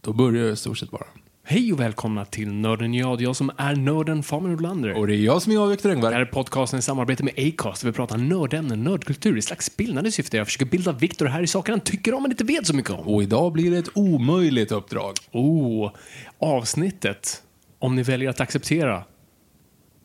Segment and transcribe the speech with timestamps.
[0.00, 1.04] Då börjar det i stort sett bara.
[1.46, 4.98] Hej och välkomna till Nörden jag, jag som är nörden Fabian Nordlander.
[4.98, 6.22] Och det är jag som är jag, Viktor Det här Engberg.
[6.22, 10.36] är podcasten i samarbete med Acast där vi pratar nördämnen, nördkultur i slags bildande syfte.
[10.36, 12.90] Jag försöker bilda Viktor här i saker han tycker om men inte vet så mycket
[12.90, 13.08] om.
[13.08, 15.12] Och idag blir det ett omöjligt uppdrag.
[15.32, 15.90] Oh,
[16.38, 17.42] avsnittet.
[17.78, 19.04] Om ni väljer att acceptera.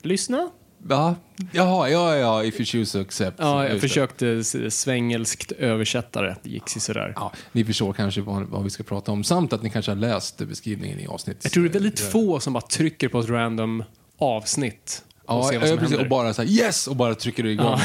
[0.02, 0.50] Lyssna.
[0.82, 1.16] Va?
[1.52, 3.38] Jaha, ja, ja, if you choose to accept.
[3.40, 6.36] Ja, jag försökte s- svengelskt översätta det.
[6.44, 7.14] Det gick sådär.
[7.16, 9.96] Ja, ni förstår kanske vad, vad vi ska prata om, samt att ni kanske har
[9.96, 11.44] läst beskrivningen i avsnittet.
[11.44, 13.84] Jag tror det är väldigt få som bara trycker på ett random
[14.18, 15.04] avsnitt.
[15.30, 15.80] Ja, ja, precis.
[15.82, 16.00] händer.
[16.00, 16.88] Och bara så här, yes!
[16.88, 17.80] Och bara trycker du igång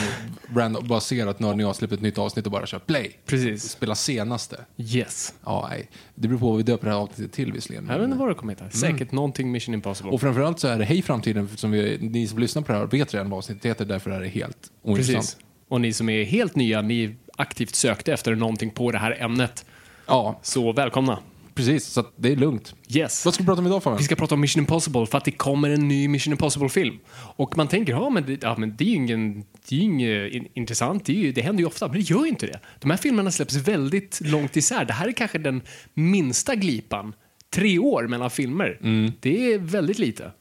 [0.54, 3.18] random, och bara ser att Nörden jag släpper ett nytt avsnitt och bara kör play.
[3.26, 3.70] Precis.
[3.70, 4.60] Spela senaste.
[4.76, 5.34] Yes.
[5.44, 5.90] Ja, nej.
[6.14, 7.86] Det beror på vad vi döper det här avsnittet till visserligen.
[7.86, 8.70] Jag vet inte vad det kommer heta.
[8.70, 10.12] Säkert någonting Mission Impossible.
[10.12, 12.86] Och framförallt så är det Hej framtiden, som vi, ni som lyssnar på det här
[12.86, 15.16] vet redan vad avsnittet heter, därför är det helt ointressant.
[15.18, 15.36] Precis.
[15.68, 19.64] Och ni som är helt nya, ni aktivt sökte efter någonting på det här ämnet.
[20.06, 21.18] Ja, Så välkomna.
[21.54, 21.84] Precis.
[21.84, 22.74] Så det är lugnt.
[22.88, 23.24] Yes.
[23.24, 23.98] Vad ska vi prata om idag Fabian?
[23.98, 26.98] Vi ska prata om Mission Impossible för att det kommer en ny Mission Impossible-film.
[27.36, 29.84] Och man tänker, ja men det, ja, men det är ju ingen, det är ju
[29.84, 32.46] inget in, intressant, det, är ju, det händer ju ofta, men det gör ju inte
[32.46, 32.60] det.
[32.80, 34.84] De här filmerna släpps väldigt långt isär.
[34.84, 35.62] Det här är kanske den
[35.94, 37.14] minsta glipan.
[37.50, 38.78] Tre år mellan filmer.
[39.20, 40.32] Det är väldigt lite.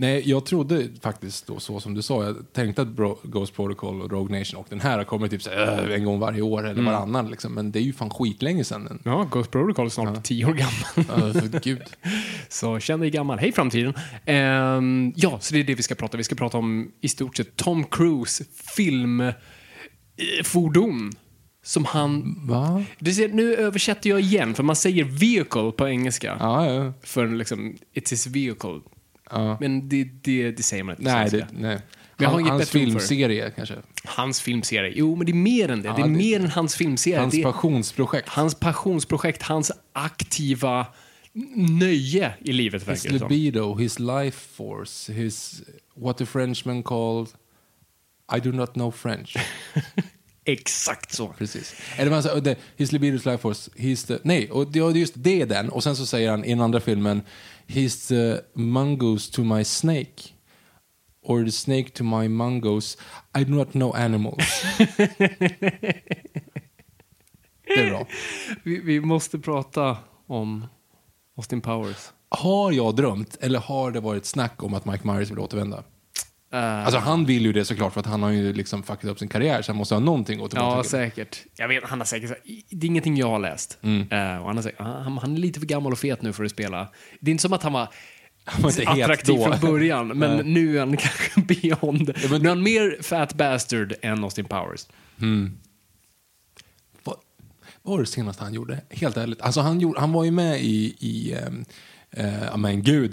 [0.00, 2.24] Nej, jag trodde faktiskt då så som du sa.
[2.24, 5.42] Jag tänkte att Bro Ghost Protocol och Rogue Nation och den här har kommit typ
[5.42, 7.54] så här, äh, en gång varje år eller varannan liksom.
[7.54, 9.00] Men det är ju fan skitlänge sedan.
[9.04, 11.32] Ja, Ghost Protocol är snart tio år gammal.
[11.32, 11.82] För gud.
[12.48, 13.38] Så känn dig gammal.
[13.38, 13.94] Hej framtiden.
[14.24, 16.16] Ehm, ja, så det är det vi ska prata.
[16.16, 18.44] Vi ska prata om i stort sett Tom Cruise
[18.76, 21.12] filmfordon.
[21.62, 22.36] Som han...
[22.46, 22.84] Va?
[22.98, 26.36] Du ser, nu översätter jag igen, för man säger vehicle på engelska.
[26.40, 26.92] Ja, ja.
[27.02, 28.80] För liksom, it's his vehicle.
[29.30, 29.56] Ja.
[29.60, 31.80] Men det, det, det säger man inte Nej, det, nej.
[32.16, 33.74] Men jag har inget hans ord för filmserie kanske.
[34.04, 34.92] Hans filmserie.
[34.96, 35.88] Jo, men det är mer än det.
[35.88, 37.18] det är det- mer än hans filmserie.
[37.18, 38.28] Hans passionsprojekt.
[38.28, 40.86] hans passionsprojekt, hans aktiva
[41.54, 45.62] nöje i livet, His verkar libido, his life force, his
[45.94, 47.28] what the Frenchman called
[48.36, 49.36] I do not know French.
[50.44, 51.34] Exakt så.
[51.38, 51.74] Precis.
[51.96, 55.14] Eller man säger, his libido, his life force, he's the, nej, och det, och just
[55.16, 55.68] det är den.
[55.68, 57.22] Och sen så säger han i den andra filmen,
[57.70, 60.34] he's the mongoose to my snake.
[61.22, 62.96] Or the snake to my mongoose.
[63.34, 64.64] I do not know animals.
[67.66, 68.06] det är bra.
[68.62, 70.66] Vi, vi måste prata om
[71.36, 72.12] Austin Powers.
[72.28, 75.84] Har jag drömt, eller har det varit snack om att Mike Myers vill återvända?
[76.54, 79.18] Uh, Alltså han vill ju det såklart för att han har ju liksom fuckat upp
[79.18, 81.44] sin karriär så han måste ha någonting att ja, säkert.
[81.56, 82.32] Jag vet, han har säkert
[82.70, 83.78] det är ingenting jag har läst.
[83.82, 84.02] Mm.
[84.40, 86.50] Och han, har säkert, han, han är lite för gammal och fet nu för att
[86.50, 86.88] spela.
[87.20, 87.88] Det är inte som att han var
[88.58, 89.52] var inte het attraktiv då.
[89.52, 90.44] från början, men Nej.
[90.44, 92.12] nu är han kanske beyond.
[92.30, 94.86] men- Nu är han mer fat bastard än Austin Powers.
[97.04, 97.16] Vad,
[97.82, 98.80] vad var det senaste han gjorde?
[98.90, 99.40] Helt ärligt.
[99.40, 101.64] Alltså han, gjorde, han var ju med i, i um,
[102.18, 103.12] uh, men gud,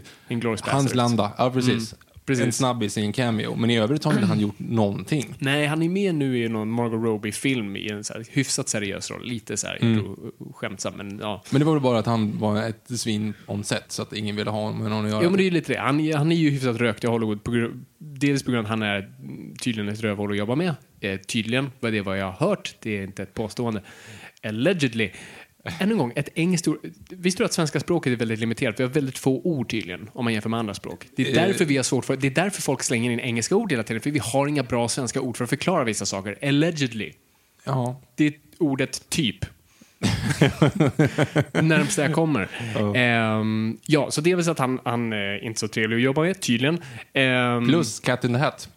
[0.61, 0.95] Hans.
[0.95, 1.31] Landa.
[1.37, 1.95] Ja, precis.
[2.27, 2.45] Precis.
[2.45, 3.55] En snabbis i en cameo.
[3.55, 5.35] Men i övrigt har inte han gjort någonting.
[5.39, 9.11] Nej, han är med nu i någon Margot Robbie-film i en så här hyfsat seriös
[9.11, 9.25] roll.
[9.25, 10.15] Lite så här mm.
[10.53, 11.43] skämtsam, men ja.
[11.49, 14.35] Men det var väl bara att han var ett svin on set så att ingen
[14.35, 15.23] ville ha honom med någon att göra.
[15.23, 15.79] Jo, men det är ju lite det.
[15.79, 17.43] Han, han är ju hyfsat rökt i Hollywood.
[17.43, 19.11] På, dels på grund av att han är
[19.61, 20.75] tydligen ett rövhål att jobba med.
[20.99, 22.75] Eh, tydligen, vad det är vad jag har hört.
[22.79, 23.81] Det är inte ett påstående.
[24.43, 25.11] Allegedly.
[25.79, 26.77] Än en gång, ett engelskt ord.
[27.09, 28.79] Visste du att svenska språket är väldigt limiterat?
[28.79, 31.05] Vi har väldigt få ord tydligen, om man jämför med andra språk.
[31.15, 31.47] Det är Eh.
[31.47, 34.01] därför vi har svårt för, det är därför folk slänger in engelska ord hela tiden,
[34.01, 36.37] för vi har inga bra svenska ord för att förklara vissa saker.
[36.47, 37.11] Allegedly.
[37.63, 38.01] Ja.
[38.15, 39.45] Det är ordet typ.
[41.61, 42.47] Närmst jag kommer.
[42.95, 46.03] Ehm, ja, så det är väl så att han, han är inte så trevlig att
[46.03, 46.81] jobba med, tydligen.
[47.13, 48.69] Ehm, Plus Cat in the Hat.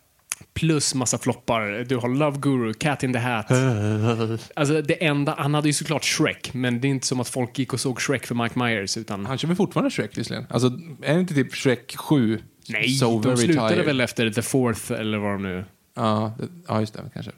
[0.54, 1.84] Plus massa floppar.
[1.88, 3.46] Du har Love Guru, Cat in the Hat.
[4.54, 7.58] Alltså det enda, han hade ju såklart Shrek, men det är inte som att folk
[7.58, 10.46] gick och såg Shrek för Mike Myers, utan Han kör väl fortfarande Shrek visserligen?
[10.50, 10.66] Alltså,
[11.02, 12.38] är det inte typ Shrek 7?
[12.68, 13.86] nej, so de slutade tired.
[13.86, 15.64] väl efter The Fourth, eller vad de nu...
[15.96, 16.36] Ja,
[16.68, 17.10] ja, just det.
[17.14, 17.32] Kanske.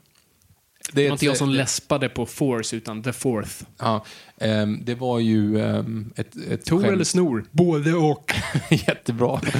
[0.93, 3.65] Det var inte jag som det- läspade på Force, utan The Fourth.
[3.79, 4.05] Ja,
[4.39, 7.45] ehm, det var ju ehm, ett, ett Tor skämt- eller snor?
[7.51, 8.35] Både och.
[8.71, 9.41] Jättebra.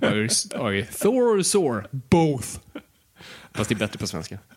[0.00, 0.28] Oj,
[0.58, 0.88] oj.
[1.00, 1.86] Thor or Sor?
[1.90, 2.48] Both.
[3.54, 4.38] Fast det är bättre på svenska.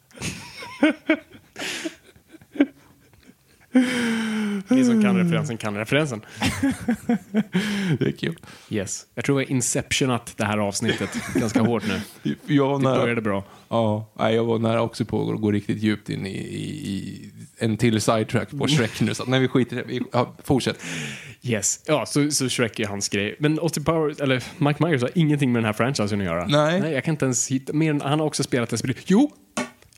[4.68, 6.22] Ni som kan referensen kan referensen.
[8.00, 8.36] det är kul.
[8.70, 9.06] Yes.
[9.16, 12.34] Jag tror vi har inceptionat det här avsnittet ganska hårt nu.
[12.46, 13.44] Jag var Det nära, började bra.
[13.70, 18.02] ja, jag var nära också på att gå riktigt djupt in i, i, en till
[18.02, 19.14] sidetrack på Shrek nu.
[19.14, 20.06] Så nej, vi skiter i det.
[20.12, 20.84] Ja, fortsätt.
[21.42, 21.84] Yes.
[21.86, 23.36] Ja, så, så Shrek är hans grej.
[23.40, 26.48] Men Austin Powers, eller Mike Myers har ingenting med den här franchisen att göra.
[26.48, 26.82] Nej.
[26.82, 28.94] Nej jag kan inte ens hitta, mer än, han har också spelat ett spel.
[29.06, 29.32] Jo!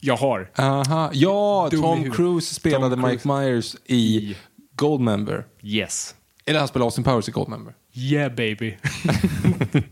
[0.03, 0.49] Jag har.
[0.55, 1.09] Aha.
[1.13, 2.11] Ja, Dum Tom.
[2.11, 4.37] Cruise spelade Tom Mike Myers i I-
[4.75, 5.45] Goldmember.
[5.61, 6.15] Yes.
[6.45, 7.73] Eller han spelade Austin Powers i Goldmember.
[7.95, 8.77] Yeah baby.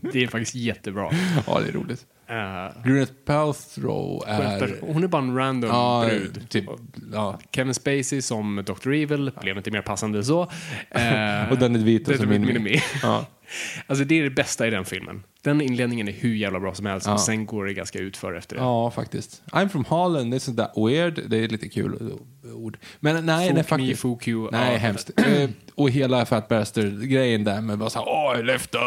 [0.12, 1.10] det är faktiskt jättebra.
[1.46, 2.06] Ja, det är roligt.
[2.30, 4.92] Uh, Gwyneth Paltrow är...
[4.92, 6.46] hon är bara en random Ja, brud.
[6.48, 6.64] typ,
[7.12, 7.38] ja.
[7.54, 8.92] Kevin Spacey som Dr.
[8.92, 10.42] Evil blev inte mer passande så.
[10.90, 12.28] Eh, Och Danny DeVito som.
[12.28, 12.82] Minnie.
[13.02, 13.26] Ja.
[13.86, 15.22] Alltså det är det bästa i den filmen.
[15.42, 17.12] Den inledningen är hur jävla bra som helst Ja.
[17.12, 18.62] och sen går det ganska utför efter det.
[18.62, 19.42] Ja, faktiskt.
[19.52, 21.20] I'm from Holland, it's not that weird.
[21.30, 22.12] Det är lite kul
[22.54, 22.78] ord.
[23.00, 24.02] Men nej, Fuck nej me, faktiskt.
[24.02, 24.48] fuck you.
[24.52, 24.78] Nej, Ja.
[24.78, 25.10] hemskt.
[25.16, 28.80] Eh, och hela Fat Bastard-grejen där med bara såhär Åh, I left uh,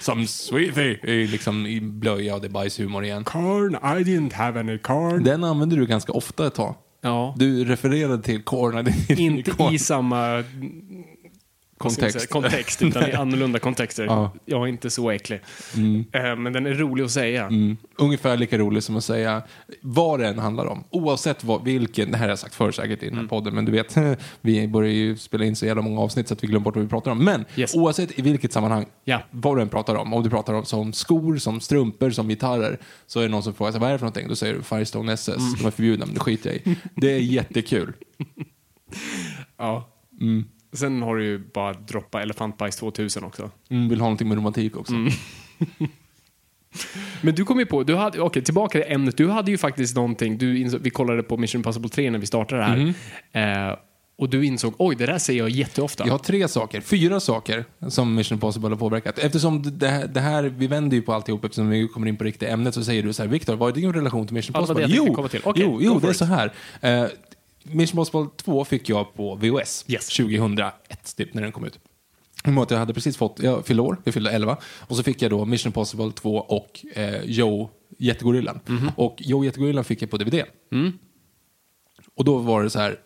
[0.00, 3.24] some sweetie liksom, i blöja och det är bajshumor igen.
[3.24, 5.24] Corn, I didn't have any corn.
[5.24, 6.74] Den använder du ganska ofta ett tag.
[7.02, 7.34] Ja.
[7.38, 8.92] Du refererade till Korn.
[9.18, 10.44] Inte i samma
[11.80, 12.30] kontext.
[12.30, 14.04] kontext utan i annorlunda kontexter.
[14.10, 14.32] Ja.
[14.44, 15.40] Jag är inte så äcklig.
[16.12, 17.46] Eh, Men den är rolig att säga.
[17.46, 17.76] Mm.
[17.98, 19.42] Ungefär lika roligt som att säga
[19.80, 20.84] vad det än handlar om.
[20.90, 23.16] Oavsett vad, vilken, det här har jag sagt förr säkert i Mm.
[23.16, 23.96] den här podden, men du vet,
[24.40, 26.84] vi börjar ju spela in så jävla många avsnitt så att vi glömmer bort vad
[26.84, 27.24] vi pratar om.
[27.24, 27.74] Men Yes.
[27.74, 29.22] oavsett i vilket sammanhang, Ja.
[29.30, 32.78] vad du än pratar om, om du pratar om som skor, som strumpor, som gitarrer,
[33.06, 34.28] så är det någon som frågar sig, vad är det för någonting?
[34.28, 35.52] Då säger du Firestone SS, Mm.
[35.58, 36.76] de är förbjudna, men det skiter jag i.
[36.94, 37.92] Det är jättekul.
[39.56, 39.88] Ja.
[40.20, 40.44] Mm.
[40.72, 43.50] Sen har du ju bara droppa Elefantbajs 2000 också.
[43.70, 44.92] Mm, vill ha någonting med romantik också.
[44.94, 45.12] Mm.
[47.20, 49.96] Men du kom ju på, du hade, okej tillbaka till ämnet, du hade ju faktiskt
[49.96, 52.94] någonting, du insåg, vi kollade på Mission Impossible 3 när vi startade det här.
[53.32, 53.68] Mm.
[53.70, 53.76] Eh,
[54.18, 56.04] och du insåg, oj det där säger jag jätteofta.
[56.06, 59.18] Jag har tre saker, fyra saker som Mission Impossible har påverkat.
[59.18, 62.16] Eftersom det- det här, det här, vi vänder ju på alltihop eftersom vi kommer in
[62.16, 64.56] på riktiga ämnet så säger du så här, Viktor, vad är din relation till Mission
[64.56, 64.82] Impossible?
[64.82, 65.40] tänkte jo, till.
[65.44, 66.52] Okej, jo, jo det är så här.
[66.80, 67.04] Eh,
[67.62, 70.08] Mission Impossible 2 fick jag på VHS Yes.
[70.08, 71.78] 2001, typ, när den kom ut.
[72.44, 74.56] Jag hade precis fått, jag fyllde år, jag fyllde 11.
[74.64, 78.60] Och så fick jag då Mission Impossible 2 och eh, Joe Jättegorillan.
[78.66, 78.90] Mhm.
[78.96, 80.42] Och Joe Jättegorillan fick jag på DVD.
[80.72, 80.92] Mm.
[82.14, 82.98] Och då var det så här,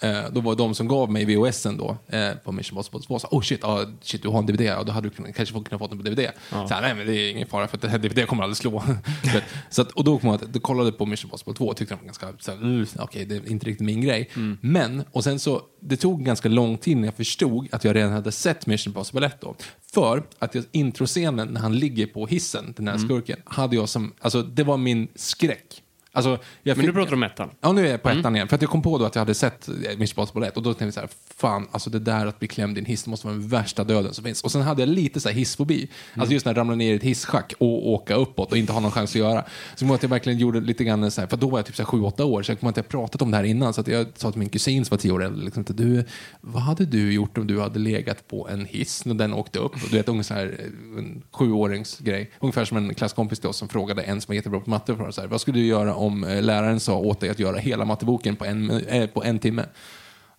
[0.00, 3.28] eh, då var de som gav mig VHSen då eh, på Mission Impossible 2 sa
[3.30, 5.78] oh shit, ah, shit, du har en DVD, ja, då hade du kunnat, kanske kunnat
[5.78, 6.30] fått den på DVD.
[6.50, 8.82] Så här, nej men det är ingen fara för att DVD kommer aldrig slå.
[9.70, 11.94] Så att, och då kom jag att, då kollade på Mission Impossible 2 och tyckte
[11.94, 14.30] de var ganska, så mm, okej det är inte riktigt min grej.
[14.60, 18.12] Men, och sen så, det tog ganska lång tid när jag förstod att jag redan
[18.12, 19.54] hade sett Mission Impossible 1 då.
[19.92, 24.12] För att jag, introscenen när han ligger på hissen, den här skurken, hade jag som,
[24.20, 25.82] alltså det var min skräck.
[26.12, 27.50] Alltså, jag Men nu fick- pratar du om ettan.
[27.60, 28.48] Ja, nu är jag på ettan igen.
[28.48, 30.62] För att jag kom på då att jag hade sett eh, Mission Impossible 1 och
[30.62, 33.04] då tänkte jag så här, fan, alltså det där att bli klämd i en hiss,
[33.04, 34.42] det måste vara den värsta döden som finns.
[34.42, 35.88] Och sen hade jag lite så här hissfobi.
[36.14, 38.80] Alltså just när jag ramlade ner i ett hisschack och åka uppåt och inte ha
[38.80, 39.44] någon chans att göra.
[39.74, 41.76] Så jag att jag verkligen gjorde lite grann så här, för då var jag typ
[41.76, 43.72] så här 7-8 år, så jag kommer att jag pratat om det här innan.
[43.72, 46.04] Så att jag sa till min kusin som var 10 år äldre, liksom, du,
[46.40, 49.72] vad hade du gjort om du hade legat på en hiss när den åkte upp?
[49.74, 52.30] Och du vet, ungefär eh, en sjuåringsgrej.
[52.40, 55.10] Ungefär som en klasskompis till oss som frågade en som är jättebra på matte, för
[55.10, 57.84] så här, vad skulle du göra om eh, läraren sa åt dig att göra hela
[57.84, 59.64] matteboken på en, eh, på en timme?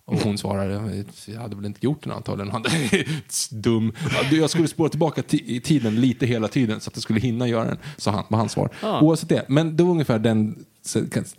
[0.04, 2.50] Och hon svarade, jag hade väl inte gjort den antagligen.
[2.52, 2.64] Han,
[3.50, 3.92] dum.
[4.10, 7.02] Ja, du, Jag skulle spåra tillbaka ti- i tiden lite hela tiden så att jag
[7.02, 8.68] skulle hinna göra den, sa han på hans svar.
[8.82, 9.00] Ah.
[9.00, 9.44] Oavsett det.
[9.48, 10.64] Men det var ungefär den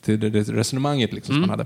[0.05, 1.65] det resonemanget liksom, som han hade.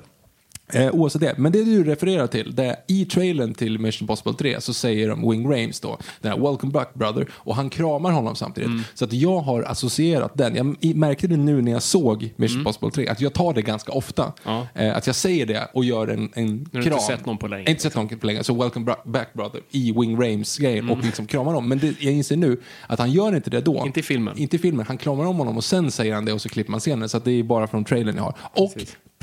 [0.73, 1.33] Eh, oavsett det.
[1.37, 5.09] Men det du refererar till, det är i trailern till Mission Impossible 3 så säger
[5.09, 8.69] de Wing Rames då, den här Welcome back brother, och han kramar honom samtidigt.
[8.93, 10.55] Så att jag har associerat den.
[10.81, 13.91] Jag märkte det nu när jag såg Mission Impossible 3, att jag tar det ganska
[13.91, 14.33] ofta.
[14.43, 14.67] Ja.
[14.75, 16.93] Eh, att jag säger det och gör en, en du kram.
[16.93, 17.69] inte sett någon på länge.
[17.69, 18.43] Inte sett någon på länge.
[18.43, 20.97] Så Welcome back brother i Wing Rames grejen Mm.
[20.99, 21.69] och liksom kramar dem.
[21.69, 23.83] Men det, jag inser nu att han gör inte det då.
[23.85, 24.37] Inte i filmen.
[24.37, 24.85] Inte i filmen.
[24.87, 27.09] Han kramar om honom och sen säger han det och så klipper man scenen.
[27.09, 28.35] Så att det är bara från trailern jag har.
[28.53, 28.73] Och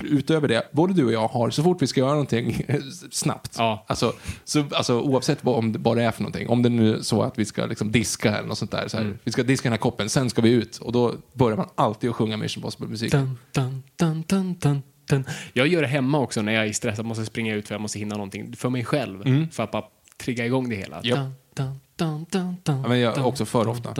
[0.03, 2.67] utöver det, både du och jag har, så fort vi ska göra någonting
[3.11, 3.85] snabbt, Ja.
[3.89, 4.13] alltså,
[4.45, 7.03] så, alltså, oavsett vad, om det, vad det är för någonting, om det nu är
[7.03, 9.67] så att vi ska liksom diska eller något sånt där, så här, vi ska diska
[9.69, 12.61] den här koppen, sen ska vi ut och då börjar man alltid att sjunga Mission
[12.61, 13.13] Impossible-musik.
[13.13, 15.25] Dun, dun, dun, dun, dun, dun.
[15.53, 17.99] Jag gör det hemma också när jag är stressad måste springa ut för jag måste
[17.99, 19.49] hinna någonting för mig själv.
[19.53, 19.85] För att bara
[20.19, 21.01] trigga igång det hela.
[21.03, 21.19] Japp.
[21.19, 23.93] Dun, dun, dun, dun, dun, Ja, men jag också för ofta.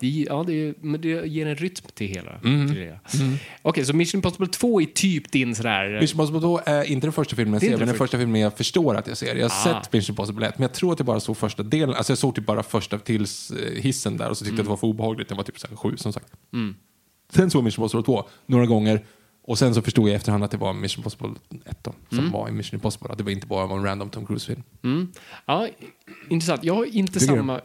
[0.00, 2.32] Det, ja, det, är- men det ger en rytm till hela.
[2.44, 2.68] Mm.
[2.68, 2.98] Till det.
[3.62, 6.00] Okej, så Mission Impossible 2 är typ din sådär...
[6.00, 8.40] Mission Impossible 2 är inte den första filmen jag ser, men den för- första filmen
[8.40, 9.36] jag förstår att jag ser.
[9.36, 9.80] Jag har Ah.
[9.82, 11.94] sett Mission Impossible 1, men jag tror att jag bara såg första delen.
[11.94, 14.66] Alltså jag såg typ bara första tills eh, hissen där och så tyckte jag att
[14.66, 15.28] det var för obehagligt.
[15.28, 16.26] Den var typ sju som sagt.
[17.32, 19.04] Sen såg jag Mission Impossible 2 några gånger
[19.42, 21.30] och sen så förstod jag i efterhand att det var Mission Impossible
[21.64, 23.08] 1 då, som var i Mission Impossible.
[23.12, 24.62] Att det var inte bara var en random Tom Cruise-film.
[24.82, 25.12] Mm.
[25.46, 25.68] Ja,
[26.28, 26.64] intressant.
[26.64, 27.60] Jag har inte Tycker samma...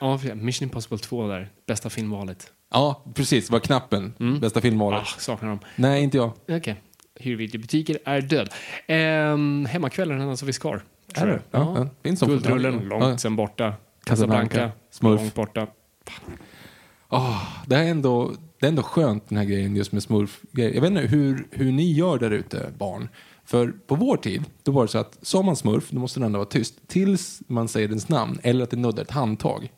[0.00, 1.50] Ja, Mission Impossible 2 där.
[1.66, 2.52] Bästa filmvalet.
[2.70, 3.46] Ja, precis.
[3.46, 4.14] Det var knappen.
[4.40, 5.00] Bästa filmvalet.
[5.02, 5.58] Ah, saknar dem.
[5.76, 6.32] Nej, inte jag.
[6.48, 6.76] Okej.
[7.20, 8.48] Hyrvideobutiker är död.
[8.86, 10.82] Ehm, hemmakvällen är alltså vi skar.
[11.14, 11.40] Är det?
[11.50, 11.88] Ja, ja.
[12.02, 13.18] Finns Guldrullen, långt Ja.
[13.18, 13.74] sen borta.
[14.04, 15.66] Casablanca, Casablanca, långt borta.
[17.14, 20.80] Ah, det, är ändå, det är ändå skönt den här grejen just med smurf Jag
[20.80, 23.08] vet inte hur, hur ni gör där ute, barn.
[23.44, 26.26] För på vår tid, då var det så att sa man smurf, då måste den
[26.26, 29.72] ändå vara tyst tills man säger dens namn eller att det nuddar ett handtag.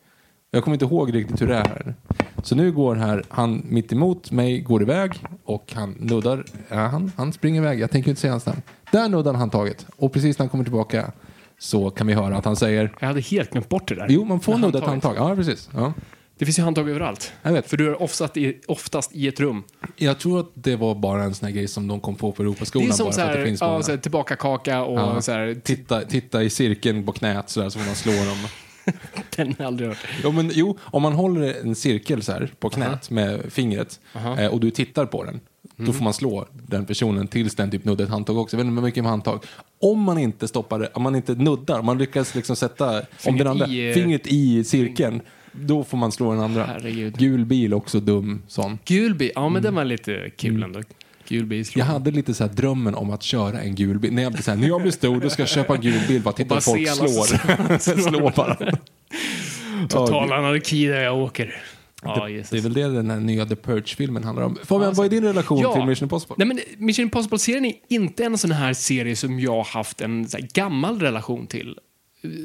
[0.50, 1.95] Jag kommer inte ihåg riktigt hur det är här.
[2.43, 5.12] Så nu går här, han mitt emot mig går iväg
[5.45, 8.62] och han nuddar, ja, han, han springer iväg, jag tänker inte säga hans namn.
[8.93, 11.12] Där nuddar han handtaget och precis när han kommer tillbaka
[11.59, 14.07] så kan vi höra att han säger Jag hade helt glömt bort det där.
[14.09, 15.17] Jo, man får nudda ett handtag.
[15.17, 15.71] Ja, precis.
[15.75, 15.93] Ja.
[16.38, 17.33] Det finns ju handtag överallt.
[17.43, 17.71] Jag vet.
[17.71, 19.62] För du är oftast i, oftast i ett rum.
[19.97, 22.43] Jag tror att det var bara en sån här grej som de kom på på
[22.43, 22.88] Det Europaskolan.
[22.88, 25.23] är som bara så det här, finns ja, så här, tillbaka kaka och Ja.
[25.23, 28.38] så här, titta, titta i cirkeln på knät så, där, så får man slå dem.
[29.37, 29.99] den har jag aldrig hört.
[30.23, 34.00] Jo, men, jo, om man håller en cirkel så här på knät med fingret
[34.38, 35.41] eh, och du tittar på den,
[35.79, 35.87] Mm.
[35.87, 38.57] då får man slå den personen tills den typ nuddar ett handtag också.
[38.57, 39.45] Jag vet inte hur mycket med handtag.
[39.81, 43.03] Om man inte stoppar det, om man inte nuddar, om man lyckas liksom sätta om
[43.19, 45.21] Fingret den andra, i, eh, fingret i cirkeln,
[45.61, 46.64] då får man slå den andra.
[46.64, 47.18] Herregud.
[47.18, 48.78] Gul bil också dum sån.
[48.84, 50.80] Gul bil, ja men den var lite kul ändå.
[51.28, 51.82] Gul bil slår.
[51.82, 51.87] Mm.
[51.88, 54.12] Jag hade lite så här drömmen om att köra en gul bil.
[54.12, 56.23] När jag så här, när jag blir stor då ska jag köpa en gul bil.
[56.23, 57.78] Bara titta hur folk slår.
[58.11, 58.76] slår bara.
[59.88, 61.62] Total anarki där jag åker.
[62.02, 62.50] Ja, Jesus.
[62.50, 64.58] det är väl det den här nya The Purge-filmen handlar om.
[64.64, 65.75] Fabian, vad är din relation Ja.
[65.75, 66.34] till Mission Impossible?
[66.38, 70.26] Nej, men Mission Impossible-serien är inte en sån här serie som jag har haft en
[70.54, 71.78] gammal relation till.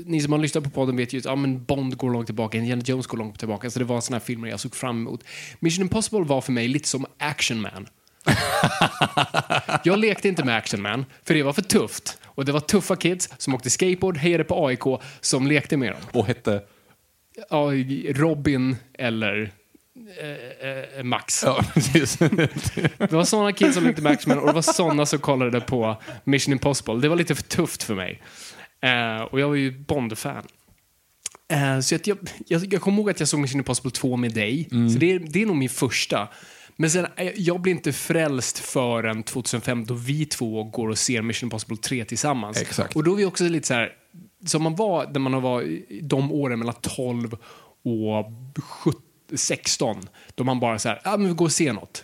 [0.05, 2.57] Ni som har lyssnat på podden vet ju att ja, men Bond går långt tillbaka,
[2.57, 5.24] Indiana Jones går långt tillbaka, så det var här filmer jag såg fram emot.
[5.59, 7.88] Mission Impossible var för mig lite som Action Man.
[9.83, 12.17] jag lekte inte med Action Man, för det var för tufft.
[12.25, 14.83] Och det var tuffa kids som åkte skateboard, hejade på AIK,
[15.21, 16.01] som lekte med dem.
[16.12, 16.62] Och hette...
[17.50, 17.71] Ja,
[18.09, 19.51] Robin eller
[20.21, 21.43] eh, eh, Max.
[21.43, 21.65] Ja.
[22.98, 25.62] Det var såna kids som lekte med Action Man och det var såna som kollade
[25.62, 26.95] på Mission Impossible.
[26.95, 28.21] Det var lite för tufft för mig.
[28.81, 30.43] Eh, och jag var ju Bond-fan.
[31.51, 32.17] Eh, så att jag,
[32.48, 34.67] jag, jag kommer ihåg att jag såg Mission Impossible 2 med dig.
[34.93, 36.27] Så det är, det är nog min första.
[36.75, 41.21] Men sen, eh, jag blir inte frälst förrän 2005 då vi två går och ser
[41.21, 42.62] Mission Impossible 3 tillsammans.
[42.62, 42.95] Exakt.
[42.95, 43.91] Och då är vi också lite så här,
[44.45, 47.33] som man var när man var de åren mellan 12
[47.83, 48.25] och
[48.63, 49.01] 17,
[49.36, 49.98] 16,
[50.36, 52.03] då man bara så här, ja men vi går och ser något.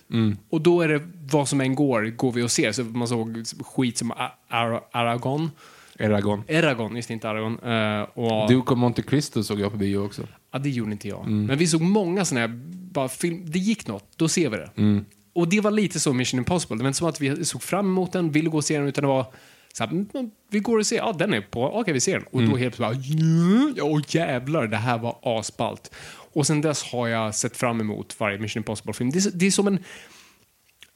[0.49, 1.01] Och då är det
[1.31, 2.71] vad som än går, går vi och ser.
[2.71, 5.51] Så man såg skit som A- Ara- Aragon,
[5.99, 6.43] Eragon.
[6.47, 7.59] Eragon, just inte Aragon.
[7.59, 10.27] Eh, och, Duke of Monte Cristo såg jag på bio också.
[10.51, 11.27] Ja, det gjorde inte jag.
[11.27, 12.47] Men vi såg många såna här
[12.91, 13.43] bara film.
[13.45, 14.69] Det gick något, då ser vi det.
[15.33, 16.77] Och det var lite så Mission Impossible.
[16.77, 18.87] Det var inte som att vi såg fram emot den, ville gå och se den,
[18.87, 19.25] utan det var
[19.73, 22.13] så här, "Mm, mm, vi går och ser, ja den är på, okej vi ser
[22.13, 22.23] den.
[22.31, 25.91] Och då helt plötsligt bara, ja åh, jävlar, det här var asballt.
[26.33, 29.11] Och sen dess har jag sett fram emot varje Mission Impossible-film.
[29.11, 29.79] Det, det är som en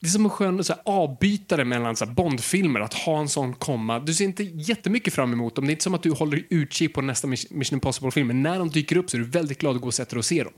[0.01, 3.29] det är som en skön så här, avbytare mellan så här, Bond-filmer, att ha en
[3.29, 3.99] sån komma.
[3.99, 5.65] Du ser inte jättemycket fram emot dem.
[5.65, 8.69] Det är inte som att du håller utkik på nästa Mission Impossible-film, men när de
[8.69, 10.53] dyker upp så är du väldigt glad att gå och sätta dig och se dem.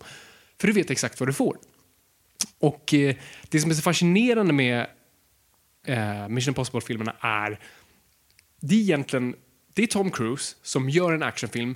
[0.60, 1.58] För du vet exakt vad du får.
[2.60, 3.16] Och eh,
[3.50, 4.88] det som är så fascinerande med
[5.88, 7.60] eh, Mission Impossible-filmerna är,
[8.60, 9.36] det är egentligen,
[9.74, 11.76] det är Tom Cruise som gör en actionfilm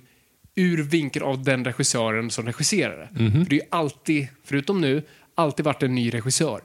[0.55, 3.09] ur vinkeln av den regissören som regisserar det.
[3.43, 5.03] För det är alltid, förutom nu,
[5.35, 6.61] alltid varit en ny regissör.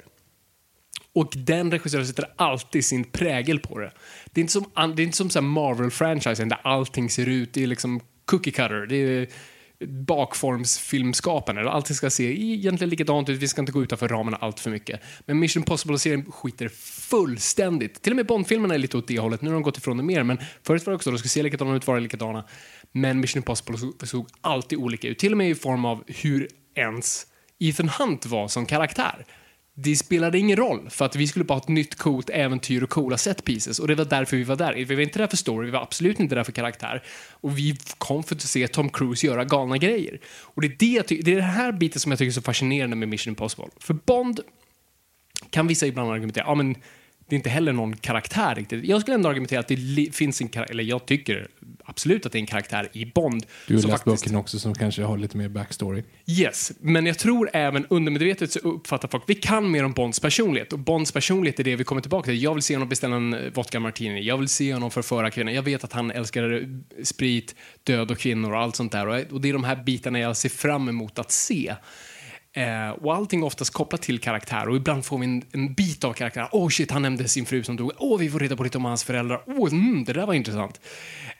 [1.15, 3.93] Och den regissören sätter alltid sin prägel på det.
[4.33, 4.65] Det är inte som,
[4.97, 8.87] det är inte som så Marvel-franchisen där allting ser ut, det är liksom cookie cutter.
[8.87, 9.29] Det är
[9.87, 11.71] bakformsfilmskapande.
[11.71, 15.01] Allting ska se egentligen likadant ut, vi ska inte gå utanför ramarna allt för mycket.
[15.27, 16.69] Men Mission Impossible-serien skiter
[17.11, 18.03] fullständigt.
[18.03, 20.03] Till och med Bond-filmerna är lite åt det hållet, nu har de gått ifrån det
[20.03, 20.23] mer.
[20.23, 22.45] Men förut var det också, de skulle se likadana ut, vara likadana.
[22.93, 26.49] Men Mission Impossible såg, såg alltid olika ut, till och med i form av hur
[26.75, 27.27] ens
[27.59, 29.25] Ethan Hunt var som karaktär.
[29.83, 32.91] Det spelade ingen roll, för att vi skulle bara ha ett nytt coolt äventyr och
[32.91, 33.79] coola set pieces.
[33.79, 34.75] Och det var därför vi var där.
[34.75, 37.03] Vi var inte där för story, vi var absolut inte där för karaktär.
[37.31, 40.21] Och vi kom för att se Tom Cruise göra galna grejer.
[40.27, 42.33] Och det är, det, jag ty- det är den här biten som jag tycker är
[42.33, 43.69] så fascinerande med Mission Impossible.
[43.81, 44.41] För Bond
[45.51, 46.77] kan vissa ibland argumentera, ja men
[47.31, 48.85] det är inte heller någon karaktär riktigt.
[48.85, 51.49] Jag skulle ändå argumentera att det finns en karaktär, eller jag tycker
[51.85, 53.47] absolut att det är en karaktär i Bond.
[53.67, 56.03] Du har läst faktiskt- boken också som kanske har lite mer backstory.
[56.27, 60.73] Yes, men jag tror även undermedvetet så uppfattar folk, vi kan mer om Bonds personlighet
[60.73, 62.43] och Bonds personlighet är det vi kommer tillbaka till.
[62.43, 65.53] Jag vill se honom beställa en eh, vodka martini, jag vill se honom förföra kvinnor,
[65.53, 69.41] jag vet att han älskar eh, sprit, död och kvinnor och allt sånt där och
[69.41, 71.75] det är de här bitarna jag ser fram emot att se.
[72.53, 76.05] Eh, och allting är oftast kopplat till karaktär och ibland får vi en, en bit
[76.05, 76.49] av karaktär.
[76.53, 77.93] Åh oh shit, han nämnde sin fru som dog.
[77.99, 79.43] Åh, vi får reda på lite om hans föräldrar.
[79.47, 80.81] Åh, mm, det där var intressant.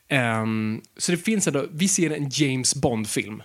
[0.09, 3.43] Ehm, så det finns ändå, vi ser en James Bond-film.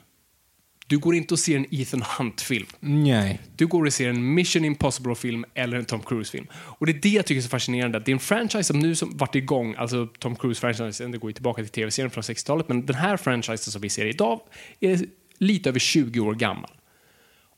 [0.87, 2.65] Du går inte och ser en Ethan Hunt-film.
[2.79, 3.39] Nej.
[3.55, 6.47] Du går och ser en Mission Impossible-film eller en Tom Cruise-film.
[6.53, 7.99] Och det är det jag tycker är så fascinerande.
[7.99, 11.33] Det är en franchise som nu som varit igång, alltså Tom Cruise-franchisen, det går ju
[11.33, 14.39] tillbaka till tv-serien från 60-talet, men den här franchisen som vi ser idag
[14.79, 15.05] är
[15.37, 16.71] lite över 20 år gammal.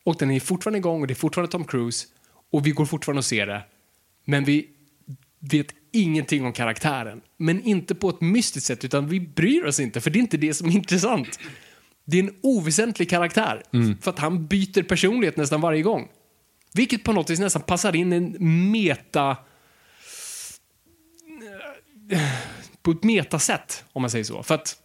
[0.08, 2.08] Och den är fortfarande igång och det är fortfarande Tom Cruise
[2.52, 3.64] och vi går fortfarande och ser det.
[4.26, 4.70] Men vi
[5.40, 7.22] vet ingenting om karaktären.
[7.38, 10.38] Men inte på ett mystiskt sätt, utan vi bryr oss inte, för det är inte
[10.38, 11.40] det som är intressant.
[12.06, 13.64] Det är en oväsentlig karaktär,
[14.02, 16.08] för att han byter personlighet nästan varje gång.
[16.74, 18.36] Vilket på något vis nästan passar in en
[18.72, 19.38] meta...
[22.82, 24.44] På ett metasätt, om man säger så.
[24.44, 24.78] För att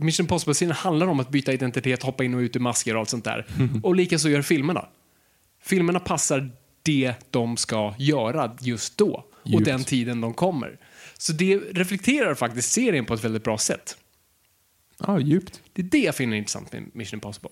[0.00, 3.08] Mission Impossible-serien handlar om att byta identitet, hoppa in och ut ur masker och allt
[3.08, 3.46] sånt där.
[3.82, 4.86] Och likaså gör filmerna.
[5.62, 6.50] Filmerna passar
[6.82, 9.24] det de ska göra just då
[9.54, 10.78] och den tiden de kommer.
[11.18, 13.96] Så det reflekterar faktiskt serien på ett väldigt bra sätt.
[15.06, 15.60] Ja, djupt.
[15.72, 17.50] Det är det jag finner intressant med Mission Impossible.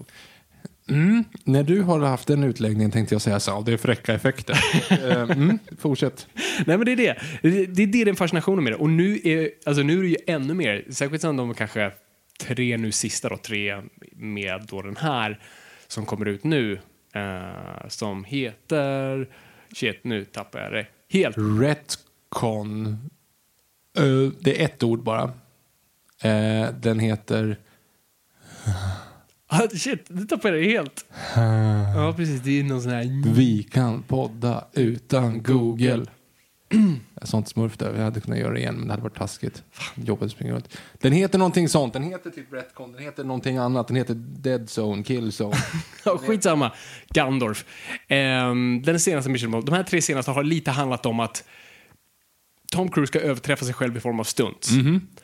[1.45, 4.59] När du har haft den utläggningen tänkte jag säga så här, det är fräcka effekter.
[5.07, 6.27] Eh, mm, fortsätt.
[6.67, 7.17] Nej men det är det.
[7.43, 8.77] Det det är det den fascinationen med det.
[8.77, 11.93] Och nu är, alltså, nu är det ju ännu mer, särskilt som de kanske
[12.39, 15.41] tre nu sista då, tre med då den här
[15.89, 16.81] som kommer ut nu,
[17.15, 19.29] eh, som heter,
[19.73, 21.37] shit nu tappar jag det helt.
[21.61, 22.87] Retcon.
[23.99, 25.23] Eh, det är ett ord bara.
[26.23, 27.57] Eh, den heter...
[29.49, 31.05] Ah, shit, nu tappade jag det helt.
[31.97, 33.35] Ja precis, det är någon sån här...
[33.35, 36.07] Vi kan podda utan Google.
[37.35, 39.63] Inte smurf där, vi hade kunnat göra det igen men det hade varit taskigt.
[39.71, 40.79] Fan, Jobbigt springa runt.
[40.93, 44.69] Den heter någonting sånt, den heter typ Retcon, den heter någonting annat, den heter Dead
[44.79, 45.57] Zone, Kill Zone.
[46.19, 46.73] Skitsamma.
[47.09, 47.65] Gandorf.
[48.09, 51.45] Ehm, den senaste Mission Impossible, de här tre senaste har lite handlat om att
[52.73, 54.71] Tom Cruise ska överträffa sig själv i form av stunts.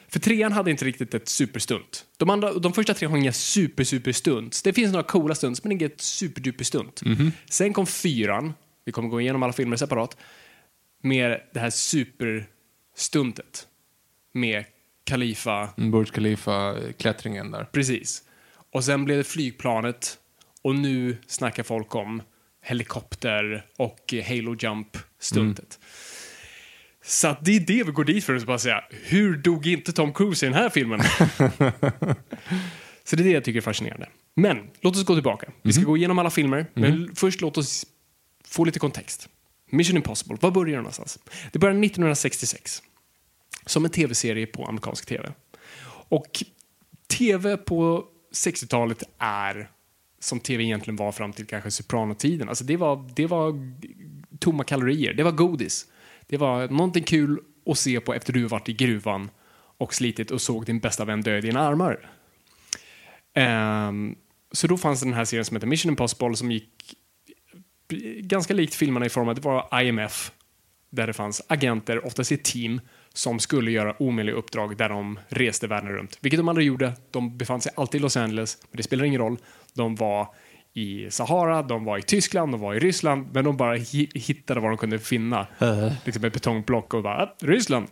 [0.09, 2.05] För trean hade inte riktigt ett superstunt.
[2.17, 4.63] De, andra, de första tre har inga super, super stunts.
[4.63, 7.03] Det finns några coola stunts, men inget superduper stunt.
[7.51, 8.53] Sen kom fyran,
[8.85, 10.17] vi kommer gå igenom alla filmer separat,
[11.03, 13.67] med det här superstuntet.
[14.33, 14.65] Med
[15.05, 17.65] Khalifa, Burj Khalifa-klättringen där.
[17.65, 18.23] Precis.
[18.73, 20.19] Och sen blev det flygplanet
[20.63, 22.23] och nu snackar folk om
[22.63, 25.79] helikopter och Halo Jump-stuntet.
[27.05, 29.93] Så att det är det vi går dit för att bara säga, hur dog inte
[29.93, 31.01] Tom Cruise i den här filmen?
[33.05, 34.09] Så det är det jag tycker är fascinerande.
[34.35, 35.53] Men låt oss gå tillbaka.
[35.63, 37.87] Vi ska gå igenom alla filmer, men först låt oss
[38.45, 39.29] få lite kontext.
[39.73, 41.19] Mission Impossible, var börjar det någonstans?
[41.53, 42.83] Det börjar 1966
[43.67, 45.33] som en tv-serie på amerikansk tv.
[46.09, 46.45] Och
[47.07, 48.05] tv på
[48.35, 49.71] 60-talet är
[50.21, 52.49] som tv egentligen var fram till kanske Soprano-tiden.
[52.49, 53.75] Alltså det var, det var
[54.39, 55.87] tomma kalorier, det var godis.
[56.27, 59.31] Det var någonting kul att se på efter du varit i gruvan
[59.79, 62.11] och slitit och såg din bästa vän dö i dina armar.
[63.89, 64.17] Um,
[64.53, 66.97] så då fanns den här serien som heter Mission Impossible som gick
[68.21, 70.33] ganska likt filmerna i form att det var IMF
[70.91, 72.81] där det fanns agenter, oftast i ett team,
[73.15, 76.19] som skulle göra omöjliga uppdrag där de reste världen runt.
[76.21, 76.93] Vilket de aldrig gjorde.
[77.11, 79.37] De befann sig alltid i Los Angeles, men det spelar ingen roll.
[79.75, 80.29] De var
[80.75, 84.61] i Sahara, de var i Tyskland, de var i Ryssland, men de bara hi- hittade
[84.61, 85.47] vad de kunde finna.
[86.05, 87.87] Liksom ett betongblock och bara, "Ah, Ryssland.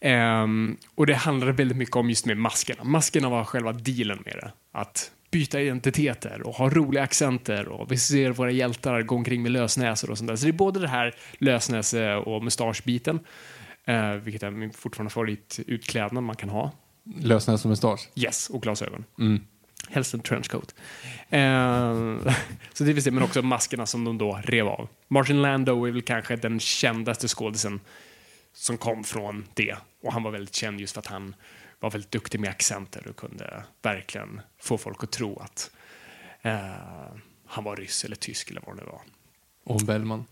[0.00, 2.84] Ehm, och det handlade väldigt mycket om just med maskerna.
[2.84, 4.52] Maskerna var själva dealen med det.
[4.72, 9.52] Att byta identiteter och ha roliga accenter och vi ser våra hjältar gå omkring med
[9.52, 10.36] lösnäsor och sånt där.
[10.36, 13.20] Så det är både det här lösnäse och mustaschbiten,
[13.84, 16.72] eh, vilket är min fortfarande favoritutklädnad man kan ha.
[17.20, 18.08] Lösnäs som mustasch.
[18.14, 19.04] Yes, och glasögon.
[19.18, 19.40] Mm.
[19.88, 20.74] Helst en trenchcoat.
[21.28, 21.40] Eh,
[22.72, 24.88] så det vill säga, men också maskerna som de då rev av.
[25.08, 27.80] Martin Landau är väl kanske den kändaste skådisen
[28.52, 29.76] som kom från det.
[30.02, 31.34] Och han var väldigt känd just för att han
[31.84, 35.70] var väldigt duktig med accenter och kunde verkligen få folk att tro att
[36.42, 36.60] eh,
[37.46, 39.00] han var ryss eller tysk eller vad det nu var.
[39.64, 40.24] Och Bellman.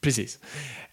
[0.00, 0.38] Precis.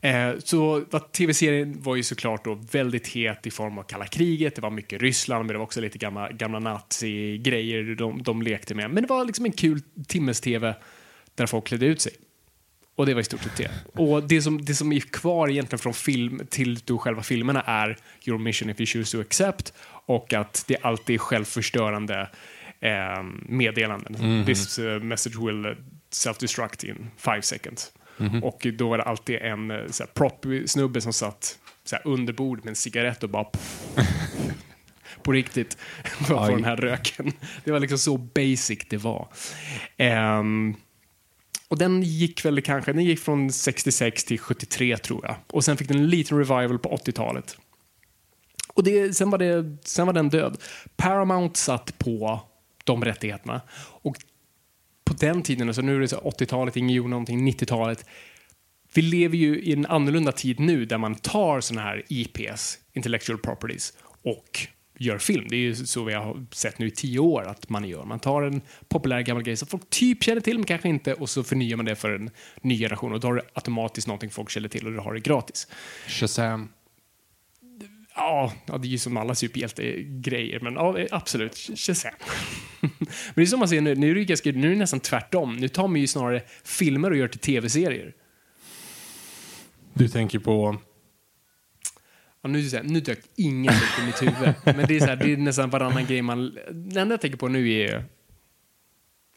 [0.01, 4.55] Eh, så tv-serien var ju såklart då väldigt het i form av kalla kriget.
[4.55, 8.75] Det var mycket Ryssland, men det var också lite gamla, gamla nazi-grejer de, de lekte
[8.75, 8.91] med.
[8.91, 10.75] Men det var liksom en kul timmes-tv
[11.35, 12.13] där folk klädde ut sig.
[12.97, 13.71] Och det var i stort sett det.
[14.01, 17.97] Och det som, det som är kvar egentligen från film till då själva filmerna är
[18.25, 19.73] Your mission if you choose to accept
[20.05, 22.29] och att det alltid är självförstörande
[22.79, 24.45] eh, meddelanden.
[24.45, 25.75] This uh, message will uh,
[26.11, 27.91] self-destruct in five seconds.
[28.43, 29.77] Och då var det alltid en eh,
[30.13, 33.45] prop-snubbe som satt så här, under bordet med en cigarett och bara
[35.21, 35.77] på riktigt
[36.29, 36.53] Aj.
[36.53, 37.31] den här röken.
[37.63, 39.27] Det var liksom så basic det var.
[39.97, 40.75] Ehm,
[41.67, 45.35] och den gick väl kanske, den gick från 66 till 73 tror jag.
[45.47, 47.57] Och sen fick den en liten revival på 80-talet.
[48.73, 50.57] Och det, sen, var det, sen var den död.
[50.95, 52.41] Paramount satt på
[52.83, 53.61] de rättigheterna.
[53.77, 54.17] Och
[55.03, 58.05] på den tiden, alltså nu är det 80-talet, ingen gjorde någonting, 90-talet.
[58.93, 63.37] Vi lever ju i en annorlunda tid nu där man tar sådana här IPs, intellectual
[63.39, 64.67] properties, och
[64.99, 65.45] gör film.
[65.49, 68.03] Det är ju så vi har sett nu i tio år att man gör.
[68.03, 71.29] Man tar en populär gammal grej som folk typ känner till, men kanske inte, och
[71.29, 72.29] så förnyar man det för en
[72.61, 73.13] ny generation.
[73.13, 75.67] Och då har du automatiskt någonting folk känner till och du har det gratis.
[76.07, 76.69] Shazam.
[78.15, 81.55] Ja, det är ju som alla superhjältegrejer, men ja, absolut.
[81.75, 82.13] Shazam.
[82.79, 82.89] men
[83.35, 85.57] det är som man ser nu, nu är det, ganska, nu är det nästan tvärtom.
[85.57, 88.13] Nu tar man ju snarare filmer och gör till tv-serier.
[89.93, 90.77] Du tänker på...
[92.41, 94.53] Ja, nu, så här, nu dök ingen upp i mitt huvud.
[94.63, 96.57] Men det är, så här, det är nästan varannan grej man...
[96.71, 98.05] Det enda jag tänker på nu är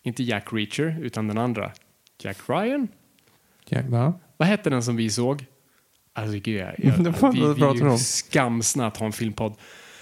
[0.02, 1.72] inte Jack Reacher, utan den andra.
[2.22, 2.88] Jack Ryan?
[3.68, 4.20] Ja, va?
[4.36, 5.44] Vad hette den som vi såg?
[6.12, 6.92] Alltså, gud, jag, jag,
[7.32, 9.54] vi, vi är ju skamsna att ha en filmpodd.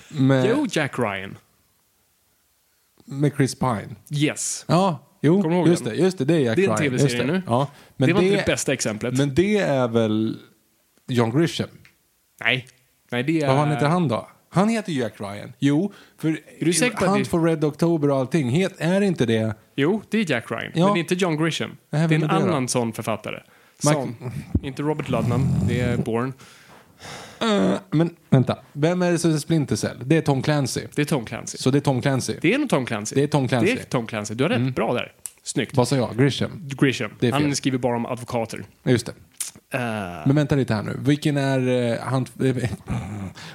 [0.09, 1.37] Med, Jo, Jack Ryan.
[3.05, 3.95] med Chris Pine.
[4.11, 4.65] Yes.
[4.69, 6.25] Ja, jo, just det, just det.
[6.25, 6.91] Det är Jack Det är en Ryan.
[6.91, 7.43] TV-serie nu.
[7.47, 9.17] Ja, men det var det, inte det bästa exemplet.
[9.19, 10.39] Men det är väl
[11.07, 11.69] John Grisham?
[12.41, 12.67] Nej.
[13.11, 13.47] Nej, det är...
[13.47, 14.29] Vad fan heter han då?
[14.51, 15.53] Han heter Jack Ryan.
[15.59, 19.01] Jo, för du säker på att Hunt det- for Red October och allting, het, är
[19.01, 19.55] inte det...
[19.77, 20.73] Jo, det är Jack Ryan.
[20.75, 20.85] Ja.
[20.85, 21.77] Men det är inte John Grisham.
[21.91, 22.41] Nej, det är en är det då?
[22.41, 23.41] annan sån författare.
[23.79, 24.17] Som,
[24.63, 26.33] inte Robert Ludlum, det är Bourne.
[27.43, 29.97] Uh, men vänta, vem är det som är Splinter Cell?
[30.05, 30.81] Det är Tom Clancy.
[30.95, 31.59] Det är Tom Clancy.
[31.59, 32.35] Så det är Tom Clancy.
[32.41, 33.15] Det är nog Tom Clancy.
[33.15, 33.75] Det är Tom Clancy.
[33.75, 34.35] Det är Tom Clancy.
[34.35, 34.75] Du har rätt.
[34.75, 35.13] Bra där.
[35.43, 35.77] Snyggt.
[35.77, 36.17] Vad sa jag?
[36.17, 36.51] Grisham?
[36.69, 37.11] Grisham.
[37.21, 37.33] Är.
[37.33, 38.65] Han skriver bara om advokater.
[38.85, 39.13] Just det.
[39.75, 39.81] Uh,
[40.27, 40.97] Men vänta lite här nu.
[40.99, 42.27] Vilken är uh, han...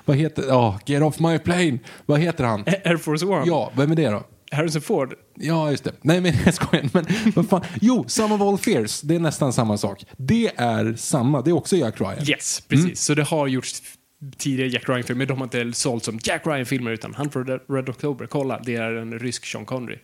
[0.06, 0.44] vad heter...
[0.48, 1.80] Ja, get off my plane.
[2.06, 2.64] Vad heter han?
[2.68, 3.44] Air Force One.
[3.48, 4.24] Ja, vem är det då?
[4.52, 5.14] Harrison Ford.
[5.36, 5.92] Ja, just det.
[6.02, 6.90] Nej, men jag skojar.
[6.94, 7.62] Men vad fan.
[7.82, 9.02] Jo, Some of All Fears.
[9.02, 10.06] Det är nästan samma sak.
[10.18, 11.42] Det är samma.
[11.42, 12.30] Det är också Jack Ryan.
[12.30, 12.86] Yes, precis.
[12.86, 12.96] Mm.
[12.96, 13.82] Så det har gjorts
[14.38, 15.26] tidigare Jack Ryan-filmer.
[15.26, 18.26] De har inte sålt som Jack Ryan-filmer utan Hunt for Red October.
[18.26, 19.98] Kolla, det är en rysk Sean Connery.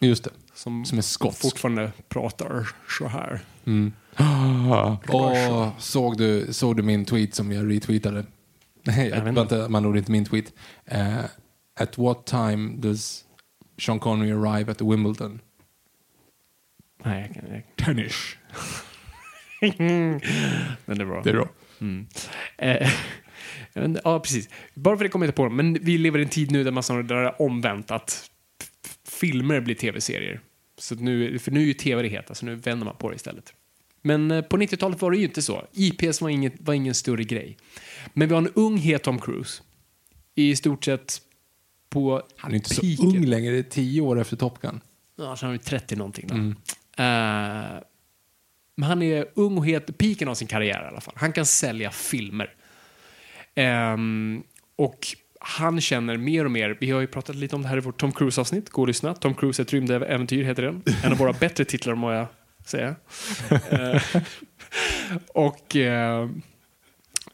[0.00, 0.30] Just det.
[0.54, 1.42] Som, Som är skotsk.
[1.42, 3.40] fortfarande pratar så här.
[5.08, 8.26] Och såg du, såg du min tweet som jag retweetade?
[8.82, 10.52] Nej, vänta, man gjorde inte min tweet.
[10.92, 11.24] Uh,
[11.80, 13.24] at what time does
[13.78, 15.40] Sean Connery arrive at Wimbledon?
[17.04, 17.54] Nej, jag kan...
[17.54, 17.76] Jag...
[17.76, 18.36] Tennis.
[20.86, 21.22] Den är bra.
[21.22, 21.48] Det är bra.
[22.58, 22.90] Eh,
[23.74, 24.48] vet inte, ja, precis.
[24.74, 26.64] Bara för det kommer jag inte på det, men vi lever i en tid nu
[26.64, 28.30] där man snarare drar omvänt att
[29.08, 30.40] filmer blir tv-serier.
[30.78, 33.16] Så nu, för nu är ju tv det heta, så nu vänder man på det
[33.16, 33.54] istället.
[34.02, 35.66] Men eh, på 90-talet var det ju inte så.
[35.72, 37.56] IPs var, inget, var ingen större grej.
[38.12, 39.62] Men vi har en ung het Tom Cruise.
[40.34, 41.20] I stort sett
[41.90, 43.06] på Han är inte så peaken.
[43.06, 44.80] ung längre, det är tio år efter Top Gun.
[45.18, 46.34] Ja, så han är 30 någonting då.
[46.34, 47.80] Eh,
[48.76, 51.14] men han är ung och het, piken av sin karriär i alla fall.
[51.16, 52.54] Han kan sälja filmer.
[53.54, 54.42] Ehm,
[54.76, 54.98] och
[55.40, 58.00] han känner mer och mer, vi har ju pratat lite om det här i vårt
[58.00, 59.14] Tom Cruise-avsnitt, gå och lyssna.
[59.14, 60.82] Tom Cruise ett rymdäventyr heter den.
[61.04, 62.26] En av våra bättre titlar må jag
[62.68, 62.94] säga.
[63.70, 64.02] Eh,
[65.34, 66.28] och eh,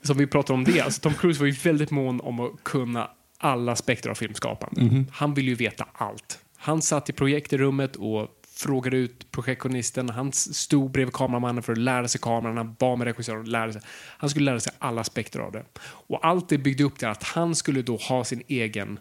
[0.02, 3.10] som vi pratar om det, alltså Tom Cruise var ju väldigt mån om att kunna
[3.38, 5.04] alla aspekter av filmskapande.
[5.12, 6.38] Han vill ju veta allt.
[6.56, 10.10] Han satt i projektrummet och frågade ut projektionisten.
[10.10, 12.56] Han stod bredvid kameramannen för att lära sig kameran.
[12.56, 13.82] Han bad med regissören att lära sig.
[14.18, 15.64] Han skulle lära sig alla aspekter av det.
[15.80, 18.98] Och allt det byggde upp till att han skulle då ha sin egen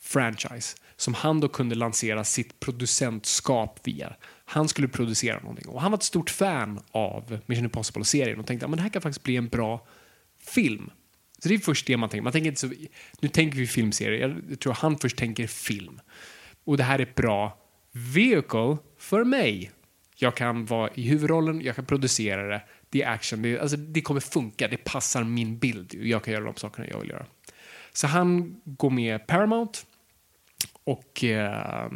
[0.00, 4.12] franchise som han då kunde lansera sitt producentskap via.
[4.44, 8.66] Han skulle producera någonting och han var ett stort fan av Mission Impossible-serien och tänkte
[8.66, 9.86] att det här kan faktiskt bli en bra
[10.40, 10.90] film.
[11.38, 12.22] Så det är först det man tänker.
[12.22, 12.70] Man tänker inte så,
[13.20, 16.00] nu tänker vi filmserie, jag tror han först tänker film.
[16.64, 17.58] Och det här är ett bra
[17.92, 19.70] vehicle för mig.
[20.16, 24.00] Jag kan vara i huvudrollen, jag kan producera det, det är action, det, alltså, det
[24.00, 27.26] kommer funka, det passar min bild jag kan göra de sakerna jag vill göra.
[27.92, 29.78] Så han går med Paramount
[30.84, 31.90] och eh,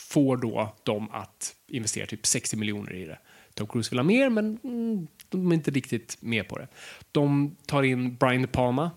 [0.00, 3.18] får då dem att investera typ 60 miljoner i det.
[3.54, 6.68] Tom Cruise vill ha mer, men mm, de är inte riktigt med på det.
[7.12, 8.90] De tar in Brian De Palma,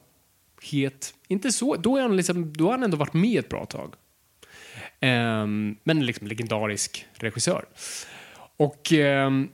[0.61, 3.65] het, inte så, då, är han liksom, då har han ändå varit med ett bra
[3.65, 3.95] tag.
[5.01, 7.65] Um, men liksom legendarisk regissör.
[8.57, 9.49] Och um,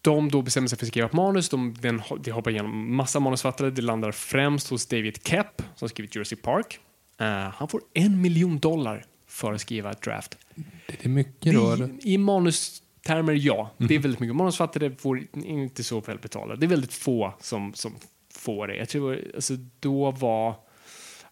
[0.00, 1.48] de då bestämmer sig för att skriva ett manus.
[1.48, 3.70] De, den, de hoppar igenom massa manusfattare.
[3.70, 6.78] Det landar främst hos David Kep som skrivit Jersey Park.
[7.20, 10.38] Uh, han får en miljon dollar för att skriva ett draft.
[10.86, 11.76] Det är mycket då?
[12.02, 13.70] I, i manustermer, ja.
[13.78, 13.88] Mm.
[13.88, 14.36] Det är väldigt mycket.
[14.36, 16.60] Manusfattare får inte så väl betalade.
[16.60, 17.94] Det är väldigt få som, som
[18.34, 18.76] får det.
[18.76, 20.54] Jag tror, alltså, då var...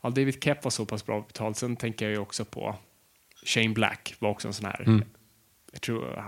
[0.01, 1.57] Ja, David Kep var så pass bra betald.
[1.57, 2.77] Sen tänker jag ju också på
[3.45, 5.05] Shane Black var också en sån här mm
[5.73, 6.25] jag tror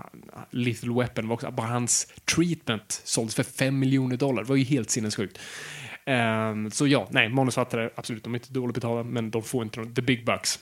[0.51, 4.43] Lethal Weapon var också, bara hans treatment såldes för 5 miljoner dollar.
[4.43, 5.39] Det var ju helt sinnessjukt.
[6.07, 9.85] Um, så ja, nej, manusfattare, absolut, de är inte dåligt betalda, men de får inte
[9.85, 10.59] the big bucks.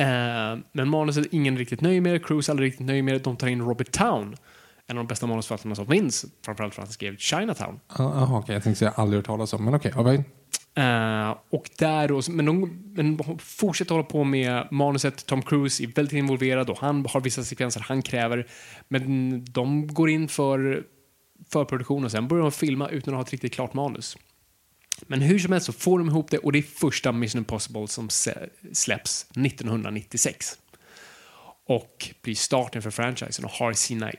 [0.00, 3.36] Uh, men manuset är ingen riktigt nöjd med, Cruise är aldrig riktigt nöjd med, de
[3.36, 4.36] tar in Robert Town,
[4.86, 7.80] en av de bästa manusförfattarna som finns, framförallt för att han skrev Chinatown.
[7.98, 8.54] Jaha, uh, okej, okay.
[8.54, 10.26] jag tänkte säga aldrig hört talas om, men okej, okay, right.
[10.78, 15.26] Uh, och där då, men de, men fortsätter hålla på med manuset.
[15.26, 18.46] Tom Cruise är väldigt involverad och han har vissa sekvenser han kräver.
[18.88, 20.84] Men de går in för
[21.52, 24.16] förproduktion och sen börjar de filma utan att ha ett riktigt klart manus.
[25.06, 27.88] Men hur som helst så får de ihop det och det är första Mission Impossible
[27.88, 28.08] som
[28.72, 30.58] släpps 1996.
[31.66, 34.12] Och blir starten för franchisen och har sina...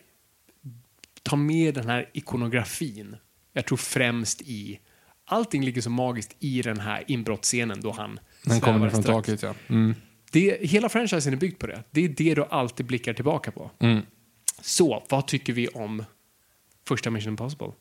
[1.23, 3.15] Ta med den här ikonografin.
[3.53, 4.79] Jag tror främst i
[5.25, 9.53] allting ligger så magiskt i den här inbrottsscenen då han Den kommer från taket, ja.
[9.67, 9.95] Mm.
[10.31, 11.83] Det, hela franchisen är byggd på det.
[11.91, 13.71] Det är det du alltid blickar tillbaka på.
[13.79, 14.01] Mm.
[14.61, 16.05] Så, vad tycker vi om
[16.87, 17.71] första Mission Impossible?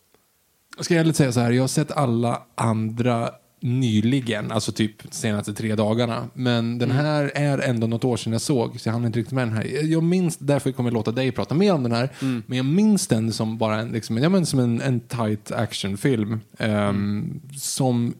[0.76, 3.30] Jag ska ärligt säga så här, jag har sett alla andra
[3.62, 6.28] nyligen, alltså typ senaste tre dagarna.
[6.34, 7.04] Men den mm.
[7.04, 9.56] här är ändå något år sedan jag såg, så jag hann inte riktigt med den
[9.56, 9.84] här.
[9.84, 12.42] Jag minns, därför kommer jag låta dig prata mer om den här, mm.
[12.46, 16.32] men jag minns den som bara en, liksom, ja, men som en, en tight actionfilm.
[16.32, 17.40] Um, mm.
[17.56, 18.14] Som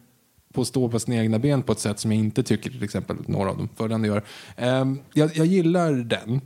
[0.52, 3.16] på stå på sina egna ben på ett sätt som jag inte tycker till exempel
[3.26, 4.22] några av de följande gör.
[4.58, 6.40] Um, jag, jag gillar den.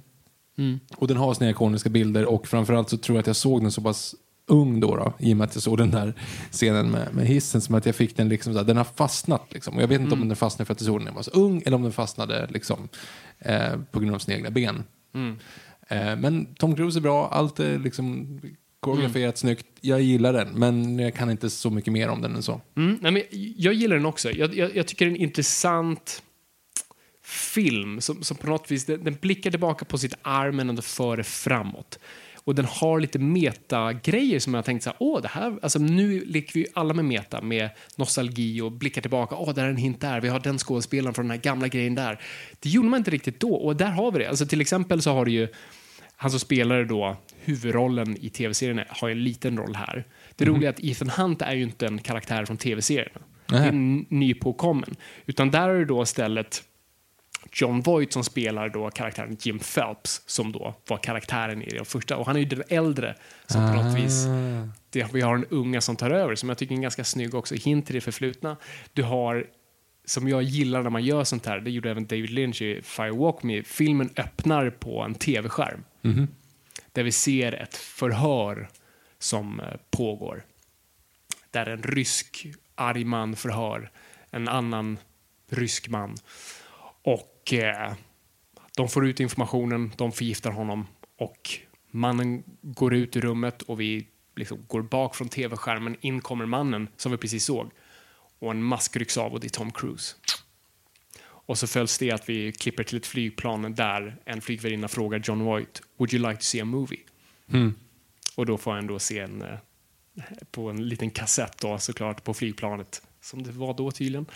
[0.59, 0.81] Mm.
[0.97, 3.73] Och den har sina ikoniska bilder och framförallt så tror jag att jag såg den
[3.73, 4.15] så pass
[4.47, 6.15] ung då, då i och med att jag såg den där
[6.51, 9.77] scenen med, med hissen, som att jag fick den liksom, så den har fastnat liksom.
[9.77, 10.23] Och jag vet inte mm.
[10.23, 11.83] om den fastnade för att jag såg den när jag var så ung eller om
[11.83, 12.89] den fastnade liksom,
[13.39, 14.85] eh, på grund av sina egna ben.
[15.15, 15.37] Mm.
[15.89, 18.41] Eh, men Tom Cruise är bra, allt är liksom
[18.81, 19.37] koreograferat mm.
[19.37, 19.67] snyggt.
[19.81, 22.61] Jag gillar den, men jag kan inte så mycket mer om den än så.
[22.77, 22.99] Mm.
[23.01, 23.23] Nej, men
[23.57, 24.31] jag gillar den också.
[24.31, 26.23] Jag, jag, jag tycker det är en intressant
[27.25, 30.83] film som, som på något vis den, den blickar tillbaka på sitt arm men ändå
[30.83, 31.99] före framåt.
[32.47, 36.25] Och den har lite meta-grejer som jag tänkt så här, åh, det här, alltså nu
[36.25, 40.01] leker vi alla med meta, med nostalgi och blickar tillbaka, åh, där är en hint
[40.01, 42.21] där, vi har den skådespelaren från den här gamla grejen där.
[42.61, 44.29] Det gjorde man inte riktigt då, och där har vi det.
[44.29, 45.49] Alltså till exempel så har du ju,
[46.17, 50.05] han som spelar då huvudrollen i tv-serien har en liten roll här.
[50.37, 50.55] Det mm.
[50.55, 53.23] roliga är att Ethan Hunt är ju inte en karaktär från tv-serien.
[53.47, 54.97] Det är en nypåkommen.
[55.27, 56.63] Utan där är det då istället
[57.53, 62.17] John Voight som spelar då karaktären Jim Phelps som då var karaktären i den första.
[62.17, 63.15] Och han är ju den äldre
[63.47, 63.73] som ah.
[63.73, 64.69] på något vis, ah.
[64.91, 67.55] det, vi har en unga som tar över som jag tycker är ganska snygg också,
[67.55, 68.57] hint till det förflutna.
[68.93, 69.47] Du har
[70.05, 73.43] som jag gillar när man gör sånt här, det gjorde även David Lynch i Firewalk
[73.43, 75.85] Me, filmen öppnar på en tv-skärm.
[76.03, 76.27] Mm -hmm.
[76.93, 78.69] Där vi ser ett förhör
[79.19, 80.45] som eh, pågår.
[81.51, 83.91] Där en rysk arg man förhör
[84.31, 84.99] en annan
[85.51, 86.17] rysk man.
[87.03, 87.93] Och och eh,
[88.77, 90.87] de får ut informationen, de förgiftar honom
[91.19, 91.51] och
[91.91, 94.07] mannen går ut ur rummet och vi
[94.37, 95.97] liksom går bak från tv-skärmen.
[96.01, 97.71] In kommer mannen som vi precis såg
[98.39, 100.17] och en mask rycks av och det är Tom Cruise.
[101.23, 105.45] Och så följs det att vi klipper till ett flygplan där en flygvärdinna frågar John
[105.45, 107.01] Voight Would you like to see a movie?
[107.53, 107.75] Mm.
[108.37, 109.59] Och då får han då se en, eh,
[110.51, 114.27] på en liten kassett då, såklart på flygplanet, som det var då tydligen,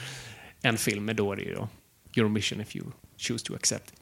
[0.63, 1.69] en film med Dory då,
[2.19, 2.87] your mission if you
[3.19, 3.93] choose to accept.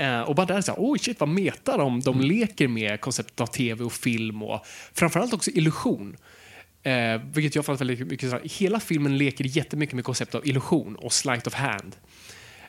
[0.00, 2.26] Uh, och bara där så här, oj shit vad metar de, de mm.
[2.26, 6.16] leker med konceptet av tv och film och framförallt också illusion.
[6.86, 10.46] Uh, vilket jag fann väldigt mycket, så här, hela filmen leker jättemycket med konceptet av
[10.46, 11.96] illusion och sleight of hand.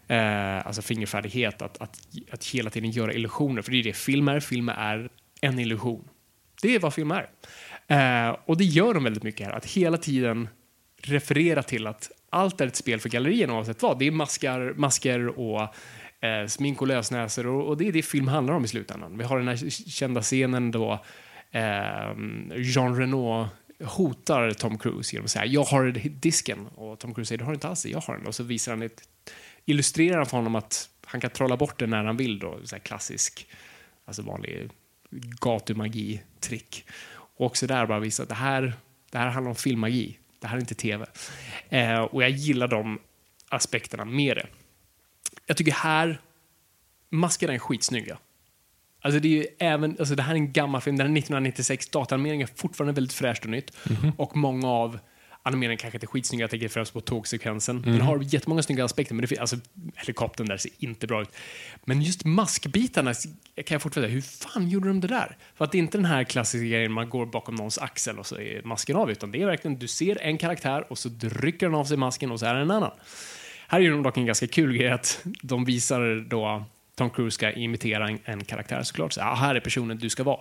[0.07, 1.99] eh, alltså fingerfärdighet, att, att,
[2.31, 3.61] att hela tiden göra illusioner.
[3.61, 4.39] För det är det film är.
[4.39, 5.09] Film är
[5.41, 6.09] en illusion.
[6.61, 7.29] Det är vad film är.
[7.87, 10.49] Eh, och det gör de väldigt mycket här, att hela tiden
[11.01, 13.99] referera till att allt är ett spel för gallerierna oavsett vad.
[13.99, 15.61] Det är maskar, masker och
[16.25, 19.17] eh, smink och lösnäsor och, och det är det film handlar om i slutändan.
[19.17, 20.91] Vi har den här kända scenen då
[21.51, 22.13] eh,
[22.55, 23.47] Jean Reno
[23.83, 27.53] hotar Tom Cruise genom att säga jag har disken och Tom Cruise säger du har
[27.53, 29.01] inte alls det, jag har den och så visar han ett
[29.65, 33.47] illustrerar för honom att han kan trolla bort den när han vill då, så klassisk,
[34.05, 34.69] alltså vanlig
[35.41, 36.85] gatumagi-trick.
[37.11, 38.73] Och också där bara visa att det här,
[39.11, 41.05] det här handlar om filmmagi, det här är inte tv.
[41.69, 42.99] Eh, och jag gillar de
[43.49, 44.47] aspekterna med det.
[45.45, 46.21] Jag tycker här,
[47.09, 48.17] maskerna är skitsnygga.
[49.01, 51.89] Alltså det, är ju även, alltså det här är en gammal film, den är 1996,
[51.89, 53.71] dataanimeringen är fortfarande väldigt fräscht och nytt.
[53.89, 54.11] Mhm.
[54.17, 54.99] Och många av
[55.43, 57.75] animeringen kanske inte är skitsnygga, jag tänker främst på tågsekvensen.
[57.75, 57.91] Mhm.
[57.91, 59.57] Den har jättemånga snygga aspekter, men det, alltså,
[59.95, 61.29] helikoptern där ser inte bra ut.
[61.85, 65.37] Men just maskbitarna kan jag fortfarande hur fan gjorde de det där?
[65.55, 68.25] För att det är inte den här klassiska grejen, man går bakom någons axel och
[68.25, 71.65] så är masken av, utan det är verkligen, du ser en karaktär och så rycker
[71.65, 72.91] den av sig masken och så är det en annan.
[73.67, 77.51] Här är det dock en ganska kul grej att de visar då Tom Cruise ska
[77.51, 79.13] imitera en, en karaktär såklart.
[79.13, 80.39] Så, ah, här är personen du ska vara.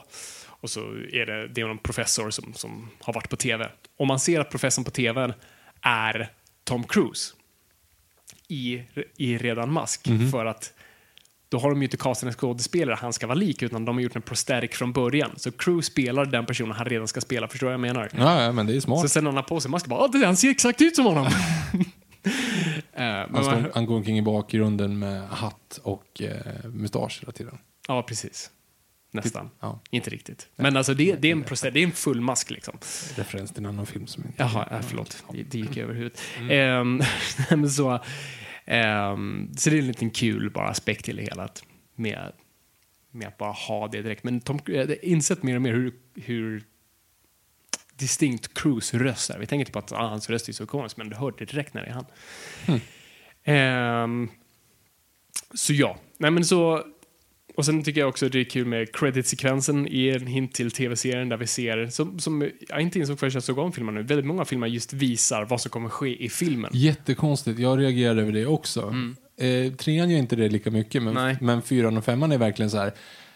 [0.63, 0.81] Och så
[1.13, 3.69] är det, det är någon professor som, som har varit på tv.
[3.99, 5.35] Och man ser att professorn på tv
[5.83, 6.33] är
[6.65, 7.35] Tom Cruise
[8.49, 8.83] i,
[9.17, 10.09] i redan mask.
[10.31, 10.73] För att
[11.49, 14.03] då har de ju inte castat en skådespelare han ska vara lik, utan de har
[14.03, 15.31] gjort en prostatic från början.
[15.37, 18.09] Så Cruise spelar den personen han redan ska spela, förstår du vad jag menar?
[18.17, 19.01] Ja, ja, men det är smart.
[19.01, 21.27] Så sen han har på sig masken, bara, det- han ser exakt ut som honom.
[22.95, 27.59] Eh, Han, står, han går omkring i bakgrunden med hatt och eh, mustasch hela tiden.
[27.89, 28.51] Ja, precis.
[29.15, 29.51] Nästan.
[29.61, 29.81] Ja.
[29.91, 30.49] Inte riktigt.
[30.57, 32.79] Men alltså det, det, är en process, det är en full mask liksom.
[33.17, 34.43] Referens till en annan film som inte...
[34.43, 35.25] Jaha, äh, förlåt.
[35.33, 36.23] Det, det gick över huvudet.
[36.39, 37.03] Mm.
[37.51, 38.01] Ehm, så,
[38.65, 41.45] ehm, så det är en liten kul bara aspekt till det hela.
[41.45, 42.33] Att med,
[43.11, 44.25] med att bara ha det direkt.
[44.25, 46.65] Men Tom, jag har insett mer och mer hur, hur
[47.97, 49.39] distinkt Cruise röst är.
[49.39, 51.75] Vi tänker typ att ah, hans röst är så ikonisk, men du hör det direkt
[51.75, 52.07] när det är han.
[52.67, 52.81] Hmm.
[53.45, 54.31] Ehm,
[55.55, 56.85] så ja, nej men så
[57.55, 61.29] och sen tycker jag också det är kul med credit-sekvensen i en hint till tv-serien
[61.29, 64.27] där vi ser, som, som jag inte insåg förrän jag såg om filmen nu, väldigt
[64.27, 66.71] många filmer just visar vad som kommer ske i filmen.
[66.75, 67.59] Jättekonstigt.
[67.59, 68.95] Jag reagerade över det också.
[69.41, 71.25] Eh, trean gör inte det lika mycket, men, Mm.
[71.25, 71.37] Nej.
[71.41, 72.93] men fyran och femman är verkligen så här.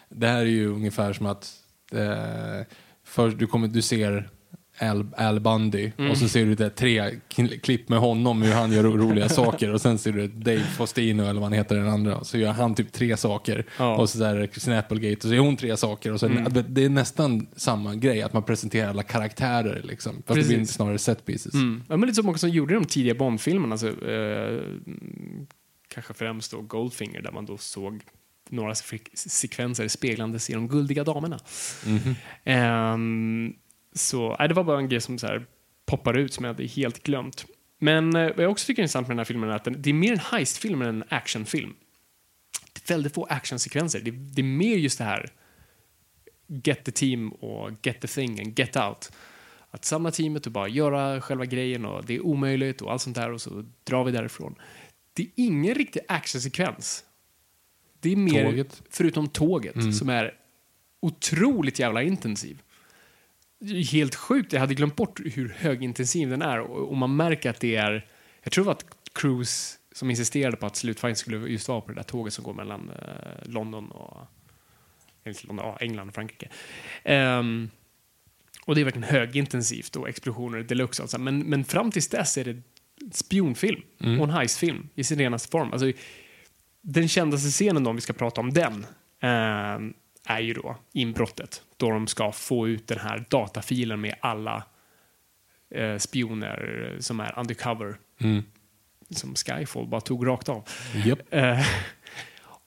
[0.09, 1.53] Det här är ju ungefär som att
[1.91, 2.65] eh,
[3.03, 4.29] först du, kommer, du ser
[4.79, 6.11] Al, Al Bundy Mm.
[6.11, 9.29] och så ser du det tre kl- klipp med honom hur han gör ro- roliga
[9.41, 12.51] saker och sen ser du Dave Faustino eller vad han heter den andra så gör
[12.51, 13.95] han typ tre saker Ja.
[13.97, 16.63] och så där Christine Applegate och så gör hon tre saker och sen, Mm.
[16.69, 20.13] det är nästan samma grej att man presenterar alla karaktärer liksom.
[20.13, 20.55] Fast det Precis.
[20.55, 21.53] blir snarare set pieces.
[21.53, 21.83] Mm.
[21.89, 24.47] Ja, men lite som också som gjorde de tidiga Bond-filmerna, alltså, eh,
[24.87, 25.47] mm,
[25.87, 28.01] kanske främst då Goldfinger där man då såg
[28.49, 31.39] några se- sekvenser speglandes i de guldiga damerna.
[32.43, 33.53] Ehm,
[33.97, 35.45] så nej, det var bara en grej som så här,
[35.85, 37.45] poppar ut som jag hade helt glömt.
[37.79, 39.81] Men eh, vad jag också tycker är intressant med den här filmen är att den,
[39.81, 41.73] det är mer en heistfilm än en actionfilm.
[42.73, 43.99] Det är väldigt få actionsekvenser.
[43.99, 45.31] Det, det är mer just det här
[46.47, 49.11] get the team och get the thing and get out.
[49.71, 53.15] Att samla teamet och bara göra själva grejen och det är omöjligt och allt sånt
[53.15, 54.55] där och så drar vi därifrån.
[55.13, 57.03] Det är ingen riktig actionsekvens.
[57.99, 58.83] Det är mer, Tåget.
[58.89, 60.33] förutom tåget, som är
[60.99, 62.61] otroligt jävla intensiv.
[63.91, 67.59] Helt sjukt, jag hade glömt bort hur högintensiv den är och, och man märker att
[67.59, 68.05] det är,
[68.43, 72.03] jag tror att Cruise som insisterade på att slutfighten skulle just vara på det där
[72.03, 74.27] tåget som går mellan eh, London och
[75.25, 76.49] inte London, ja, England och Frankrike.
[77.03, 77.69] Ehm,
[78.65, 81.01] och det är verkligen högintensivt och explosioner deluxe.
[81.01, 81.17] Alltså.
[81.17, 82.61] Men, men fram tills dess är det
[83.11, 85.73] spionfilm och en heistfilm i sin renaste form.
[85.73, 85.91] Alltså,
[86.81, 88.85] den kändaste scenen då, om vi ska prata om den,
[89.21, 89.93] ehm,
[90.27, 91.61] är ju då inbrottet.
[91.77, 94.63] Då de ska få ut den här datafilen med alla
[95.69, 97.97] eh, spioner som är undercover.
[98.17, 98.43] Mm.
[99.09, 100.69] Som Skyfall bara tog rakt av.
[101.05, 101.19] Japp.
[101.33, 101.65] Eh,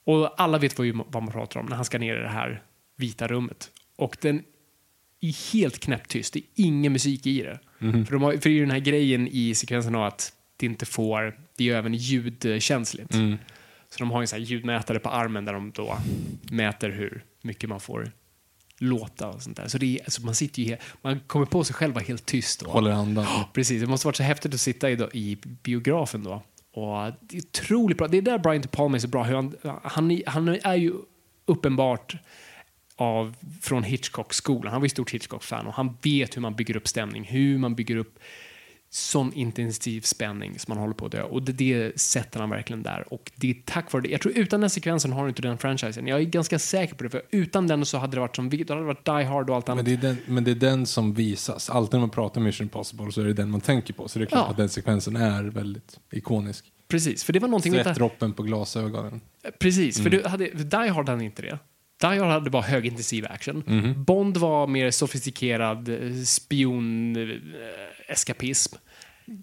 [0.03, 2.63] och alla vet vad, vad man pratar om när han ska ner i det här
[2.95, 3.71] vita rummet.
[3.95, 4.43] Och den
[5.19, 6.33] är helt knäpptyst.
[6.33, 7.59] Det är ingen musik i det.
[7.79, 10.65] För, de har, för det är ju den här grejen i sekvensen av att det
[10.65, 11.21] inte får,
[11.55, 13.13] det är ju även ljudkänsligt.
[13.89, 15.97] Så de har en sån här ljudmätare på armen där de då
[16.51, 18.11] mäter hur mycket man får
[18.77, 19.67] låta och sånt där.
[19.67, 22.61] Så det är, alltså man sitter ju, man kommer på sig själv vara helt tyst.
[22.61, 23.25] Och, Håller andan.
[23.53, 26.43] Precis, det måste varit så häftigt att sitta i, då, i biografen då.
[26.73, 28.07] Och det är otroligt bra.
[28.07, 29.23] Det är där Brian De Palma är så bra.
[29.23, 30.93] Hur han, han, han är ju
[31.45, 32.15] uppenbart
[32.95, 34.71] av, från Hitchcock-skolan.
[34.71, 37.75] Han var ju stort Hitchcock-fan och han vet hur man bygger upp stämning, hur man
[37.75, 38.19] bygger upp
[38.93, 41.21] sån intensiv spänning som man håller på att dö.
[41.21, 43.13] Och det, det sätter han verkligen där.
[43.13, 44.09] Och det är tack vare det.
[44.09, 46.07] Jag tror utan den sekvensen har du inte den franchisen.
[46.07, 48.57] Jag är ganska säker på det, för utan den så hade det varit som då
[48.57, 49.85] hade det varit Die Hard och allt annat.
[49.85, 51.69] Men det, är den, men det är den som visas.
[51.69, 54.07] Alltid när man pratar Mission Impossible så är det den man tänker på.
[54.07, 54.51] Så det är klart Ja.
[54.51, 56.65] att den sekvensen är väldigt ikonisk.
[56.87, 59.21] Precis, för det var någonting med Svettdroppen på glasögonen.
[59.59, 61.59] Precis, för, du hade, Die Hard hade inte det.
[62.01, 63.63] Die Hard hade bara högintensiv action.
[63.67, 64.03] Mhm.
[64.03, 68.75] Bond var mer sofistikerad eh, spion-eskapism.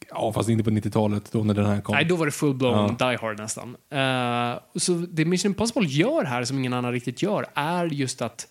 [0.09, 1.94] Ja, fast inte på 90-talet då när den här kom.
[1.94, 3.11] Nej, då var det full-blown Ja.
[3.11, 3.76] Die Hard nästan.
[3.90, 8.46] Eh, så det Mission Impossible gör här, som ingen annan riktigt gör, är just att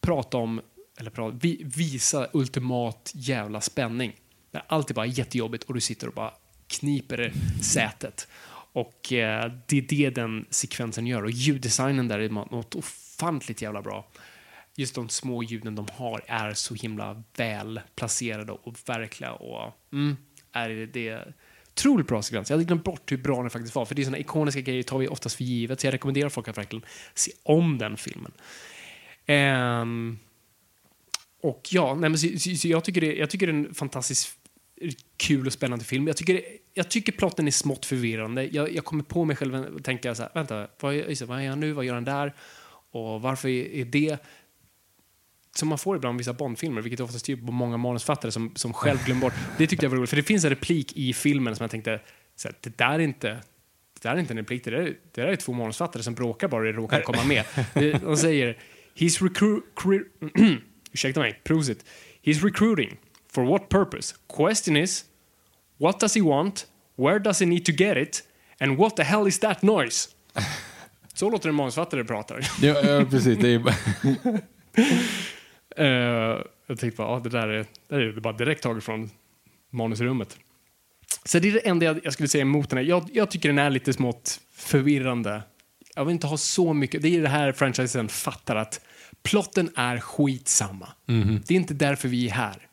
[0.00, 0.60] prata om,
[1.00, 4.12] eller prata, vi, visa ultimat jävla spänning.
[4.50, 6.32] När allt är bara jättejobbigt och du sitter och bara
[6.66, 8.28] kniper sätet.
[8.72, 11.24] Och eh, det är det den sekvensen gör.
[11.24, 12.74] Och ljuddesignen där är något
[13.18, 14.06] ofantligt jävla bra.
[14.76, 19.32] Just de små ljuden de har är så himla väl placerade och verkliga.
[19.32, 20.16] Och, mm,
[20.52, 21.34] är det, det
[21.70, 22.50] otroligt bra sekvens.
[22.50, 23.84] Jag hade glömt bort hur bra den faktiskt var.
[23.84, 25.80] För det är såna ikoniska grejer tar vi oftast för givet.
[25.80, 28.32] Så jag rekommenderar folk att verkligen se om den filmen.
[29.82, 30.18] Um,
[31.42, 33.74] och ja, nej, men så, så, så jag, tycker det, jag tycker det är en
[33.74, 34.38] fantastiskt
[35.16, 36.06] kul och spännande film.
[36.06, 36.42] Jag tycker,
[36.74, 38.44] jag tycker plotten är smått förvirrande.
[38.44, 41.48] Jag, jag kommer på mig själv och tänker så här, vänta, vad, är- vad är
[41.48, 41.72] han nu?
[41.72, 42.34] Vad gör han där?
[42.92, 44.18] Och varför är, det
[45.56, 49.04] som man får ibland vissa Bondfilmer, vilket oftast typ på många manusfattare som, som själv
[49.04, 49.32] glömmer bort.
[49.58, 52.00] Det tyckte jag var roligt, för det finns en replik i filmen som jag tänkte,
[52.36, 53.28] så här, det där är inte
[54.00, 56.14] det där är inte en replik, det där, är- det där är två manusfattare som
[56.14, 57.44] bråkar bara det råkar komma med.
[58.02, 58.58] De säger
[58.96, 59.60] He's recru...
[60.92, 61.84] Ursäkta mig, prosit.
[62.22, 62.96] He's recruiting.
[63.32, 64.14] For what purpose?
[64.36, 65.04] Question is
[65.78, 66.66] What does he want?
[66.96, 68.22] Where does he need to get it?
[68.60, 70.08] And what the hell is that noise?
[71.18, 72.34] Så låter en manusfattare prata.
[72.62, 73.38] Ja, ja, precis.
[73.38, 73.74] Det är, bara-
[75.76, 75.86] Eh,
[76.66, 77.56] jag tänkte bara, ja, det där är,
[77.88, 79.10] det där är bara direkt taget från
[79.70, 80.36] manusrummet.
[81.24, 82.84] Så det är det enda jag, jag skulle säga emot den här.
[82.84, 85.42] Jag, jag tycker den är lite smått förvirrande.
[85.94, 87.02] Jag vill inte ha så mycket.
[87.02, 88.80] Det är det här franchisen fattar att
[89.22, 90.88] plotten är skitsamma.
[91.46, 92.67] Det är inte därför vi är här.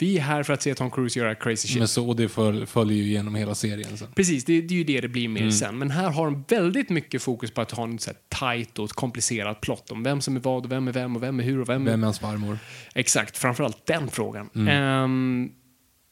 [0.00, 1.78] Vi är här för att se Tom Cruise göra crazy shit.
[1.78, 4.08] men så, och det föl, följer ju genom hela serien sen.
[4.14, 5.78] Precis, det, det är ju det det blir mer sen.
[5.78, 8.90] Men här har de väldigt mycket fokus på att ha en så här tight och
[8.90, 11.60] komplicerad plott om vem som är vad och vem är vem och vem är hur
[11.60, 12.58] och vem är Vem är hans farmor?
[12.94, 14.50] Exakt, framförallt den frågan.
[14.68, 15.50] Ehm,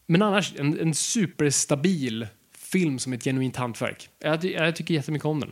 [0.07, 2.27] men annars, en, en superstabil
[2.59, 4.09] film som ett genuint hantverk.
[4.19, 5.51] Jag, jag tycker jättemycket om den.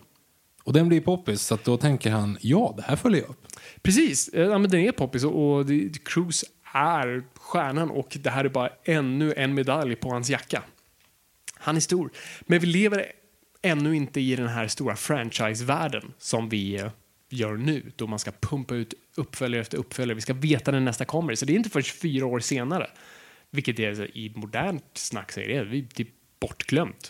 [0.64, 3.46] Och den blir poppis, så att då tänker han, ja, det här följer jag upp.
[3.82, 6.46] Precis, eh, ja, men den är poppis och, och det, Cruise
[6.76, 10.62] är stjärnan och det här är bara ännu en medalj på hans jacka.
[11.54, 12.10] Han är stor,
[12.40, 13.06] men vi lever
[13.62, 16.88] ännu inte i den här stora franchise-världen som vi eh,
[17.30, 20.14] gör nu, då man ska pumpa ut uppföljare efter uppföljare.
[20.14, 21.34] Vi ska veta när nästa kommer.
[21.34, 22.86] Så det är inte först fyra år senare,
[23.50, 26.08] vilket är i modernt snack så är det, vi- det är
[26.40, 27.08] bortglömt.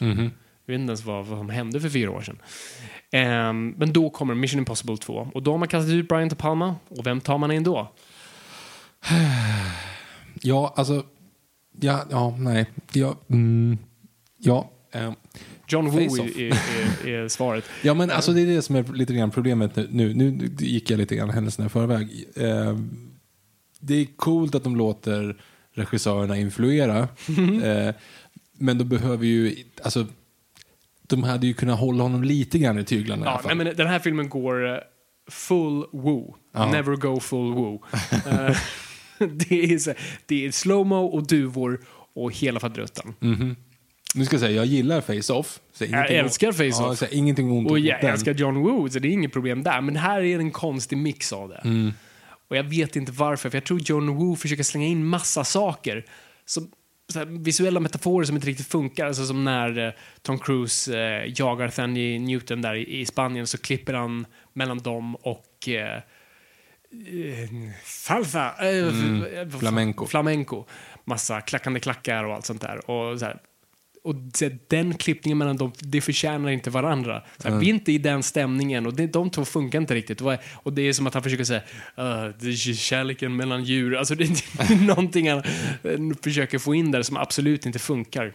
[0.69, 2.39] Jag vet inte ens vad, vad som hände för fyra år sedan.
[3.13, 6.35] Ehm, men då kommer Mission Impossible 2 och då har man kastat ut Brian De
[6.37, 7.93] Palma och vem tar man in då?
[10.43, 11.05] Ja, alltså,
[11.81, 13.79] ja, ja nej, ja, mm,
[14.39, 14.71] ja.
[14.93, 15.15] ehm.
[15.69, 17.65] John Woo är, är, är, svaret.
[17.83, 19.89] Ja, men alltså det är det som är lite grann problemet nu.
[19.91, 22.25] Nu, nu gick jag lite grann händelserna i förväg.
[22.37, 22.79] Eh,
[23.81, 25.37] det är coolt att de låter
[25.73, 26.99] regissörerna influera.
[27.65, 27.95] eh,
[28.59, 30.07] men de behöver ju, alltså,
[31.03, 33.57] de hade ju kunnat hålla honom lite grann i tyglarna i alla Ja, fall.
[33.57, 34.79] nej, men den här filmen går eh,
[35.31, 36.37] full woo.
[36.53, 36.73] Ja.
[36.73, 37.83] Never go full woo.
[39.49, 39.95] Det, är så,
[40.27, 41.81] det är slowmo och duvor
[42.15, 43.15] och hela faderuttan.
[44.15, 45.61] Nu ska jag säga, jag gillar Face-Off.
[45.79, 47.03] Jag älskar Face-Off.
[47.03, 48.11] Ja, ingenting ont Och jag den.
[48.11, 49.81] älskar John Woo, så det är inget problem där.
[49.81, 51.61] Men här är en konstig mix av det.
[51.65, 51.93] Mm.
[52.49, 56.05] Och jag vet inte varför, för jag tror John Woo försöker slänga in massa saker.
[56.45, 56.71] Som,
[57.13, 59.07] så här, visuella metaforer som inte riktigt funkar.
[59.07, 59.93] Alltså som när eh,
[60.23, 65.15] Tom Cruise eh, jagar Thandy Newton där i, i Spanien så klipper han mellan dem
[65.17, 66.01] och eh,
[67.85, 68.55] salsa.
[68.61, 70.07] Eh, f- Flamenco.
[70.07, 70.65] Flamenco.
[71.05, 72.91] Massa klackande klackar och allt sånt där.
[72.91, 73.41] Och så här,
[74.07, 74.15] och
[74.69, 77.23] den klippningen mellan dem, det förtjänar inte varandra.
[77.39, 80.21] Så här, Vi är inte i den stämningen och det, de två funkar inte riktigt.
[80.21, 81.63] Och, det är som att han försöker säga
[81.99, 83.97] uh, kärleken mellan djur.
[83.97, 85.39] Alltså det, är någonting han
[85.83, 88.33] eh, försöker få in där som absolut inte funkar.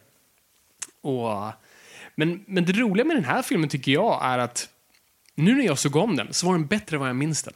[1.02, 1.52] Och,
[2.16, 4.70] men, men det roliga med den här filmen tycker jag är att
[5.36, 7.54] nu när jag såg om den så var den bättre än vad jag minns den.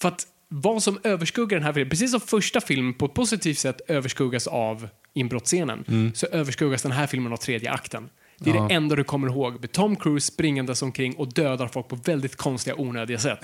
[0.00, 3.58] För att vad som överskuggar den här filmen, precis som första filmen på ett positivt
[3.58, 8.08] sätt överskuggas av inbrottsscenen, så överskuggas den här filmen av tredje akten.
[8.40, 8.66] Det är Ja.
[8.68, 9.60] det enda du kommer ihåg.
[9.60, 13.38] Med Tom Cruise springandes omkring och dödar folk på väldigt konstiga, onödiga sätt.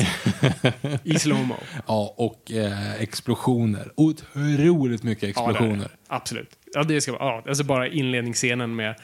[1.05, 1.55] I slowmo.
[1.87, 3.93] Ja, och eh, explosioner.
[3.97, 5.77] Otroligt mycket Ja, det explosioner.
[5.85, 5.91] det.
[6.07, 6.51] Absolut.
[6.75, 8.95] Ja, det ska vara, ja, alltså bara inledningsscenen med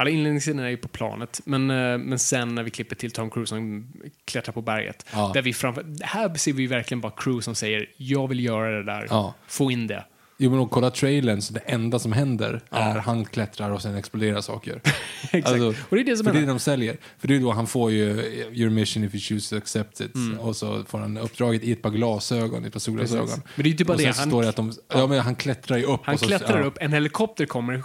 [0.00, 3.30] alla inledningsscener är ju på planet, men, eh, men sen när vi klipper till Tom
[3.30, 3.92] Cruise som
[4.24, 5.06] klättrar på berget.
[5.12, 5.30] Ja.
[5.34, 8.84] Där vi framför, här ser vi verkligen bara Cruise som säger jag vill göra det
[8.84, 9.34] där, Ja.
[9.46, 10.04] få in det.
[10.42, 14.40] Jo, men kolla trailern, så det enda som händer är han klättrar och sen exploderar
[14.40, 14.80] saker.
[15.22, 15.46] Exakt.
[15.48, 16.46] Alltså, och det är det som för det är händer.
[16.46, 16.96] det de säljer.
[17.18, 18.06] För det är då han får ju
[18.52, 20.14] your mission if you choose to accept it.
[20.14, 20.38] Mm.
[20.38, 23.28] Och så får han uppdraget i ett par glasögon, i ett par solglasögon.
[23.28, 25.34] Men det är ju inte bara det, han- står det att de, ja, men han
[25.34, 26.00] klättrar ju upp.
[26.04, 26.64] Han så, klättrar ja.
[26.66, 27.82] upp, en helikopter kommer,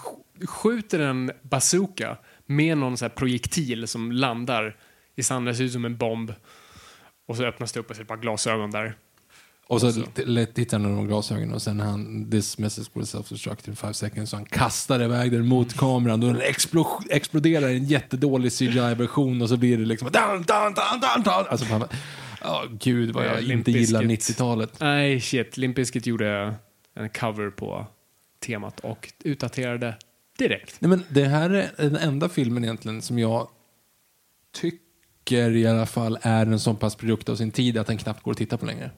[0.47, 4.75] skjuter en bazooka med någon så här projektil som landar
[5.15, 6.33] i sanden, det ser ut som en bomb.
[7.27, 8.97] Och så öppnas det upp och så är det bara glasögon där.
[9.67, 13.75] Och så t- tittar han de glasögonen och sen han, this message will self-destruct in
[13.75, 14.29] five seconds.
[14.29, 19.41] Så han kastar iväg den mot kameran och den explo- exploderar i en jättedålig CGI-version
[19.41, 21.45] och så blir det liksom dun, dun, dun, dun, dun.
[21.49, 21.83] Alltså, fan,
[22.41, 24.35] ja, gud vad Ja, jag Limp inte gillar Bizkit.
[24.35, 24.79] 90-talet.
[24.79, 25.57] Nej, shit.
[25.57, 26.55] Limp Bizkit gjorde
[26.95, 27.87] en cover på
[28.39, 29.95] temat och utdaterade
[30.37, 30.81] direkt.
[30.81, 33.47] Nej, men det här är den enda filmen egentligen som jag
[34.53, 38.23] tycker i alla fall är en sån pass produkt av sin tid att den knappt
[38.23, 38.91] går att titta på längre.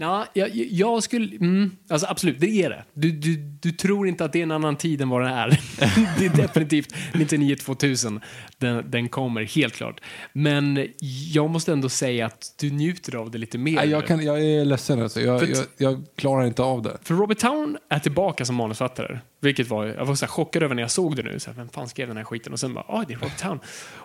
[0.00, 1.36] Ja, jag, jag skulle...
[1.36, 2.84] Mm, alltså absolut, det är det.
[2.94, 5.48] Du, du, du tror inte att det är en annan tid än vad det är.
[6.18, 8.20] det är definitivt 99-2000
[8.58, 10.00] den, den kommer, helt klart.
[10.32, 10.88] Men
[11.32, 13.74] jag måste ändå säga att du njuter av det lite mer.
[13.76, 15.20] Nej, jag, kan, jag är ledsen alltså.
[15.20, 16.98] Jag, jag, jag klarar inte av det.
[17.02, 19.18] För Robert Town är tillbaka som manusförfattare.
[19.40, 21.40] Vilket var, jag var så chockad över när jag såg det nu.
[21.40, 22.52] Så här, vem fan skrev den här skiten?
[22.52, 23.58] Och sen bara, ah, det är Robert Town.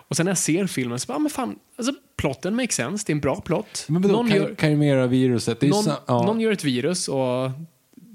[0.08, 3.04] Och sen när jag ser filmen så bara, ah, men fan, alltså plotten makes sense.
[3.06, 3.84] Det är en bra plott.
[3.88, 6.22] Men vadå, någon, Ky- gör, Chimera-viruset, det är någon, sa- ja.
[6.26, 7.50] någon gör ett virus och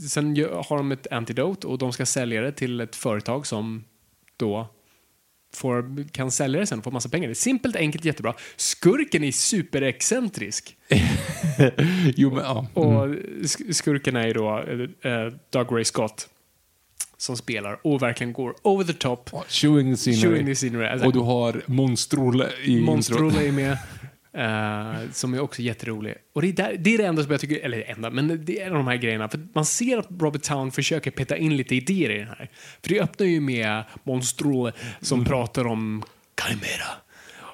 [0.09, 3.83] sen har de ett antidote och de ska sälja det till ett företag som
[4.37, 4.67] då
[5.53, 7.27] får, kan sälja det sen och få massa pengar.
[7.27, 8.33] Det är simpelt, enkelt, jättebra.
[8.55, 10.77] Skurken är superexcentrisk.
[12.15, 12.67] jo, men, ja.
[12.73, 13.07] Och
[13.41, 14.59] sk- skurken är ju då
[15.03, 16.27] eh, Doug Ray Scott
[17.17, 19.29] som spelar och verkligen går over the top.
[19.33, 20.21] Ja, Chewing the scenery.
[20.21, 20.87] Chewing the scenery.
[20.87, 23.41] Alltså, Och du har Monstrolle i Monstro introt.
[23.43, 23.77] är med.
[24.33, 26.15] eh, som är också jätterolig.
[26.33, 28.45] Och det är, där, det är det enda som jag tycker, eller det enda, men
[28.45, 29.29] det är en av de här grejerna.
[29.29, 32.49] För man ser att Robert Town försöker peta in lite idéer i den här.
[32.81, 34.71] För det öppnar ju med Monstro
[35.01, 35.29] som Mm.
[35.29, 36.03] pratar om
[36.47, 36.91] Chimera.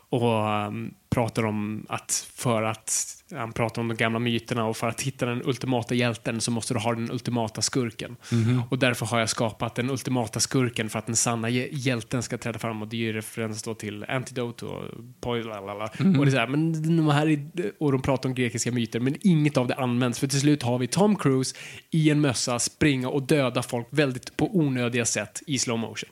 [0.09, 4.87] Och um, pratar om att för att han pratar om de gamla myterna och för
[4.87, 8.15] att hitta den ultimata hjälten så måste du ha den ultimata skurken.
[8.31, 8.61] Mhm.
[8.69, 12.37] Och därför har jag skapat den ultimata skurken för att den sanna hj- hjälten ska
[12.37, 14.83] träda fram och det är ju referens då till Antidote och
[15.21, 15.89] Poison, lalala.
[15.99, 16.19] Mhm.
[16.19, 17.47] Och det är så här, men de här är,
[17.79, 20.77] och de pratar om grekiska myter men inget av det används för till slut har
[20.77, 21.55] vi Tom Cruise
[21.91, 26.09] i en mössa springa och döda folk väldigt på onödiga sätt i slow motion.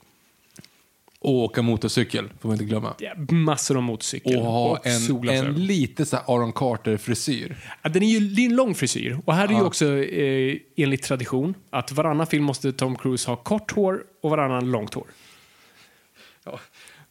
[1.25, 2.93] Och åka motorcykel, får man inte glömma.
[2.99, 5.55] Är massor av motorcykel Och ha en, solglasögon.
[5.55, 7.55] en lite så Aaron Carter-frisyr.
[7.81, 9.19] Ja, den är ju det är en lång frisyr.
[9.25, 9.63] Och här är ju Ja.
[9.63, 14.71] också eh, enligt tradition att varannan film måste Tom Cruise ha kort hår och varannan
[14.71, 15.05] långt hår.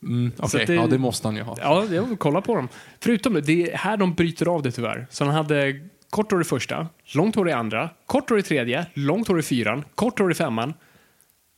[0.02, 1.56] Mm, Så Okej, att det- ja det måste han ju ha.
[1.60, 2.68] Ja, jag kolla på dem.
[3.00, 5.06] Förutom det, det är här de bryter av det tyvärr.
[5.10, 8.86] Så han hade kort hår i första, långt hår i andra, kort hår i tredje,
[8.94, 10.74] långt hår i fyran, kort hår i femman.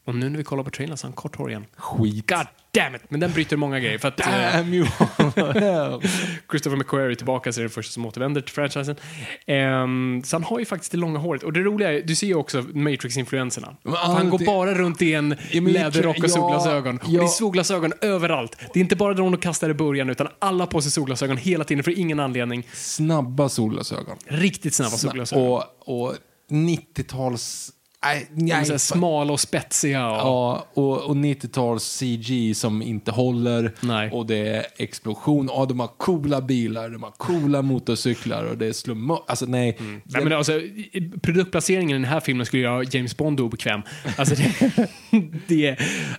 [0.07, 1.67] Och nu när vi kollar på trailern så har han kort hår igen.
[1.77, 2.27] Skit.
[2.31, 3.03] God damn it!
[3.09, 3.99] Men den bryter många grejer.
[3.99, 4.87] För att, eh, Damn you.
[6.51, 8.97] Christopher McQuarrie är tillbaka så är den första som återvänder till franchisen.
[9.47, 11.43] Ehm, så han har ju faktiskt det långa håret.
[11.43, 13.77] Och det roliga är, du ser ju också Matrix-influenserna.
[13.83, 16.99] För Han går bara runt i en Ja, läderrock och solglasögon.
[16.99, 17.21] Och ja.
[17.21, 18.57] det är solglasögon överallt.
[18.73, 21.65] Det är inte bara de de kastar i början, utan alla på sig solglasögon hela
[21.65, 22.67] tiden för ingen anledning.
[22.73, 24.17] Snabba solglasögon.
[24.27, 25.47] Riktigt snabba solglasögon.
[25.47, 26.15] Och, och
[26.51, 27.73] 90-tals...
[28.05, 30.11] Nej, nej, smala och spetsiga.
[30.11, 33.73] Och, Ja, och, och 90-tals CG som inte håller.
[33.81, 34.11] Nej.
[34.11, 35.51] Och det är explosion.
[35.53, 39.11] Ja, de har coola bilar, de har coola motorcyklar och det är slum...
[39.11, 39.77] Alltså nej.
[40.05, 40.61] Nej, men alltså,
[41.23, 43.83] produktplaceringen i den här filmen skulle göra James Bond obekväm.
[44.17, 44.89] Alltså det,
[45.47, 45.67] det,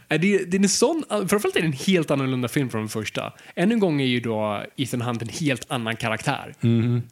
[0.08, 2.90] är, det, det är en sån, framförallt är det en helt annorlunda film från den
[2.90, 3.34] första.
[3.56, 6.54] Ännu en gång är ju då Ethan Hunt en helt annan karaktär.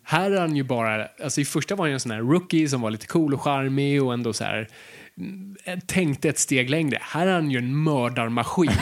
[0.03, 2.69] Här är han ju bara, alltså i första var han ju en sån här rookie
[2.69, 4.54] som var lite cool och charmig och ändå så här
[5.17, 5.55] mm,
[5.87, 6.97] tänkte ett steg längre.
[7.01, 8.71] Här är han ju en mördarmaskin.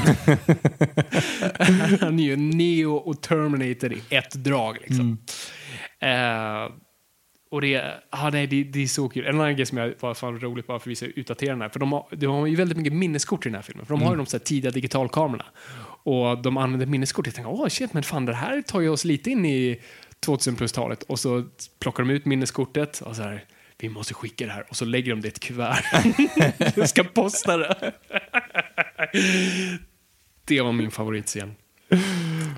[1.99, 5.17] han är ju Neo och Terminator i ett drag liksom.
[5.99, 6.69] Eh,
[7.53, 9.26] och det, ah, nej, det, det är så kul.
[9.26, 11.69] En annan grej som jag var fan roligt bara för att visa utdatera den här.
[11.69, 13.86] För de har, de har ju väldigt mycket minneskort i den här filmen.
[13.86, 15.45] För de har ju de så här tidiga digitalkamerorna.
[16.03, 17.26] Och de använder minneskort.
[17.26, 19.82] Jag tänker, åh shit, men fan det här tar ju oss lite in i
[20.19, 21.03] 2000 plus-talet.
[21.03, 21.43] Och så
[21.80, 23.43] plockar de ut minneskortet och så här,
[23.84, 24.66] vi måste skicka det här.
[24.70, 25.84] Och så lägger de det i ett kuvert.
[26.76, 27.92] Jag ska posta det.
[30.46, 31.56] Det var min favoritscen.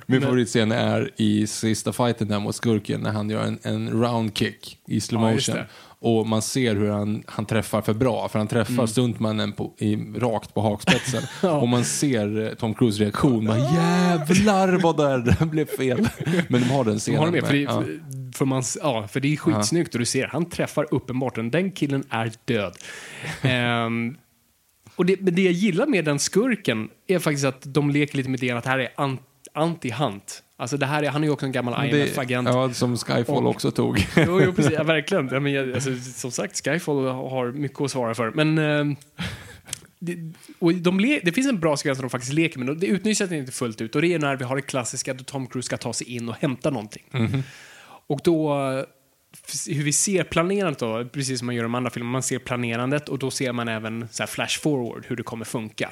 [0.05, 4.37] Min favoritscen är i sista fighten där mot skurken när han gör en, en round
[4.37, 5.55] kick i slow Ja,
[5.99, 8.87] och man ser hur han, han träffar för bra, för han träffar Mm.
[8.87, 11.23] stuntmannen på, i, rakt på hakspetsen.
[11.61, 16.07] Och man ser eh, Tom Cruise reaktion, man jävlar vad där det blev fel.
[16.49, 17.19] Men de har den De scenen.
[17.19, 17.83] har det med, för, det, ja.
[18.35, 21.51] För, man, ja, för det är skitsnyggt och du ser, han träffar uppenbart den.
[21.51, 22.77] Den killen är död.
[23.41, 24.17] Ehm,
[24.95, 28.29] och det, men det jag gillar med den skurken är faktiskt att de leker lite
[28.29, 29.17] med det att här är an,
[29.53, 30.41] anti-Hunt.
[30.57, 32.47] Alltså det här är, han är ju också en gammal IMF-agent.
[32.49, 34.07] Ja, som Skyfall Och- också tog.
[34.17, 34.71] Jo, jo precis.
[34.77, 35.29] Ja, verkligen.
[35.31, 38.31] Ja, men, jag- alltså, som sagt, Skyfall har mycket att svara för.
[38.31, 38.57] Men...
[38.57, 38.95] ehm,
[39.99, 40.17] det,
[40.59, 43.31] och de le, det finns en bra sekvens där de faktiskt leker, men det utnyttjas
[43.31, 43.95] inte fullt ut.
[43.95, 46.29] Och det är när vi har det klassiska då Tom Cruise ska ta sig in
[46.29, 47.03] och hämta någonting.
[48.07, 48.53] Och då,
[49.67, 52.39] hur vi ser planerandet då, precis som man gör i de andra filmerna, man ser
[52.39, 55.91] planerandet och då ser man även så flash forward, hur det kommer funka.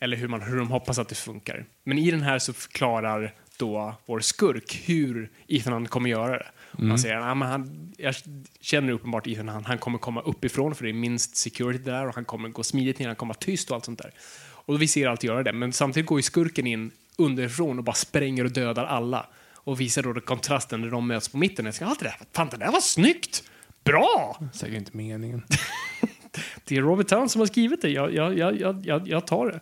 [0.00, 1.64] Eller hur, man, hur de hoppas att det funkar.
[1.84, 6.46] Men i den här så förklarar då vår skurk hur Ethan Hunt kommer göra det.
[6.72, 8.14] Och Man säger att han, jag
[8.60, 12.14] känner uppenbart Ethan Hunt, han kommer komma uppifrån för det är minst security där och
[12.14, 14.12] han kommer gå smidigt ner, han kommer vara tyst och allt sånt där.
[14.42, 17.94] Och vi ser allt göra det, men samtidigt går ju skurken in underifrån och bara
[17.94, 19.26] spränger och dödar alla.
[19.64, 21.64] Och visar då kontrasten när de möts på mitten.
[21.64, 23.42] Jag ska allt det där, fan det där var snyggt!
[23.84, 24.40] Bra!
[24.52, 25.42] Säkert inte meningen.
[26.64, 27.88] Det är Robert Town som har skrivit det.
[27.88, 29.60] Jag, jag, jag, jag, jag, tar det.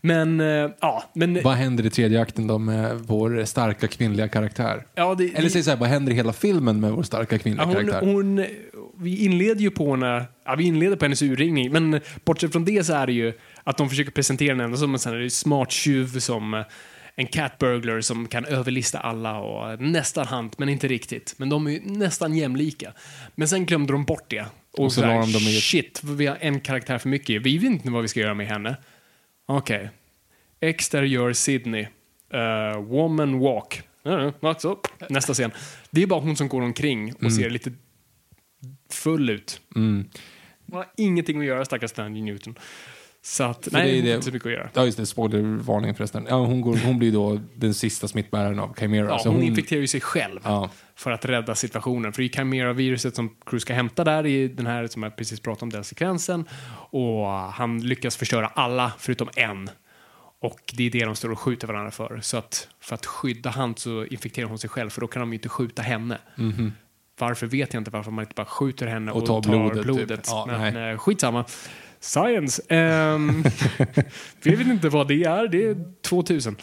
[0.00, 1.42] Men, eh, ja, men...
[1.42, 4.86] Vad händer i tredje akten då med vår starka kvinnliga karaktär?
[4.94, 7.62] Ja, det, Eller säg så här, vad händer i hela filmen med vår starka kvinnliga
[7.62, 8.12] Ja, hon, karaktär?
[8.12, 8.46] hon,
[8.98, 12.84] vi inleder ju på henne, ja, vi inleder på hennes urringning, men bortsett från det
[12.84, 13.32] så är det ju
[13.64, 16.62] att de försöker presentera henne som en sån här smart tjuv som eh,
[17.18, 21.34] en cat burglar som kan överlista alla och nästan hand, men inte riktigt.
[21.36, 22.92] Men de är nästan jämlika.
[23.34, 24.46] Men sen glömde de bort det.
[24.72, 27.42] Och, Och så så här, de dem i shit, vi har en karaktär för mycket.
[27.42, 28.76] Vi vet inte vad vi ska göra med henne.
[29.46, 29.90] Okej.
[30.60, 31.86] Exterior Sydney.
[32.34, 33.82] Uh, woman walk.
[34.06, 35.50] Uh, alltså, nästa scen.
[35.90, 37.72] Det är bara hon som går omkring och ser lite
[38.90, 39.60] full ut.
[39.76, 40.08] Mm.
[40.66, 42.58] Hon har ingenting att göra, stackars Stanley Newton.
[43.22, 44.70] Så att, nej, det är det inte så mycket att göra.
[44.74, 45.06] Ja, just det.
[45.06, 46.26] Spoilervarning förresten.
[46.28, 49.06] Ja, hon, går, hon blir då den sista smittbäraren av Chimera.
[49.08, 50.70] Ja, så hon, infekterar ju sig själv Ja.
[50.94, 52.12] för att rädda situationen.
[52.12, 55.40] För det är Chimera-viruset som Cruise ska hämta där i den här som jag precis
[55.40, 56.44] pratade om, den sekvensen.
[56.90, 59.70] Och han lyckas förstöra alla förutom en.
[60.40, 62.20] Och det är det de står och skjuter varandra för.
[62.22, 65.28] Så att för att skydda han så infekterar hon sig själv för då kan de
[65.32, 66.18] ju inte skjuta henne.
[67.20, 69.18] Varför vet jag inte varför man inte bara skjuter henne och.
[69.22, 70.20] Och tar tar blodet, typ.
[70.26, 70.90] Ja, Men nej.
[70.92, 71.44] eh, skitsamma.
[72.00, 72.74] Science.
[72.74, 73.44] Um,
[74.42, 75.48] vi vet inte vad det är.
[75.48, 76.56] Det är 2000.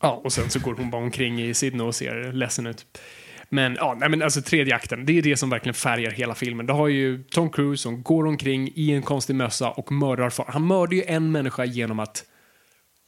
[0.00, 2.86] Ja, och sen så går hon bara omkring i Sydney och ser ledsen ut.
[3.48, 6.66] Men ja, nej men alltså tredje akten, det är det som verkligen färgar hela filmen.
[6.66, 10.48] Det har ju Tom Cruise som går omkring i en konstig mössa och mördar folk.
[10.48, 12.24] Han mördar ju en människa genom att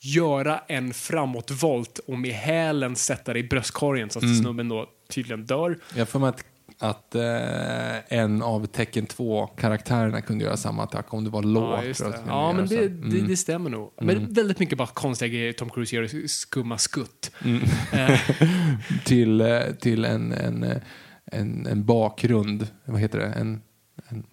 [0.02, 4.36] göra en framåtvolt och med hälen sätta det i bröstkorgen så att Mm.
[4.36, 5.78] snubben då tydligen dör.
[5.96, 6.44] Jag får med att,
[6.78, 12.00] att eh, en av Tecken 2-karaktärerna kunde göra samma attack om det var lågt.
[12.00, 12.20] Ja, det.
[12.26, 13.08] ja men det, göra så.
[13.08, 13.92] det, det stämmer nog.
[14.00, 17.30] Men väldigt mycket bara konstiga grejer Tom Cruise gör, skumma skutt.
[17.44, 17.62] Mm.
[17.92, 18.20] Eh,
[19.04, 20.76] till, eh, till en, en, eh,
[21.24, 22.68] en, en bakgrund.
[22.84, 23.26] Vad heter det?
[23.26, 23.62] En,
[24.08, 24.26] en,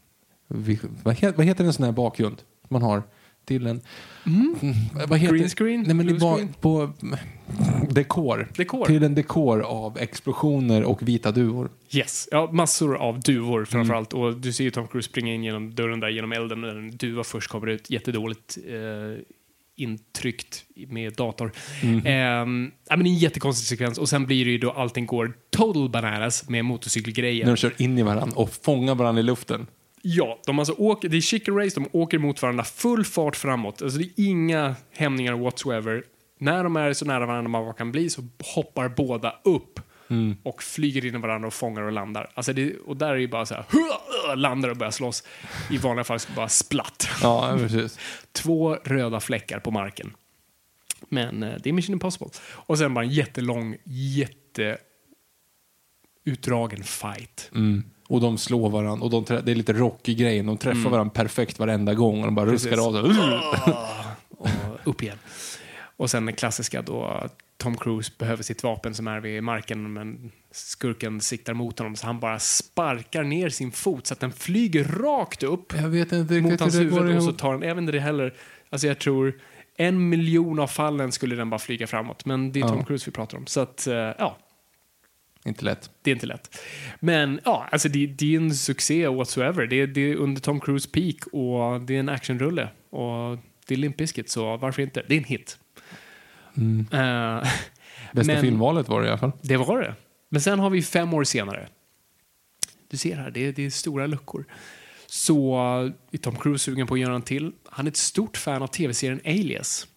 [1.04, 3.04] vad, heter, vad heter en sån här bakgrund man har?
[3.46, 3.82] Till en...
[4.26, 4.56] Mm,
[5.08, 5.84] vad heter, Green screen?
[5.88, 6.94] Nej, men det var på
[7.90, 8.48] dekor.
[8.58, 8.86] Dekor?
[8.86, 11.70] Till en dekor av explosioner och vita duvor.
[11.92, 14.14] Yes, ja, massor av duvor framförallt.
[14.14, 16.98] Och du ser ju Tom Cruise springa in genom dörren där genom elden när en
[16.98, 17.90] duva först kommer ut.
[17.90, 19.24] Jättedåligt eh,
[19.76, 21.52] intryckt med dator.
[22.06, 25.06] Ehm, ja, men det är en jättekonstig sekvens och sen blir det ju då allting
[25.06, 27.46] går total bananas med motorcykelgrejer.
[27.46, 29.68] När de kör in i varandra och fångar varandra i luften.
[30.02, 33.82] Ja, de alltså åker, det är chicken race, de åker mot varandra full fart framåt.
[33.82, 36.04] Alltså det är inga hämningar whatsoever.
[36.40, 39.80] När de är så nära varandra man bara kan bli så hoppar båda upp
[40.44, 42.32] och flyger in i varandra och fångar och landar.
[42.34, 45.24] Alltså det, och där är det bara så här, "Hua!" landar och börjar slåss.
[45.70, 47.10] I vanliga fall ska bara splatt.
[47.22, 48.00] Ja, precis.
[48.32, 50.14] Två röda fläckar på marken.
[51.10, 52.28] Men eh, det är Mission Impossible.
[52.50, 54.78] Och sen bara en jättelång, jätte
[56.26, 57.52] utdragen fight.
[57.56, 57.84] Mm.
[58.12, 59.06] Och de slår varandra.
[59.06, 60.46] Och de det är lite rockig grejen.
[60.46, 62.20] De träffar varandra perfekt varenda gång.
[62.20, 62.68] Och de bara Precis.
[62.68, 63.24] ruskar av sig.
[64.38, 64.50] och
[64.84, 65.18] upp igen.
[65.98, 70.32] Och sen den klassiska då Tom Cruise behöver sitt vapen som är vid marken men
[70.52, 74.84] skurken siktar mot honom så han bara sparkar ner sin fot så att den flyger
[74.84, 77.62] rakt upp Jag vet inte mot riktigt hans det går huvud och så tar den,
[77.62, 78.34] jag vet inte det heller,
[78.70, 79.34] alltså jag tror
[79.78, 82.86] en miljon av fallen skulle den bara flyga framåt men det är Tom Ja.
[82.86, 84.38] Cruise vi pratar om så att eh, ja,
[85.46, 85.90] Inte lätt.
[86.02, 86.60] det är inte lätt.
[87.00, 89.66] Men ja, alltså det, det är en succé whatsoever.
[89.68, 92.70] Det är, det är under Tom Cruise peak och det är en actionrulle.
[92.90, 93.38] Och
[93.68, 95.04] det är Limp Bizkit, så varför inte?
[95.08, 95.60] Det är en hit.
[96.92, 97.44] Eh,
[98.14, 99.32] Bästa Men- filmvalet var det i alla fall.
[99.42, 99.96] det var det.
[100.30, 101.68] Men sen har vi fem år senare.
[102.88, 104.46] Du ser här, det är, det är stora luckor.
[105.08, 105.56] Så
[106.12, 107.52] är Tom Cruise sugen på att göra en till.
[107.70, 109.88] Han är ett stort fan av tv-serien Alias.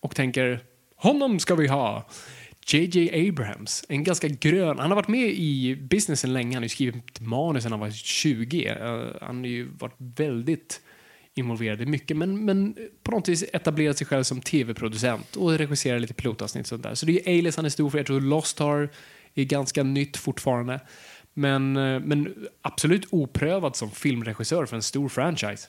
[0.00, 0.60] Och tänker,
[0.96, 2.06] honom ska vi ha.
[2.72, 6.68] JJ Abrams, en ganska grön, han har varit med i businessen länge, han har ju
[6.68, 8.66] skrivit manus sedan han var 20.
[8.66, 8.76] Eh,
[9.20, 10.80] han har ju varit väldigt
[11.34, 15.98] involverad i mycket, men, men på något vis etablerat sig själv som tv-producent och regisserar
[15.98, 16.94] lite pilotavsnitt och sånt där.
[16.94, 18.88] Så det är ju Alias han är stor för, jag tror Lost har
[19.34, 20.80] är ganska nytt fortfarande.
[21.34, 25.68] Men, eh, men absolut oprövad som filmregissör för en stor franchise.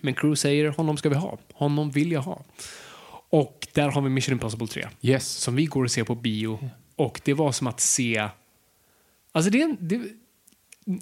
[0.00, 2.44] Men Crew säger honom ska vi ha, honom vill jag ha.
[3.34, 5.28] Och där har vi Mission Impossible 3 Yes.
[5.28, 6.70] som vi går och ser på bio.
[6.96, 8.28] Och det var som att se...
[9.32, 9.76] Alltså det är.
[9.80, 10.00] Det,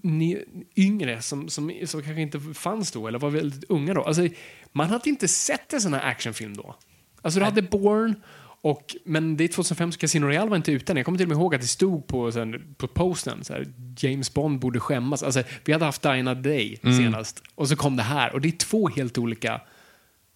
[0.03, 0.45] ni
[0.77, 4.03] yngre som, som, som kanske inte fanns då, eller var väldigt unga då.
[4.03, 4.29] Alltså,
[4.73, 6.77] man hade inte sett en sån här actionfilm då.
[7.23, 8.15] Alltså du hade Bourne,
[8.61, 10.97] och, men det är 2005 så Casino Royale var inte ute än.
[10.97, 13.67] Jag kommer till och med ihåg att det stod på, sen, på posten så här,
[13.99, 15.23] James Bond borde skämmas.
[15.23, 18.33] Alltså, vi hade haft Dina Day senast och så kom det här.
[18.33, 19.61] Och det är två helt olika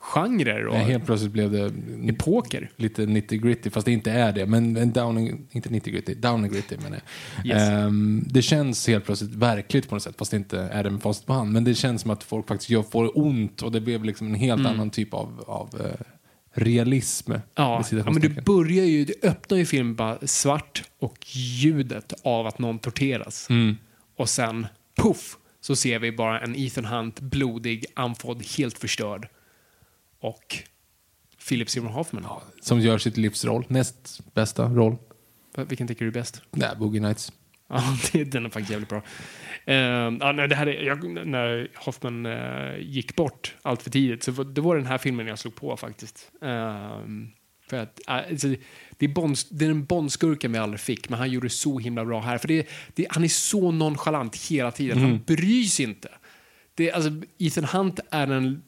[0.07, 1.73] genrer och Ja, helt plötsligt blev det
[2.09, 2.71] epoker.
[2.77, 4.47] lite nitty gritty, fast det inte är det.
[4.47, 7.01] Men en down and, inte nitty gritty, down and gritty menar
[7.37, 7.47] jag.
[7.47, 7.69] Yes.
[7.69, 11.03] Ehm, det känns helt plötsligt verkligt på något sätt, fast det inte är det med
[11.03, 11.53] facit på hand.
[11.53, 14.35] Men det känns som att folk faktiskt gör, får ont och det blev liksom en
[14.35, 16.07] helt annan typ av, av eh,
[16.57, 17.31] realism.
[17.33, 17.43] Mm.
[17.55, 22.47] Ja, ja, men du börjar ju, du öppnar ju filmen bara svart och ljudet av
[22.47, 23.51] att någon torteras.
[23.51, 23.77] Mm.
[24.17, 24.67] Och sen,
[25.03, 29.29] puff, så ser vi bara en Ethan Hunt, blodig, andfådd, helt förstörd.
[30.27, 30.57] Och
[31.49, 32.27] Philip Seymour Hoffman.
[32.61, 34.97] Som gör sitt livsroll, näst bästa roll.
[35.57, 36.43] Vilken tycker du är bäst?
[36.51, 37.33] Nej, Boogie Nights.
[37.69, 37.83] Ja,
[38.27, 38.99] den är faktiskt jävligt bra.
[38.99, 39.75] Uh,
[40.21, 44.31] ja, nej, det här är, jag, när Hoffman eh, gick bort allt för tidigt så
[44.31, 46.31] det var den här filmen jag slog på faktiskt.
[46.43, 47.31] Ehm,
[47.69, 48.49] för att, eh, alltså,
[48.99, 51.79] det, är Bond, det är den Bondskurken vi aldrig fick, men han gjorde det så
[51.79, 52.39] himla bra här.
[52.39, 54.99] För det, det, han är så nonchalant hela tiden.
[54.99, 56.09] Han bryr sig inte.
[56.75, 58.63] Det, alltså, Ethan Hunt är en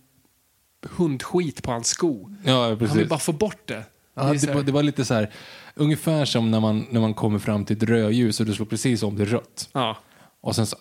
[0.83, 2.31] hundskit på hans sko.
[2.45, 2.89] Ja, precis.
[2.89, 3.85] Han vill bara få bort det.
[4.15, 5.33] Ja, Det det, var, det var lite så här,
[5.75, 9.03] ungefär som när man, när man kommer fram till ett rödljus och du slår precis
[9.03, 9.69] om till rött.
[9.73, 9.97] ja.
[10.41, 10.77] Och sen så...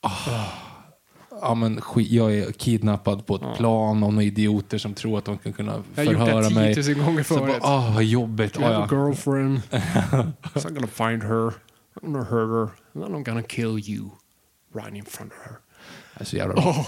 [0.00, 0.44] ah,
[1.40, 5.24] ja, men skit, jag är kidnappad på ett plan av några idioter som tror att
[5.24, 6.74] de kan kunna Jag har gjort förhöra det mig.
[6.74, 7.56] 10 000 gånger förut.
[7.60, 8.56] ah, vad jobbigt.
[8.56, 8.88] A ja.
[8.90, 9.62] girlfriend.
[10.54, 11.52] so I'm gonna find her.
[12.02, 12.68] I'm gonna hurt her.
[12.94, 14.10] And then I'm gonna kill you.
[14.74, 15.56] Right in front of her.
[16.14, 16.70] Det är så jävla bra.
[16.70, 16.86] Oh,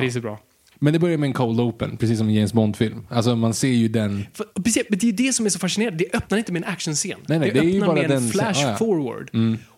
[0.00, 0.38] det är så bra.
[0.82, 3.06] Men det börjar med en cold open, precis som en James Bond-film.
[3.10, 4.26] Alltså man ser ju den...
[4.34, 6.04] För, precis, men det är det som är så fascinerande.
[6.04, 7.18] Det öppnar inte med en actionscen.
[7.26, 8.76] Nej, nej, det, det ju öppnar bara med en flash ja, ja.
[8.76, 9.30] forward.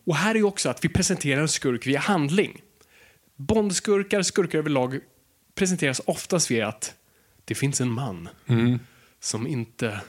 [0.05, 2.61] Och här är ju också att vi presenterar en skurk via handling.
[3.37, 4.99] Bondskurkar, skurkar överlag
[5.55, 6.95] presenteras oftast via att
[7.45, 8.29] det finns en man
[9.21, 10.01] som inte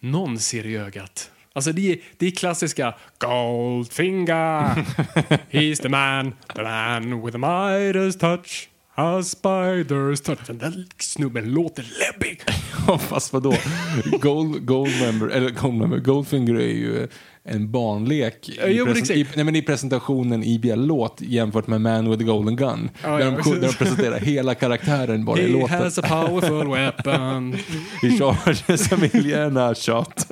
[0.00, 1.30] någon ser i ögat.
[1.52, 4.74] Alltså det är, det är klassiska Goldfinger,
[5.50, 8.68] he's the man, the man with the Midas touch,
[9.02, 10.38] a spider's touch.
[10.46, 12.40] Den där snubben låter läbbig.
[12.86, 13.54] Ja, fast vadå?
[14.20, 17.08] Gold, Goldmember, eller Goldmember, Goldfinger är ju
[17.44, 22.10] en barnlek i, jo, i, nej, men i presentationen i via låt jämfört med Man
[22.10, 22.90] with a Golden Gun.
[23.02, 25.78] Ja, där, ja, de, där de presenterar hela karaktären bara i He låten.
[25.82, 27.52] has a powerful weapon.
[28.02, 30.26] He charges a million shot.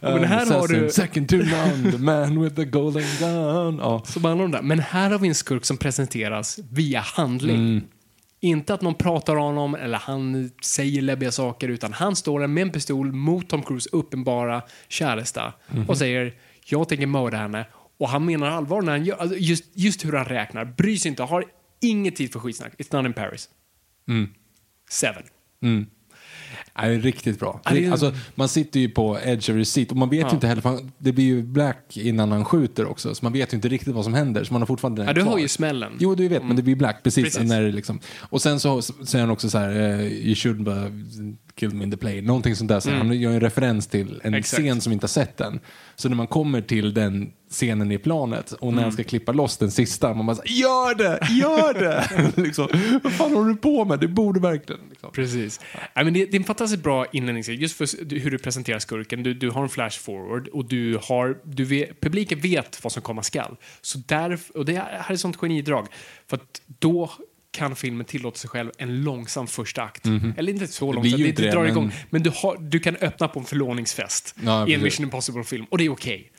[0.00, 3.78] Men här har du- Second to none, the man with the golden gun.
[3.78, 4.02] Ja.
[4.06, 4.62] Så de där.
[4.62, 7.56] Men här har vi en skurk som presenteras via handling.
[7.56, 7.80] Mm.
[8.40, 12.46] Inte att någon pratar om honom eller han säger läbbiga saker utan han står där
[12.46, 15.88] med en pistol mot Tom Cruise uppenbara käresta Mhm.
[15.88, 16.34] och säger
[16.64, 17.66] jag tänker mörda henne.
[17.98, 20.64] Och han menar allvar när han gör, alltså just, just hur han räknar.
[20.64, 21.44] Bryr sig inte, har
[21.80, 22.72] inget tid för skitsnack.
[22.78, 23.48] It's not in Paris.
[24.08, 24.28] Mm.
[24.90, 25.22] Seven.
[25.60, 25.84] Det
[26.76, 27.60] är riktigt bra.
[27.64, 30.34] Ja, det Alltså, man sitter ju på edge of your seat och man vet ju
[30.34, 33.56] inte heller, för det blir ju black innan han skjuter också, så man vet ju
[33.56, 34.44] inte riktigt vad som händer.
[34.44, 35.92] Så man har fortfarande den Ja, du hör ju smällen.
[35.98, 37.24] Jo, du vet, men det blir black precis.
[37.24, 37.48] Precis.
[37.48, 40.68] När det liksom, och sen så säger han också så här, eh, you should
[41.56, 42.20] killed me in the plane.
[42.20, 42.80] Någonting sånt där.
[42.80, 44.34] Så Han gör en referens till en Mm.
[44.38, 44.62] Exakt.
[44.62, 45.60] scen som inte har sett den.
[45.96, 49.56] Så när man kommer till den scenen i planet och när han ska klippa loss
[49.56, 52.32] den sista, man bara så, gör det, gör det!
[52.42, 52.68] liksom,
[53.02, 54.00] vad fan håller du på med?
[54.00, 54.80] Det borde verkligen.
[54.90, 55.12] Liksom.
[55.12, 55.60] Precis.
[55.94, 59.22] Nej, men det, det är en fantastiskt bra inledningsscen, just för hur du presenterar skurken.
[59.22, 63.02] Du, du har en flash forward och du har, du vet, publiken vet vad som
[63.02, 63.56] komma skall.
[63.80, 65.86] Så där, och det här är ett sånt genidrag.
[66.30, 67.10] För att då
[67.56, 70.06] kan filmen tillåta sig själv en långsam första akt.
[70.36, 71.92] Eller inte så långsam, det, det det, drar men- igång.
[72.10, 74.82] Men du, har, du kan öppna på en förlovningsfest Ja, i en.
[74.82, 76.32] Mission Impossible-film och det är okej.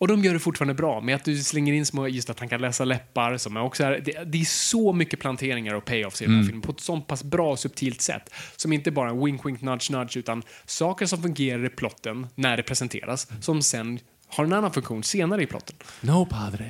[0.00, 2.48] Och de gör det fortfarande bra med att du slänger in små, just att han
[2.48, 6.22] kan läsa läppar som är också är, det, det är så mycket planteringar och payoffs
[6.22, 8.34] i den här filmen på ett sånt pass bra subtilt sätt.
[8.56, 12.56] Som inte bara en wink wink nudge nudge utan saker som fungerar i plotten när
[12.56, 15.76] det presenteras som sen har en annan funktion senare i plotten.
[16.00, 16.64] No padre,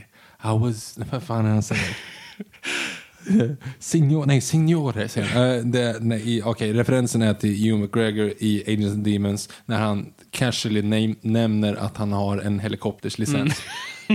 [0.45, 0.99] I was...
[1.11, 1.97] Vad fan är han säger?
[3.79, 5.71] Signor, nej, signore säger han.
[5.71, 10.83] Det, nej, Okej, referensen är till Hugh McGregor i Agents and Demons när han casually
[10.83, 13.63] name, nämner att han har en helikopterslicens.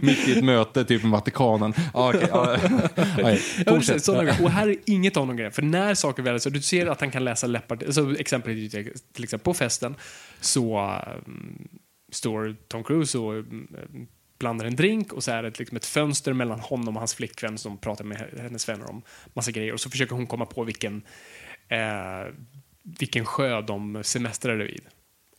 [0.00, 1.74] Mitt i ett möte, typ med Vatikanen.
[1.94, 2.56] Ah, ja.
[3.18, 4.04] Okej, Ja, fortsätt.
[4.04, 4.30] sådana.
[4.42, 5.52] Och här är inget av de grejerna.
[5.54, 8.72] För när saker väl så du ser att han kan läsa läppar, alltså exempelvis
[9.12, 9.94] till exempel på festen
[10.40, 10.92] så
[11.26, 11.68] um,
[12.12, 13.68] står Tom Cruise och um,
[14.38, 17.58] blandar en drink och så är det liksom ett fönster mellan honom och hans flickvän
[17.58, 19.02] som pratar med hennes vänner om
[19.34, 21.02] massa grejer och så försöker hon komma på vilken,
[21.68, 22.32] eh,
[22.98, 24.82] vilken sjö de semestrade vid.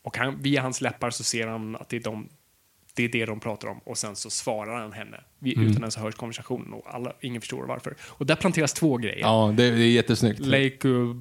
[0.02, 2.30] Och han, via hans läppar så ser han att det är de
[2.94, 5.68] det är det de pratar om och sen så svarar han henne Mm.
[5.68, 7.96] utan ens hört konversationen och alla, ingen förstår varför.
[8.02, 9.20] Och där planteras två grejer.
[9.20, 10.40] Ja, det, det är jättesnyggt.
[10.40, 11.16] Lake uh,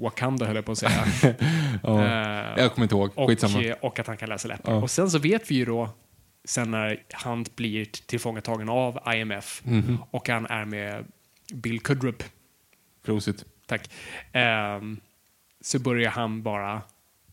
[0.00, 1.04] Wakanda höll jag på att säga.
[1.82, 2.04] Ja.
[2.04, 3.62] Eh, Jag kommer inte ihåg, och, skitsamma.
[3.62, 4.72] eh, och att han kan läsa läppar.
[4.72, 4.78] Ja.
[4.82, 5.90] Och sen så vet vi ju då
[6.48, 9.98] sen när han blir tillfångatagen av IMF Mhm.
[10.10, 11.04] och han är med
[11.54, 12.22] Bill Kudrup,
[13.04, 13.44] Prosit.
[13.66, 13.90] tack,
[14.32, 15.00] ehm,
[15.60, 16.82] så börjar han bara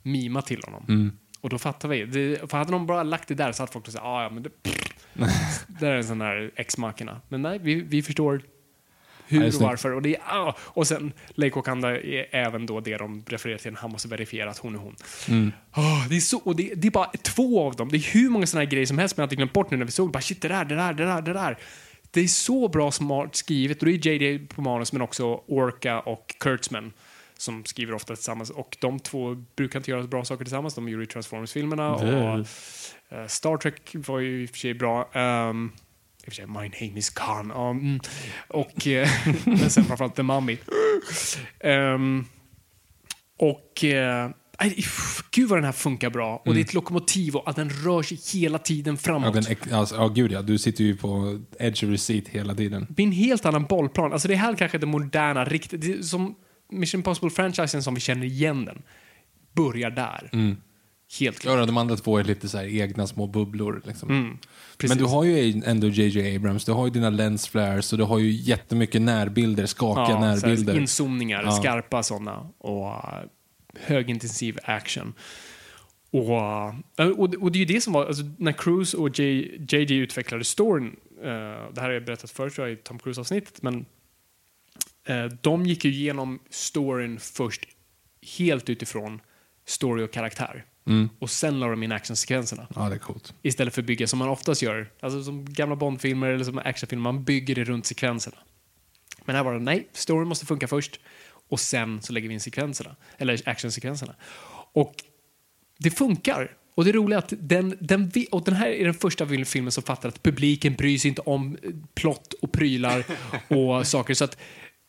[0.03, 0.85] mima till honom.
[0.89, 1.17] Mm.
[1.41, 2.05] Och då fattar vi.
[2.05, 4.43] Det, för hade de bara lagt det där så hade folk sagt ah, ja men
[4.43, 4.49] det,
[5.79, 7.21] det är en sån där ex-makerna.
[7.29, 8.41] Men nej, vi, vi förstår
[9.33, 9.93] hur och varför.
[9.93, 13.75] Och, det är, ah, och sen Lake Wakanda är även då det de refererar till.
[13.75, 14.95] Han måste verifiera att hon är hon.
[15.29, 15.51] Mm.
[15.71, 17.89] Ah, det, är så, och det, det är bara två av dem.
[17.89, 19.77] Det är hur många såna här grejer som helst som jag hade glömt bort nu
[19.77, 20.11] när vi såg.
[20.11, 21.57] Bara shit, det där, det där, det där, det där.
[22.11, 23.79] Det är så bra smart skrivet.
[23.79, 26.93] Och det är JD på manus men också Orca och Kurtzman
[27.37, 28.49] som skriver ofta tillsammans.
[28.49, 30.73] Och de två brukar inte göra bra saker tillsammans.
[30.73, 35.09] De gjorde Transformers-filmerna och eh, Star Trek var ju i och för sig bra.
[35.13, 35.71] Um,
[36.23, 36.53] i och för sig, My
[36.87, 37.51] name is Khan.
[37.55, 37.99] Ja, mm.
[38.47, 39.09] Och eh,
[39.45, 40.57] men sen framförallt The Mummy.
[41.59, 42.25] Ehm,
[43.39, 44.29] och eh,
[45.31, 46.41] gud vad den här funkar bra.
[46.45, 49.33] Och det är ett lokomotiv och att den rör sig hela tiden Ja, framåt.
[49.33, 50.41] den, ex- alltså, ja, gud ja.
[50.41, 52.87] Du sitter ju på edge of receipt hela tiden.
[52.89, 54.13] Det är en helt annan bollplan.
[54.13, 56.35] Alltså det här kanske är det moderna, riktigt, det som
[56.71, 58.81] Mission Impossible-franchisen som vi känner igen den,
[59.53, 60.29] börjar där.
[61.19, 61.59] Helt klart.
[61.59, 63.81] Ja, de andra två är lite så egna små bubblor.
[63.85, 64.09] Liksom.
[64.09, 64.37] Mm.
[64.87, 68.03] Men du har ju ändå JJ Abrams, du har ju dina lens flares och du
[68.03, 70.77] har ju jättemycket närbilder, skakiga här närbilder.
[70.77, 71.51] Inzoomningar, Ja.
[71.51, 73.03] skarpa sådana och
[73.79, 75.13] högintensiv action.
[76.11, 76.29] Och,
[77.17, 80.85] och, och det är ju det som var, alltså, när Cruise och JJ utvecklade storyn,
[80.85, 81.25] uh,
[81.73, 83.85] det här har jag berättat förut tror jag, i Tom Cruise-avsnittet, men
[85.09, 87.67] uh, de gick ju igenom storyn först
[88.37, 89.21] helt utifrån
[89.65, 90.65] story och karaktär.
[90.87, 91.09] Mm.
[91.19, 92.67] Och sen la de in actionsekvenserna.
[92.75, 93.33] Ja, det är coolt.
[93.41, 97.03] Istället för att bygga som man oftast gör, alltså som gamla Bondfilmer eller som actionfilmer,
[97.03, 98.37] man bygger det runt sekvenserna.
[99.25, 100.99] Men här var det, nej, storyn måste funka först
[101.49, 104.15] och sen så lägger vi in sekvenserna, eller actionsekvenserna.
[104.73, 104.95] Och
[105.79, 106.51] det funkar.
[106.75, 109.71] Och det roliga är att den, den, och den här är den första fil- filmen
[109.71, 113.05] som fattar att publiken bryr sig inte om eh, plott och prylar
[113.47, 114.13] och saker.
[114.13, 114.37] Så att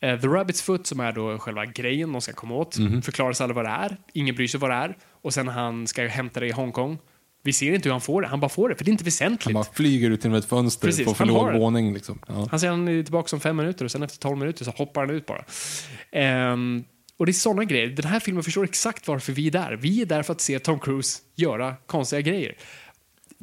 [0.05, 3.55] eh, The Rabbit's Foot, som är då själva grejen de ska komma åt, förklaras aldrig
[3.57, 3.97] vad det är.
[4.13, 4.97] Ingen bryr sig vad det är.
[5.23, 6.99] Och sen han ska hämta det i Hongkong.
[7.45, 8.29] Vi ser inte hur han får det.
[8.29, 9.45] Han bara får det, för det är inte väsentligt.
[9.45, 11.95] Han bara flyger ut genom ett fönster Precis, på för låg våning.
[11.95, 12.19] Liksom.
[12.29, 12.49] Ja.
[12.51, 15.01] Han säger han är tillbaka om fem minuter och sen efter tolv minuter så hoppar
[15.01, 15.45] han ut bara.
[16.13, 16.85] Ehm,
[17.17, 17.87] och det är sådana grejer.
[17.89, 19.77] Den här filmen förstår exakt varför vi är där.
[19.77, 22.55] Vi är där för att se Tom Cruise göra konstiga grejer.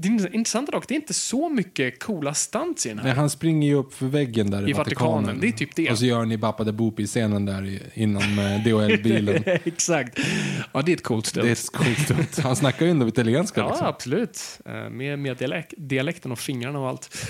[0.02, 3.06] Det är intressant dock, det är inte så mycket coola stunts i den här.
[3.06, 5.92] Nej, han springer ju upp för väggen där i, I Vatikanen, det är typ det.
[5.92, 9.44] Och så gör han i Bappa Boopy-scenen där i- innan med DHL-bilen.
[9.46, 10.20] Exakt.
[10.74, 11.44] Ja, det är ett coolt stunt.
[11.44, 12.40] det är ett coolt stunt.
[12.40, 13.88] Han snackar ju ändå italienska Ja, liksom.
[13.88, 14.60] absolut.
[14.66, 17.28] Eh, med med dialek dialekten och fingrarna och allt.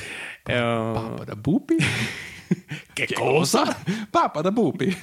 [0.49, 1.79] Eh, Bappa the Boopy.
[2.95, 3.75] Che cosa?
[4.11, 4.93] Bappa the Boopy.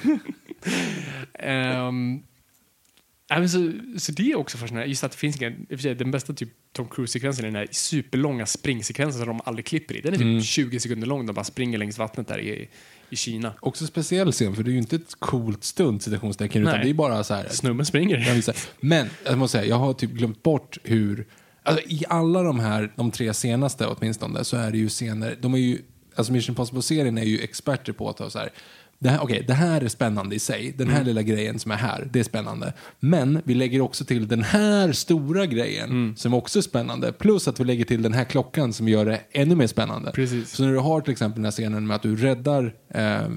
[1.33, 2.19] Ehm,
[3.29, 4.89] men så, så det är också fascinerande.
[4.89, 5.67] Just att det finns ingen,
[5.97, 10.01] den bästa typ Tom Cruise-sekvensen är den här superlånga springsekvensen som de aldrig klipper i.
[10.01, 11.25] Den är typ 20 sekunder lång.
[11.25, 12.69] De bara springer längs vattnet där i,
[13.09, 13.53] i Kina.
[13.59, 16.93] Också speciell scen, för det är ju inte ett coolt stunt, citationstecken, utan det är
[16.93, 17.47] bara så här.
[17.49, 18.17] Snubben springer.
[18.79, 21.27] Men jag måste säga, jag har typ glömt bort hur...
[21.63, 25.37] Alltså, I alla de här, de tre senaste åtminstone, så är det ju scener...
[25.41, 25.81] De är ju,
[26.15, 28.49] alltså Mission Impossible-serien är ju experter på att ha så här...
[29.01, 30.73] Det här, okej, det här är spännande i sig.
[30.77, 32.73] Den här lilla grejen som är här, det är spännande.
[32.99, 37.11] Men vi lägger också till den här stora grejen som också är spännande.
[37.11, 40.11] Plus att vi lägger till den här klockan som gör det ännu mer spännande.
[40.11, 40.51] Precis.
[40.51, 43.27] Så när du har till exempel den här scenen med att du räddar eh,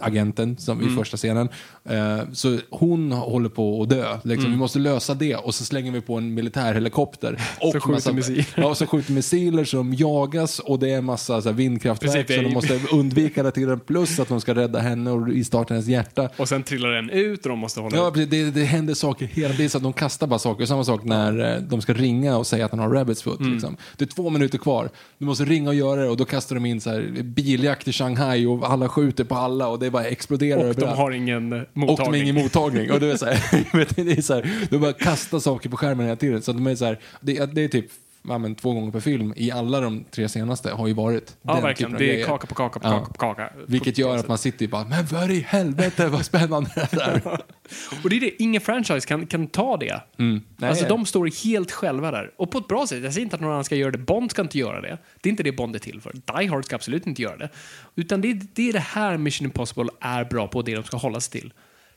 [0.00, 0.92] agenten som Mm.
[0.92, 1.48] i första scenen.
[1.84, 4.18] Eh, så hon håller på att dö.
[4.24, 4.50] Liksom.
[4.50, 7.40] Vi måste lösa det och så slänger vi på en militärhelikopter.
[7.60, 8.46] Och skjuter missiler.
[8.56, 12.36] Ja, så skjuter missiler som jagas och det är en massa så här, vindkraftverk Precis,
[12.36, 13.80] så det de måste undvika det till den.
[13.80, 16.28] Plus att de ska rädda henne och istarta hennes hjärta.
[16.36, 18.30] Och sen trillar den ut och de måste hålla Ja, precis.
[18.30, 20.66] det, det händer saker hela tiden, så att de kastar bara saker.
[20.66, 23.40] Samma sak när eh, de ska ringa och säga att han har rabbit's foot.
[23.40, 23.52] Mm.
[23.52, 23.76] Liksom.
[23.96, 24.90] Det är två minuter kvar.
[25.18, 27.92] Du måste ringa och göra det och då kastar de in så här, biljakt i
[27.92, 30.96] Shanghai och alla skjuter på alla och det bara exploderar Och de överallt.
[30.98, 32.06] har ingen eh, Och de mottagning.
[32.12, 32.90] har ingen mottagning.
[32.92, 36.06] Och det är så här, det är så här, de bara kastar saker på skärmen
[36.06, 36.42] hela tiden.
[36.42, 37.86] Så de är så här, det, det är typ
[38.22, 41.62] men, två gånger per film i alla de tre senaste har ju varit Ja, den
[41.62, 41.90] verkligen.
[41.90, 42.26] typen av Det är grejer.
[42.26, 42.98] kaka på kaka på Ja.
[42.98, 43.52] kaka på kaka.
[43.66, 47.22] Vilket gör att man sitter bara, men för i helvete vad spännande det är.
[48.04, 50.00] Och det är det, ingen franchise kan, kan ta det.
[50.18, 50.42] Mm.
[50.56, 50.70] Nej.
[50.70, 52.30] Alltså de står helt själva där.
[52.36, 53.02] Och på ett bra sätt.
[53.04, 53.98] Jag säger inte att någon annan ska göra det.
[53.98, 54.98] Bond ska inte göra det.
[55.20, 56.12] Det är inte det Bond är till för.
[56.12, 57.48] Die Hard ska absolut inte göra det.
[57.94, 61.20] Utan det, det är det här Mission Impossible är bra på, det de ska hålla
[61.20, 61.52] sig till.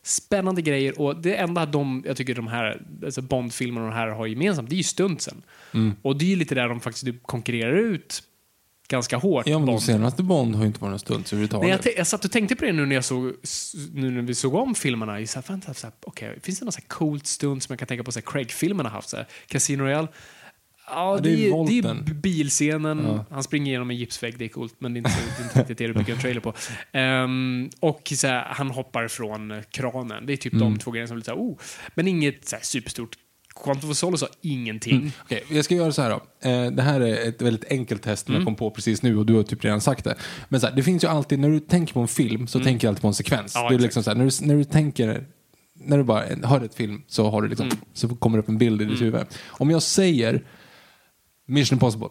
[0.06, 4.08] Spännande grejer och det enda de, jag tycker de här alltså Bond-filmerna och de här
[4.08, 5.42] har gemensamt, det är ju stuntsen.
[5.74, 5.96] Mm.
[6.02, 8.24] Och det är ju lite där de faktiskt typ konkurrerar ut
[8.88, 9.48] ganska hårt.
[9.48, 9.84] Ja, men de Bond.
[9.84, 11.70] senaste Bond har ju inte varit någon stund överhuvudtaget.
[11.70, 13.34] Nej, jag, jag satt och tänkte på det nu när, jag såg,
[13.94, 15.20] nu när vi såg om filmerna.
[15.20, 17.74] I så här, vänta, så här, okay, finns det något så här coolt stund som
[17.74, 19.10] jag kan tänka på så Craig-filmerna haft?
[19.10, 20.08] Så här, Casino Royale.
[20.88, 21.36] Ja, det är
[21.68, 23.20] det, är, det är bilscenen.
[23.30, 25.60] Han springer igenom en gipsvägg, det är coolt, men det är inte, det är inte
[25.60, 26.54] riktigt det du bygger en trailer på.
[26.92, 30.26] Ehm, och så här, han hoppar från eh, kranen.
[30.26, 30.74] Det är typ Mm.
[30.74, 31.58] de två grejerna som är lite så här, oh.
[31.96, 33.16] Men inget så här, superstort.
[33.64, 35.12] Quantum of Solace sa ingenting.
[35.24, 36.50] Okej, jag ska göra så här då.
[36.50, 38.42] Eh, det här är ett väldigt enkelt test som Mm.
[38.42, 40.16] jag kom på precis nu och du har typ redan sagt det.
[40.50, 42.88] Men så här, det finns ju alltid, när du tänker på en film så tänker
[42.88, 43.56] jag alltid på en sekvens.
[43.56, 43.64] Mm.
[43.64, 45.26] Ja, det är liksom så här, när, du, när du tänker,
[45.74, 47.78] när du bara hör ett film så, har du liksom, Mm.
[47.94, 49.26] så kommer det upp en bild i ditt huvud.
[49.48, 50.44] Om jag säger
[51.46, 52.08] Mission Impossible,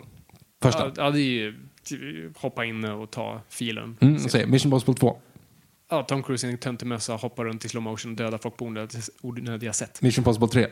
[0.62, 0.84] första.
[0.86, 3.96] Ja, ja, det är ju hoppa in och ta filen.
[4.00, 5.16] Mm, säger Mission Impossible 2,
[5.90, 8.56] Ja, Tom Cruise i en töntig mössa hoppar runt i slow motion och dödar folk
[8.56, 8.64] på
[9.22, 10.02] onödiga- sätt.
[10.02, 10.66] Mission Impossible 3.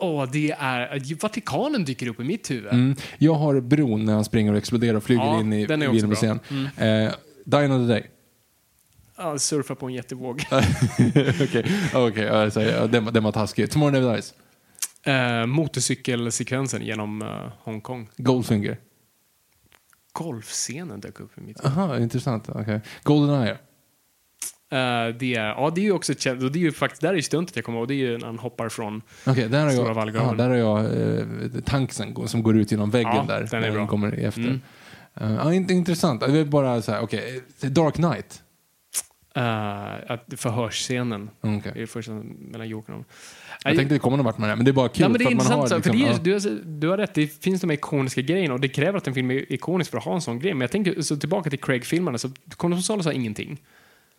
[0.00, 1.20] Åh, det är...
[1.22, 2.72] Vatikanen dyker upp i mitt huvud.
[2.72, 2.96] Mm.
[3.18, 6.38] Jag har bron när han springer och exploderar och flyger Ja, in i bra.
[6.50, 6.64] Mm.
[7.06, 7.12] Eh,
[7.44, 8.10] Die Another Day.
[9.16, 10.42] Ja, surfa på en jättevåg.
[11.42, 11.64] Okej,
[11.94, 13.70] okej, ja, så- ja, den, den var taskig.
[13.70, 14.34] Tomorrow Never Dies.
[15.02, 17.28] Eh, motorcykelsekvensen genom eh,
[17.58, 18.10] Hongkong.
[18.16, 18.78] Goldfinger.
[20.12, 21.78] Golfscenen dök upp i mitt huvud.
[21.78, 22.48] Aha, intressant.
[22.48, 22.80] Okay.
[23.02, 23.50] Goldeneye.
[24.72, 27.02] Eh, det, är, ja, det är ju också ett känt, och det är ju faktiskt,
[27.02, 29.02] där är ju stuntet jag kommer ihåg, det är ju när han hoppar från...
[29.26, 30.28] Okej, där har Stora jag, vallgraven.
[30.28, 30.84] ja, där har jag
[31.54, 33.48] eh, tanksen som går ut genom väggen Ja, där.
[33.50, 33.86] den är när bra.
[33.86, 34.40] kommer efter.
[34.40, 34.60] Mm.
[35.14, 36.20] Eh, ja, intressant.
[36.20, 37.42] Det är bara så här, okej.
[37.60, 38.42] Dark Knight.
[40.06, 41.30] Att förhörsscenen.
[41.40, 41.72] Okej.
[41.74, 43.06] Det är första mellan Jokern och...
[43.64, 45.18] Jag tänkte det kommer någon vart med det, men det är bara kul Ja, men
[45.18, 47.60] det är för intressant, för liksom, det är, du, har, du har rätt, det finns
[47.60, 50.14] de här ikoniska grejerna och det kräver att en film är ikonisk för att ha
[50.14, 50.54] en sån grej.
[50.54, 52.30] Men jag tänker så tillbaka till Craig-filmerna, så
[52.82, 53.60] Solace sa ingenting.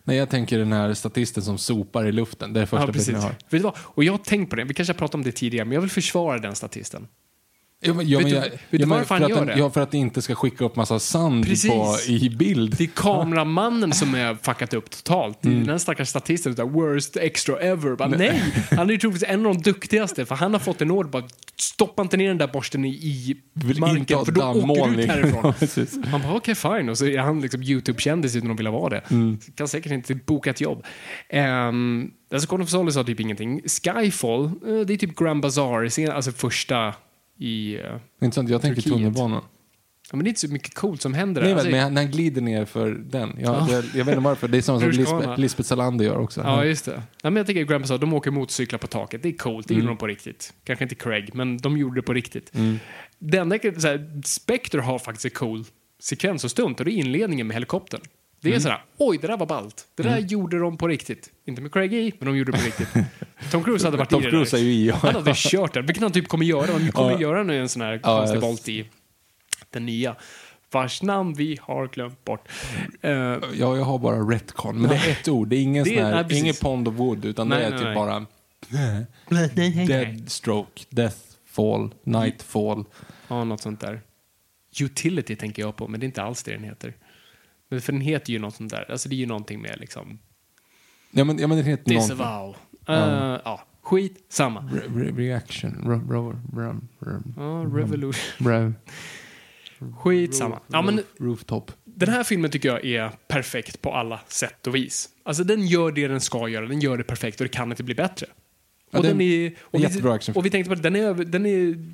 [0.04, 2.52] Nej, jag tänker den här statisten som sopar i luften.
[2.52, 3.12] Det är första Ja, precis.
[3.12, 3.30] jag har.
[3.30, 3.74] Vet du vad?
[3.78, 5.80] Och jag har tänkt på det, vi kanske har pratat om det tidigare, men jag
[5.80, 7.08] vill försvara den statisten.
[7.84, 9.46] Ja, men, ja, Vet men du- jag, vet du ja, varför han för att gör
[9.46, 9.58] det?
[9.58, 12.74] Ja, för att det inte ska skicka upp massa sand på, i bild.
[12.78, 15.44] Det är kameramannen som är fuckat upp totalt.
[15.44, 15.66] Mm.
[15.66, 17.96] Den stackars statisten, där, worst extra ever.
[17.96, 20.90] Bara, nej, han är ju troligtvis en av de duktigaste, för han har fått en
[20.90, 21.24] order bara
[21.56, 23.36] stoppa inte ner den där borsten i, i
[23.78, 25.54] marken, för då åker du ut härifrån.
[26.10, 26.88] Man bara, okej fine.
[26.88, 29.02] Och så är han liksom YouTube-kändis utan att vilja vara det.
[29.10, 29.38] Mm.
[29.54, 30.84] Kan säkert inte boka ett jobb.
[31.32, 33.60] Um, alltså of Solace sa typ ingenting.
[33.66, 34.50] Skyfall, eh,
[34.86, 36.94] det är typ Grand Bazaar, alltså första
[37.42, 37.74] i...
[37.74, 37.80] eh,
[38.22, 38.94] Intressant, jag tänker Turkiet.
[38.96, 39.42] tunnelbanan.
[40.10, 41.54] ja, men det är inte så mycket coolt som händer Nej, där.
[41.54, 43.36] men, Alltså, men han- när han glider ner för den.
[43.38, 43.68] Jag, Ja.
[43.70, 44.48] jag, jag vet inte varför.
[44.48, 44.90] Det är samma som.
[44.92, 46.40] Lisbeth, Lisbeth Salander gör också.
[46.40, 46.92] Ja, just det.
[46.96, 49.22] Nej, men jag tycker Grand Bazaar, de åker motorcyklar på taket.
[49.22, 49.94] Det är coolt, det gjorde Mm.
[49.94, 50.52] de på riktigt.
[50.64, 52.52] Kanske inte Craig, men de gjorde det på riktigt.
[53.18, 55.64] Det enda, så här, Spectre har faktiskt en cool
[56.00, 58.00] sekvens och stund och det är inledningen med helikoptern.
[58.42, 58.56] Det Mm.
[58.56, 59.86] är sådär, oj, det där var ballt.
[59.94, 61.30] Det där gjorde de på riktigt.
[61.44, 62.88] Inte med Craig i, men de gjorde det på riktigt.
[63.50, 64.62] Tom Cruise hade varit Tom i det Cruise där.
[64.62, 64.94] är ju i, ja.
[65.02, 66.72] Han hade kört den, vilket han typ kommer göra.
[66.72, 67.20] Han kommer Ja.
[67.20, 68.88] göra nu en sån här Ja, konstig jag- volt i
[69.70, 70.16] den nya.
[70.70, 72.48] Vars namn vi har glömt bort.
[73.00, 74.80] Eh, Ja, jag har bara retcon.
[74.80, 75.48] Men det är ett ord.
[75.48, 77.64] Det är ingen Det är- sån här, nej, ingen pond of wood, utan Nej, det
[77.66, 77.94] är nej, typ nej.
[77.94, 78.26] bara
[79.86, 81.16] dead stroke, death
[81.46, 82.84] fall, night fall.
[83.28, 84.00] Ja, något sånt där.
[84.80, 86.94] Utility tänker jag på, men det är inte alls det den heter.
[87.72, 88.90] Men för den heter ju något sånt där.
[88.90, 90.18] Alltså det är ju någonting med liksom
[91.10, 92.56] Ja, men, ja, men det heter disavow.
[92.88, 92.96] Uh,
[93.44, 94.60] ja, skit, samma.
[94.60, 95.70] Re- re- reaction.
[95.84, 98.74] Ro- ro- rum- rum- Ja, revolution.
[100.02, 100.60] Skit, samma.
[100.66, 101.72] Ja, men Rooftop.
[101.84, 105.08] den här filmen tycker jag är perfekt på alla sätt och vis.
[105.22, 107.82] Alltså den gör det den ska göra, den gör det perfekt och det kan inte
[107.82, 108.26] bli bättre.
[108.90, 111.46] Ja, Och den- den är, och, vi, och vi tänkte på att den är, den
[111.46, 111.92] är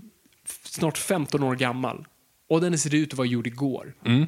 [0.65, 2.07] snart 15 år gammal.
[2.49, 3.95] Och den ser ut att vara gjord igår.
[4.05, 4.27] Mm.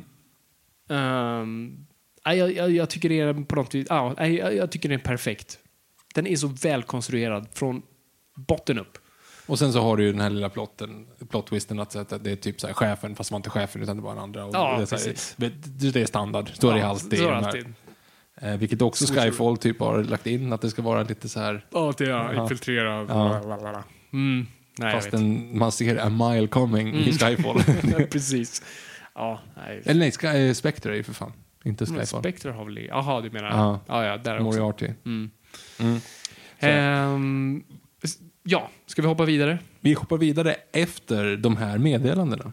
[2.26, 4.94] Nej, jag, jag, jag tycker det är på något vis, ja, jag, jag tycker det
[4.94, 5.58] är perfekt.
[6.14, 7.82] Den är så välkonstruerad från
[8.36, 8.98] botten upp.
[9.46, 12.30] Och sen så har du ju den här lilla plotten, plot twisten att, att det
[12.32, 14.44] är typ så här chefen, fast man inte chefen utan det bara den andra.
[14.44, 15.52] Och Ja, det, är så här,
[15.92, 17.18] det, är standard, så är det Ja, alltid.
[17.18, 17.46] så i är det de här.
[17.46, 17.72] alltid.
[18.40, 19.14] Eh, vilket också.
[19.14, 22.08] Skyfall typ har lagt in, att det ska vara lite så här, Ja, det är
[22.10, 22.42] Ja.
[22.42, 23.06] infiltrerad.
[23.10, 23.82] Ja.
[24.12, 24.46] Mm.
[24.78, 27.00] Nej, fast en, man ser a mile coming Mm.
[27.00, 27.62] i Skyfall.
[28.10, 28.62] Precis.
[29.20, 29.82] Ja, nej.
[29.84, 31.32] Eller nej, Sky, eh, Spectre är ju för fan,
[31.64, 32.22] inte Men Skyfall.
[32.22, 32.78] Spectre har väl...
[32.78, 33.48] Jaha, du menar...
[33.50, 33.80] Ja.
[33.88, 34.42] Ja, ja, där också.
[34.44, 34.86] Moriarty.
[35.04, 35.30] Mm.
[35.80, 36.00] Mm.
[36.58, 37.62] Ehm,
[38.04, 39.58] s- ja, ska vi hoppa vidare?
[39.80, 42.52] Vi hoppar vidare efter de här meddelandena.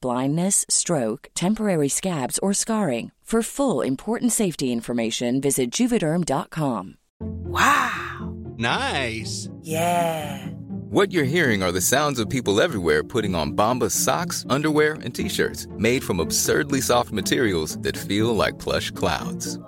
[0.00, 3.12] blindness, stroke, temporary scabs, or scarring.
[3.32, 6.98] For full important safety information, visit juvederm.com.
[7.18, 8.34] Wow!
[8.58, 9.48] Nice.
[9.62, 10.48] Yeah!
[10.90, 15.14] What you're hearing are the sounds of people everywhere putting on Bombas socks, underwear, and
[15.14, 19.58] t-shirts made from absurdly soft materials that feel like plush clouds.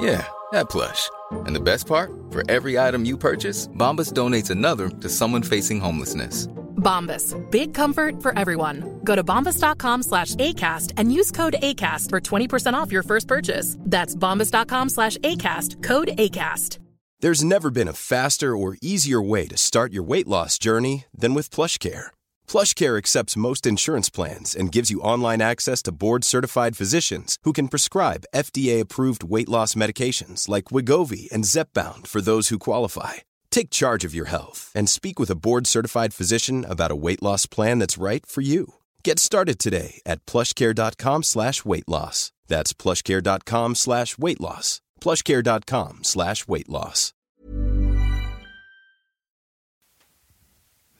[0.00, 1.10] Yeah, that plush.
[1.44, 2.10] And the best part?
[2.30, 6.48] For every item you purchase, Bombas donates another to someone facing homelessness.
[6.82, 7.34] Bombas.
[7.50, 9.00] Big comfort for everyone.
[9.04, 13.76] Go to bombas.com slash ACAST and use code ACAST for 20% off your first purchase.
[13.80, 15.82] That's bombas.com slash ACAST.
[15.82, 16.78] Code ACAST.
[17.22, 21.34] There's never been a faster or easier way to start your weight loss journey than
[21.34, 22.10] with PlushCare.
[22.48, 27.68] PlushCare accepts most insurance plans and gives you online access to board-certified physicians who can
[27.68, 33.22] prescribe FDA-approved weight loss medications like Wigovi and Zepbound for those who qualify.
[33.52, 37.46] Take charge of your health and speak with a board-certified physician about a weight loss
[37.46, 38.66] plan that's right for you.
[39.04, 42.32] Get started today at plushcare.com slash weight loss.
[42.48, 44.80] That's plushcare.com slash weight loss.
[45.00, 47.12] plushcare.com slash weight loss.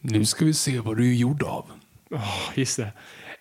[0.05, 1.70] Nu ska vi se vad du är gjord av.
[2.11, 2.80] Oh, just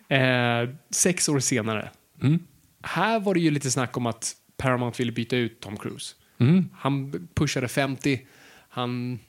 [0.08, 0.16] det.
[0.16, 1.92] Eh, sex år senare.
[2.22, 2.40] Mm.
[2.84, 6.16] Här var det ju lite snack om att Paramount ville byta ut Tom Cruise.
[6.40, 6.70] Mm.
[6.74, 8.28] Han pushade 50.
[8.74, 9.20] Han...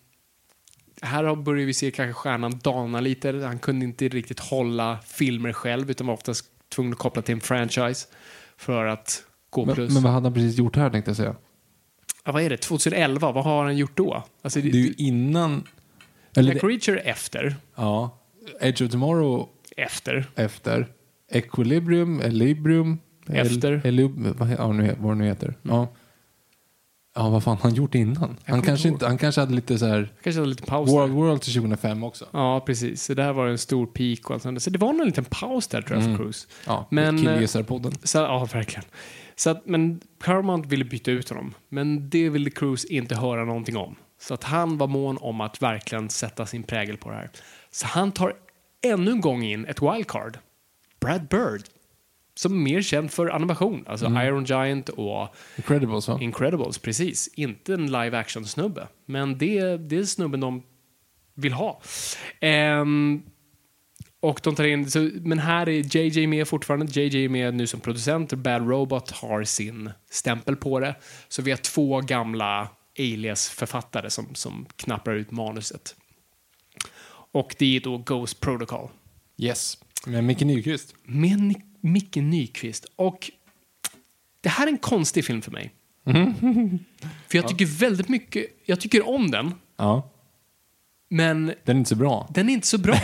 [1.03, 3.33] Här börjar vi se kanske stjärnan dana lite.
[3.33, 7.41] Han kunde inte riktigt hålla filmer själv utan var oftast tvungen att koppla till en
[7.41, 8.07] franchise
[8.57, 9.95] för att gå Men, plus.
[9.95, 11.37] men vad hade han precis gjort här tänkte jag säga?
[12.25, 12.57] ja, vad är det?
[12.57, 13.33] 2011?
[13.33, 14.25] Vad har han gjort då?
[14.43, 15.65] Alltså, Det är ju innan...
[16.37, 17.57] Eller, Jack det, Reacher efter.
[17.75, 18.19] ja.
[18.61, 20.27] Edge of Tomorrow Efter.
[20.35, 20.87] efter.
[21.31, 22.99] Equilibrium, Elibrium.
[23.29, 23.73] Efter.
[23.73, 25.55] El, Elub, vad, ja, nu, vad det nu heter.
[25.63, 25.89] Ja.
[27.15, 28.37] Ja, vad fan har han gjort innan?
[28.45, 30.13] Han kanske, inte han kanske hade lite så här...
[30.23, 30.97] Kanske hade lite paus där.
[30.97, 32.27] World World till 2005 också.
[32.31, 33.03] Ja, precis.
[33.05, 34.63] Så där var det en stor peak och allt sånt.
[34.63, 36.49] Så det var nog en liten paus där tror jag för Cruise.
[36.67, 37.93] Ja, Men, eh, Killgissarpodden.
[38.03, 38.85] Så, ja, verkligen.
[39.37, 41.55] Så att, men Paramount ville byta ut honom.
[41.69, 43.97] Men det ville Cruise inte höra någonting om.
[44.21, 47.31] Så att han var mån om att verkligen sätta sin prägel på det här.
[47.71, 48.35] Så han tar
[48.83, 50.39] ännu en gång in ett wildcard.
[51.01, 51.63] Brad Bird.
[52.35, 53.85] Som är mer känd för animation.
[53.87, 56.19] Alltså Iron Giant och Incredibles va?
[56.21, 57.29] Incredibles, precis.
[57.35, 58.89] Inte en live action-snubbe.
[59.07, 60.63] Men det, det är snubben de
[61.35, 61.81] vill ha.
[62.41, 63.23] Ehm,
[64.21, 67.01] och de tar in, så, men här är JJ med fortfarande.
[67.01, 68.33] JJ är med nu som producent.
[68.33, 70.95] Bad Robot har sin stämpel på det.
[71.29, 72.69] Så vi har två gamla
[72.99, 75.97] Alias-författare som, som knappar ut manuset.
[77.33, 78.89] Och det är då Ghost Protocol.
[79.39, 79.79] Yes.
[80.07, 80.95] Med Micke Nyqvist.
[81.05, 81.39] Med
[81.83, 82.87] Micke Nyqvist.
[82.97, 83.31] Och
[84.41, 85.73] det här är en konstig film för mig.
[87.29, 90.11] För jag tycker väldigt mycket, jag tycker om den, Ja.
[91.11, 92.29] men Den är inte så bra.
[92.35, 92.97] den är inte så bra.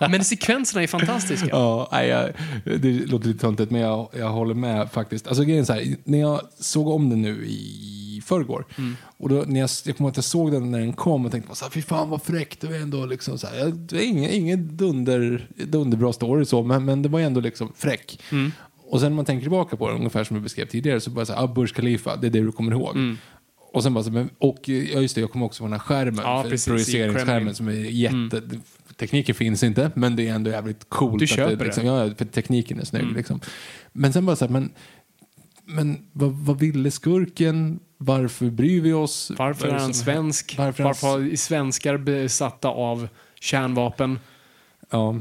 [0.00, 1.48] men sekvenserna är fantastiska.
[1.50, 2.30] Ja, nej, jag,
[2.80, 5.26] det låter lite töntigt men jag, jag håller med faktiskt.
[5.26, 7.92] Alltså grejen är så här, när jag såg om den nu i
[8.26, 8.66] förrgår.
[9.16, 11.32] Och då, när jag, jag kommer ihåg att jag såg den när den kom och
[11.32, 12.60] tänkte så här, fy fan vad fräckt.
[12.60, 16.84] Det var ändå liksom så här, det är ingen, ingen dunder, dunderbra story så, men,
[16.84, 18.20] men det var ändå liksom fräck.
[18.88, 21.26] Och sen när man tänker tillbaka på den, ungefär som jag beskrev tidigare, så bara
[21.26, 22.96] så här, ah, Burj Khalifa, det är det du kommer ihåg.
[23.72, 25.86] Och sen bara så, men, och ja just det, jag kommer också ihåg den här
[25.86, 28.42] skärmen, Ja, precis, projiceringsskärmen som är jätte...
[28.96, 31.18] Tekniken finns inte, men det är ändå jävligt coolt.
[31.18, 31.64] Du att köper det, det.
[31.64, 33.12] liksom, Ja, för tekniken är snygg.
[33.16, 33.40] Liksom.
[33.92, 34.70] Men sen bara så här, men,
[35.66, 37.80] men vad, vad ville skurken?
[37.98, 39.32] Varför bryr vi oss?
[39.38, 40.54] Varför är han svensk?
[40.58, 43.08] Varför Varför, är svenskar besatta av
[43.40, 44.18] kärnvapen?
[44.90, 45.20] Ja.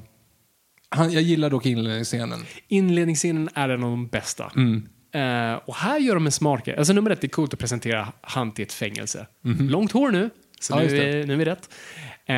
[0.90, 2.40] Han, jag gillar dock inledningsscenen.
[2.68, 4.52] Inledningsscenen är en av de bästa.
[5.12, 6.78] Eh, och här gör de en smart grej.
[6.78, 9.28] Alltså nummer ett, det är coolt att presentera han till ett fängelse.
[9.60, 11.70] Långt hår nu, så Ja, nu, är, nu är vi rätt.
[12.28, 12.36] Eh,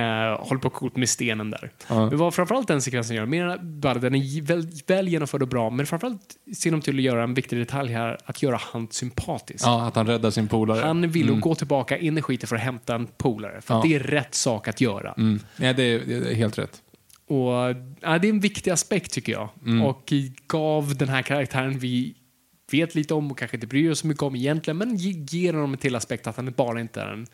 [0.47, 1.71] håller på coolt med stenen där.
[1.87, 2.09] Ja.
[2.09, 5.69] Men vad framförallt den sekvensen gör, mer bara den är väl, väl genomförd och bra,
[5.69, 9.63] men framförallt ser de till att göra en viktig detalj här, att göra han sympatisk.
[9.67, 10.79] Ja, att han räddar sin polare.
[10.85, 13.81] Han vill gå tillbaka in i skiten för att hämta en polare, för Ja.
[13.85, 15.13] det är rätt sak att göra.
[15.17, 15.39] Mm.
[15.57, 16.81] Nej, det är, det är helt rätt.
[17.27, 17.51] Och,
[18.01, 19.49] ja, det är en viktig aspekt tycker jag.
[19.65, 19.81] Mm.
[19.83, 20.13] Och
[20.47, 22.13] gav den här karaktären vi
[22.71, 25.53] vet lite om och kanske inte bryr oss så mycket om egentligen, men ge- ger
[25.53, 27.27] honom en till aspekt att han bara inte är en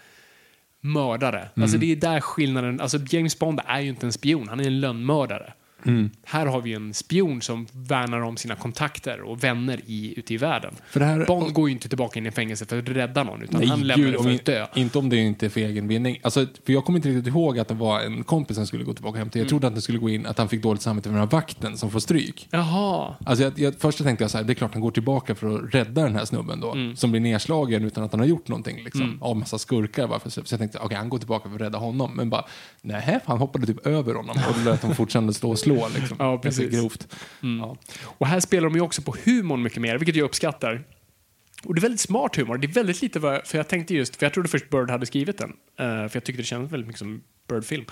[0.83, 1.39] mördare.
[1.39, 1.63] Mm.
[1.63, 4.67] Alltså det är där skillnaden, alltså James Bond är ju inte en spion, han är
[4.67, 5.53] en lönnmördare.
[5.85, 6.09] Mm.
[6.23, 10.37] Här har vi en spion som värnar om sina kontakter och vänner i, ute i
[10.37, 10.75] världen.
[10.87, 13.41] För det här- Bond går ju inte tillbaka in i fängelse för att rädda någon,
[13.43, 14.67] utan Nej, han lämnar det för att dö.
[14.75, 16.19] Inte om det inte är för egen vinning.
[16.21, 18.93] Alltså, för jag kommer inte riktigt ihåg att det var en kompis som skulle gå
[18.93, 19.39] tillbaka hem till.
[19.39, 19.45] Mm.
[19.45, 21.31] Jag trodde att det skulle gå in, att han fick dåligt samvete för den här
[21.31, 22.47] vakten som får stryk.
[22.51, 23.15] Jaha.
[23.25, 25.55] Alltså jag, jag, först tänkte jag så här, det är klart han går tillbaka för
[25.55, 26.71] att rädda den här snubben då.
[26.71, 26.95] Mm.
[26.95, 29.17] Som blir nedslagen utan att han har gjort någonting liksom.
[29.21, 30.07] Av massa skurkar.
[30.07, 30.29] Varför?
[30.29, 32.11] Så jag tänkte, okej han går tillbaka för att rädda honom.
[32.15, 32.45] Men bara,
[32.81, 36.17] nej han hoppade typ över honom och lät dem fortfarande stå och slå liksom.
[36.19, 36.71] Ja, precis.
[36.71, 37.07] grovt.
[37.41, 37.77] Ja.
[38.03, 40.83] Och här spelar de ju också på humorn mycket mer, vilket jag uppskattar.
[41.63, 42.57] Och det är väldigt smart humor.
[42.57, 45.05] Det är väldigt lite vad, för jag tänkte just, för jag trodde först Bird hade
[45.05, 45.49] skrivit den.
[45.79, 47.85] eh, för jag tyckte det kändes väldigt mycket som Bird-film.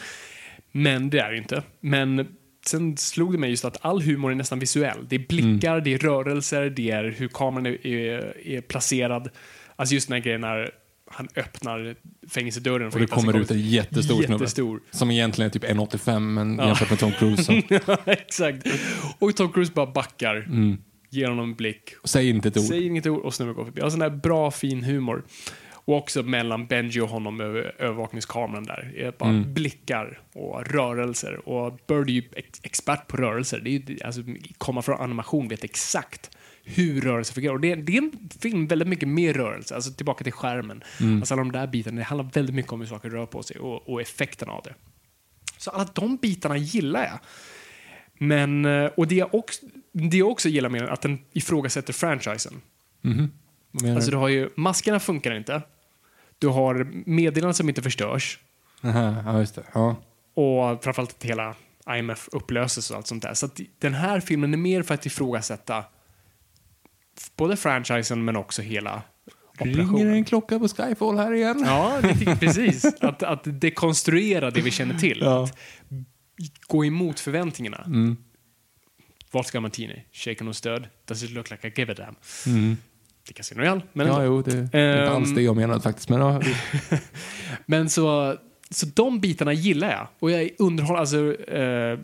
[0.71, 1.63] Men det är det ju inte.
[1.79, 2.27] Men
[2.65, 4.97] sen slog det mig just att all humor är nästan visuell.
[5.09, 9.29] Det är blickar, det är rörelser, det är hur kameran är, är, är placerad.
[9.75, 10.71] Alltså just den här grejen när
[11.13, 11.95] han öppnar
[12.29, 12.87] fängelsedörren.
[12.93, 14.33] Och det kommer ut en jättestor snubbe.
[14.33, 14.79] Jättestor.
[14.91, 16.65] Som egentligen är typ 1,85 men Ja.
[16.67, 17.43] jämfört med Tom Cruise.
[17.43, 17.61] Så.
[17.87, 18.67] Ja, exakt.
[19.19, 20.77] Och Tom Cruise bara backar, Mm.
[21.09, 21.89] ger honom en blick.
[22.03, 22.63] Säg inte ett ord.
[22.63, 23.81] Säger inget ord och snubben går förbi.
[23.81, 25.23] Alltså den där bra, fin humor.
[25.85, 28.91] Och också mellan Benji och honom över övervakningskameran där.
[28.95, 29.53] Det är bara Mm.
[29.53, 31.49] blickar och rörelser.
[31.49, 33.59] Och Bird är ju ex expert på rörelser.
[33.59, 34.21] Det är ju, alltså,
[34.57, 36.31] komma från animation vet exakt
[36.63, 37.53] hur rörelser fungerar.
[37.53, 39.75] Och det, det är en film väldigt mycket mer rörelse.
[39.75, 40.83] Alltså tillbaka till skärmen.
[40.99, 41.17] Mm.
[41.17, 41.97] Alltså alla de där bitarna.
[41.97, 44.73] Det handlar väldigt mycket om hur saker rör på sig och, och effekten av det.
[45.57, 47.19] Så alla de bitarna gillar jag.
[48.13, 51.93] Men, eh, och det jag också, det jag också gillar med den, att den ifrågasätter
[51.93, 52.61] franchisen.
[53.01, 54.15] Menar Alltså du?
[54.15, 55.61] du har ju, maskerna funkar inte.
[56.39, 58.39] Du har meddelanden som inte förstörs.
[58.83, 59.63] Aha, ja, just det.
[59.73, 59.95] Ja.
[60.33, 61.55] Och framförallt att hela
[61.97, 63.33] IMF upplöses och allt sånt där.
[63.33, 65.83] Så att den här filmen är mer för att ifrågasätta
[67.35, 69.01] både franchisen men också hela
[69.57, 70.13] Ringer det operationen.
[70.13, 71.63] en klocka på Skyfall här igen?
[71.65, 72.85] Ja, det precis.
[72.85, 75.17] Att, att dekonstruera det vi känner till.
[75.21, 75.43] Ja.
[75.43, 75.57] Att
[76.67, 77.83] gå emot förväntningarna.
[77.85, 78.17] Mm.
[79.31, 80.87] Vodka martini, shaken och stöd.
[81.05, 82.15] Does it look like I give a damn?
[82.55, 82.77] Mm.
[83.25, 85.13] Det är Casino Royale, men Ja, jo, det är inte Ehm.
[85.15, 86.09] alls det jag menade faktiskt.
[86.09, 86.41] Men ja,
[87.65, 88.35] Men så,
[88.69, 90.07] så de bitarna gillar jag.
[90.19, 91.99] Och jag är underhåll, alltså eh,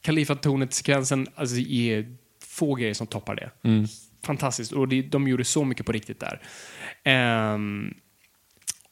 [0.00, 3.50] Kalifatornet-sekvensen alltså, är få grejer som toppar det.
[3.68, 3.86] Mm.
[4.26, 4.72] Fantastiskt.
[4.72, 6.40] Och det, de gjorde så mycket på riktigt där.
[7.04, 7.94] Ehm,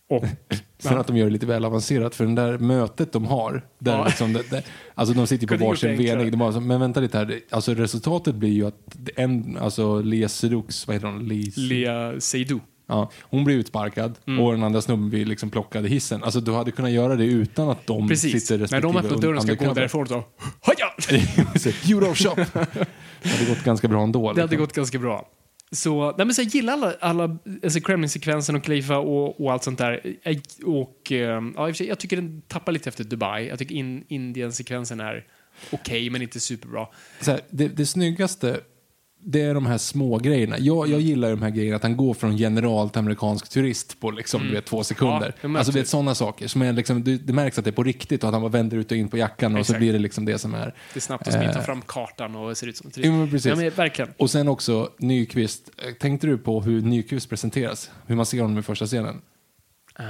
[0.08, 0.24] och
[0.78, 2.14] sen att de gör det lite väl avancerat.
[2.14, 4.06] För det där mötet de har, där Ja.
[4.06, 4.62] liksom, det, det,
[4.94, 6.38] alltså de sitter på varsin våning.
[6.38, 10.86] De så, men vänta lite här, alltså resultatet blir ju att en, alltså Lea Sedux,
[10.86, 11.28] vad heter hon?
[11.28, 12.64] Lis, Lea Seydoux.
[12.90, 14.40] Ja, hon blir utsparkad Mm.
[14.44, 16.24] och den andra snubben blir liksom plockad i hissen.
[16.24, 18.32] Alltså du hade kunnat göra det utan att de Precis.
[18.32, 20.24] sitter När respektive de öppnar dörren och ska gå därifrån så...
[20.60, 20.86] Haja!
[21.88, 22.34] you don't shop!
[23.22, 24.20] Det hade gått ganska bra ändå.
[24.22, 24.58] Det hade liksom.
[24.58, 25.28] gått ganska bra.
[25.72, 29.64] Så, nej men så jag gillar alla, alla alltså Kremlin-sekvensen och Khalifa och, och allt
[29.64, 30.16] sånt där.
[30.64, 33.48] Och, eh, ja, jag tycker den tappar lite efter Dubai.
[33.48, 35.24] Jag tycker in, Indien-sekvensen är
[35.70, 36.86] okej, men inte superbra.
[37.20, 38.60] så här, det, det snyggaste,
[39.22, 40.58] det är de här små grejerna.
[40.58, 44.00] Jag, jag gillar ju de här grejerna, att han går från general till amerikansk turist
[44.00, 45.16] på liksom, du vet, två sekunder.
[45.16, 45.26] Mm.
[45.26, 46.48] Ja, det märks alltså, du vet, sådana saker.
[46.48, 48.50] Som är liksom, det, det märks att det är på riktigt och att han bara
[48.50, 49.78] vänder ut och in på jackan och så Exakt.
[49.78, 50.66] blir det liksom det som är.
[50.66, 53.30] Det är snabbt och smidigt, ta Eh, fram kartan och ser ut som Jo, men
[53.30, 53.46] precis.
[53.46, 54.10] Ja, men verkligen.
[54.18, 55.70] Och sen också Nyqvist.
[56.00, 57.90] Tänkte du på hur Nyqvist presenteras?
[58.06, 59.22] Hur man ser honom i första scenen?
[59.98, 60.04] Eh,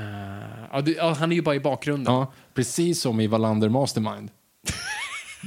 [0.73, 2.15] ja, du, ja, han är ju bara i bakgrunden.
[2.15, 4.31] Ja, precis som i Wallander Mastermind.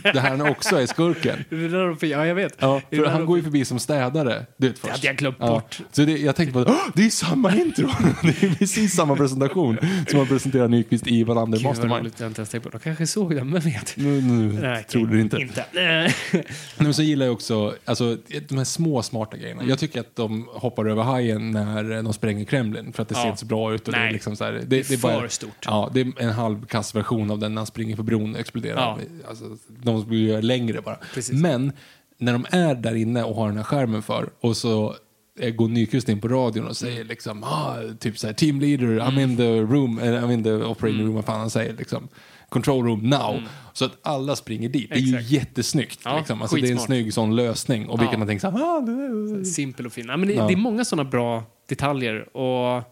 [0.03, 1.45] där han också är skurken.
[1.49, 2.55] Det ja, jag vet.
[2.59, 4.45] Ja, Det för han går ju förbi som städare.
[4.57, 4.91] Du vet, först.
[4.93, 5.79] hade jag glömt bort.
[5.91, 7.87] Så det, jag tänkte på att det är samma intro.
[8.21, 11.99] det är precis samma presentation som man presenterar Nyqvist i Wallander Mastermind.
[12.01, 12.69] roligt, jag inte ens tänkt på.
[12.69, 13.97] De kanske såg den, men vet.
[13.97, 15.37] Nu, nu Nej, tror du inte.
[15.37, 15.65] inte.
[15.71, 16.13] Nej.
[16.33, 16.43] Nej,
[16.77, 18.17] Men så gillar jag också alltså,
[18.47, 19.59] de här små smarta grejerna.
[19.61, 19.69] Mm.
[19.69, 23.21] Jag tycker att de hoppar över hajen när de spränger Kremlin för att det Ja.
[23.21, 23.87] ser inte så bra ut.
[23.87, 24.13] Och det, är Nej.
[24.13, 25.65] liksom så här, det, Det är det bara, för stort.
[25.65, 28.79] Ja, det är en halvkass version av den när han springer på bron och exploderar.
[28.79, 28.97] Ja.
[29.29, 29.45] Alltså,
[29.83, 30.97] de vill göra längre bara.
[31.13, 31.41] Precis.
[31.41, 31.71] Men
[32.17, 34.95] när de är där inne och har den här skärmen för och så
[35.39, 38.87] eh, går Nyqvist in på radion och säger liksom ah, typ så här, team leader,
[38.87, 39.19] I'm Mm.
[39.31, 42.07] in the room, eller I'm in the operating room, vad fan han säger liksom.
[42.49, 43.41] Control room now.
[43.73, 44.89] Så att alla springer dit.
[44.89, 45.19] Det är ju Mm.
[45.19, 45.31] Exakt.
[45.31, 45.99] jättesnyggt.
[46.05, 46.41] Ja, liksom.
[46.41, 47.87] alltså, det är en snygg sån lösning.
[47.89, 48.17] Och vilket Ja.
[48.19, 50.05] man tänker så här, ah, det Simpel och fin.
[50.07, 50.47] Ja, men det, Ja.
[50.47, 52.37] det är många sådana bra detaljer.
[52.37, 52.83] Och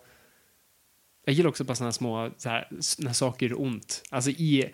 [1.26, 2.68] jag gillar också bara sådana små, så här,
[2.99, 4.01] när saker gör ont.
[4.09, 4.65] Alltså i,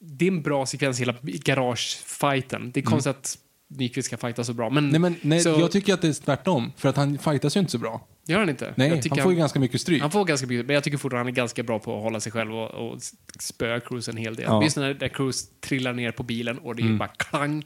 [0.00, 2.70] det är en bra sekvens i hela garagefighten.
[2.74, 3.38] Det är konstigt att
[3.68, 4.70] Nyqvist ska fighta så bra.
[4.70, 5.02] Men, Mm.
[5.02, 6.72] Nej, men, nej, så, jag tycker att det är tvärtom.
[6.76, 8.06] För att han fightas ju inte så bra.
[8.26, 8.74] gör han inte?
[8.76, 10.02] Nej, jag han får ju ganska mycket stryk.
[10.02, 12.20] Han får ganska mycket, men jag tycker fortfarande han är ganska bra på att hålla
[12.20, 12.98] sig själv och, och
[13.38, 14.44] spöa Cruise en hel del.
[14.48, 14.62] Ja.
[14.62, 16.98] Just när, när Cruise trillar ner på bilen och det är Mm.
[16.98, 17.64] bara klang.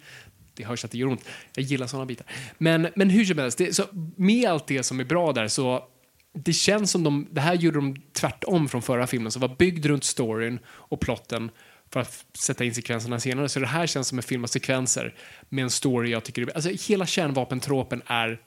[0.55, 1.25] Det hörs att det gör ont.
[1.55, 2.27] Jag gillar sådana bitar.
[2.59, 3.85] Men, men hur som helst, det, så
[4.17, 5.85] med allt det som är bra där så
[6.33, 9.87] det känns som de, det här gjorde de tvärtom från förra filmen som var byggd
[9.87, 11.51] runt storyn och plotten
[11.93, 13.49] för att sätta in sekvenserna senare.
[13.49, 15.15] Så det här känns som en film av sekvenser
[15.49, 18.41] med en story jag tycker är, Alltså hela kärnvapentropen är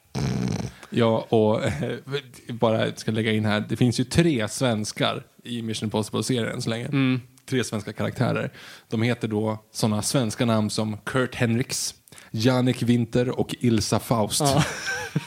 [0.96, 2.00] Ja, och eh,
[2.48, 6.86] bara ska lägga in här, det finns ju tre svenskar i Mission Impossible-serien så länge.
[6.86, 7.22] Mm.
[7.46, 8.52] Tre svenska karaktärer.
[8.90, 11.96] De heter då sådana svenska namn som Kurt Henriks,
[12.32, 14.42] Jannik Winter och Ilsa Faust.
[14.42, 14.64] Ja.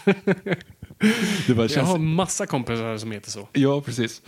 [1.47, 3.48] det bara Jag har massa kompisar som heter så.
[3.52, 4.23] Ja, precis.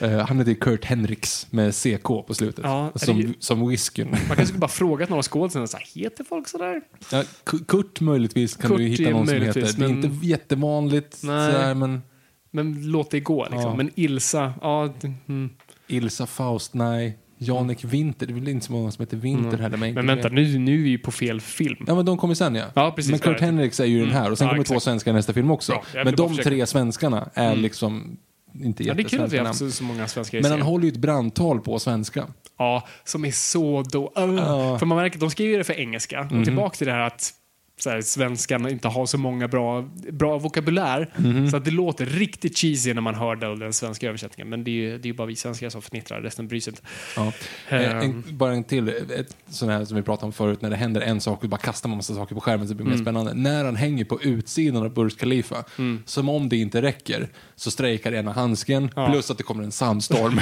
[0.00, 2.64] Eh, han heter Kurt Henriks med CK på slutet.
[2.64, 4.08] Ja, är det- som, som whiskyn.
[4.10, 5.22] Man kanske skulle bara frågat några
[5.68, 6.80] så här, heter folk sådär?
[7.12, 7.22] Ja,
[7.68, 9.72] Kurt möjligtvis kan Kurt du hitta någon som heter.
[9.78, 11.52] Det är inte jättevanligt, Nej.
[11.52, 12.02] sådär, men
[12.50, 13.60] Men låt det gå liksom.
[13.60, 13.74] Ja.
[13.76, 14.94] Men Ilsa, ja.
[15.28, 15.50] Mm.
[15.86, 17.18] Ilsa Faust, nej.
[17.38, 19.76] Janik Winter, det är väl inte så många som heter Winter heller.
[19.76, 19.94] Mm.
[19.94, 21.84] Men vänta, nu, nu är vi ju på fel film.
[21.86, 22.64] Ja, men de kommer sen ja.
[22.74, 23.40] Ja, precis, men Kurt.
[23.40, 24.84] Henriks är ju den här och sen Ja, kommer två exakt.
[24.84, 25.72] svenskar i nästa film också.
[25.94, 26.48] Jag men de försöka.
[26.48, 28.16] tre svenskarna är liksom
[28.62, 30.50] inte Ja, det är kul att vi har haft så, så många svenskar i Men
[30.50, 32.26] han håller ju ett brandtal på svenska.
[32.58, 34.12] Ja, som är så då...
[34.18, 34.34] Uh.
[34.34, 34.70] Ja.
[34.70, 34.78] Mhm.
[34.78, 36.20] För man märker de skriver det för engelska.
[36.20, 37.32] Och tillbaka till det här att
[37.78, 41.10] så här, svenskan inte har så många bra, bra vokabulär.
[41.16, 41.50] Mhm.
[41.50, 44.48] Så att det låter riktigt cheesy när man hör den, den svenska översättningen.
[44.50, 46.82] Men det är ju det är bara vi svenskar som fnittrar, resten bryr sig inte.
[47.16, 47.32] Ja.
[47.68, 47.98] Ehm.
[48.00, 51.00] En, bara en till, ett sån här som vi pratade om förut, när det händer
[51.00, 52.98] en sak och bara kastar man massa saker på skärmen så blir det Mm.
[52.98, 53.34] mer spännande.
[53.34, 55.64] När han hänger på utsidan av Burj Khalifa,
[56.04, 59.06] som om det inte räcker, så strejkar ena handsken, Ja.
[59.10, 60.40] plus att det kommer en sandstorm.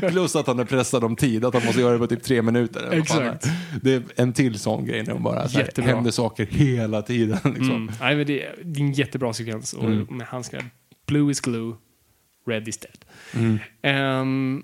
[0.10, 2.42] plus att han är pressad om tid, att han måste göra det på typ tre
[2.42, 2.88] minuter.
[2.92, 3.46] Exakt.
[3.82, 7.38] Det är en till sån grej när de bara så här, händer saker hela tiden.
[7.44, 7.70] Liksom.
[7.70, 7.90] Mm.
[8.00, 9.72] Nej, men det, är- det är en jättebra sekvens.
[9.72, 10.06] Och Mm.
[10.10, 10.64] med handskarna.
[11.06, 11.74] Blue is glue,
[12.46, 12.98] red is dead.
[13.34, 13.58] Mm.
[13.82, 14.62] Ehm,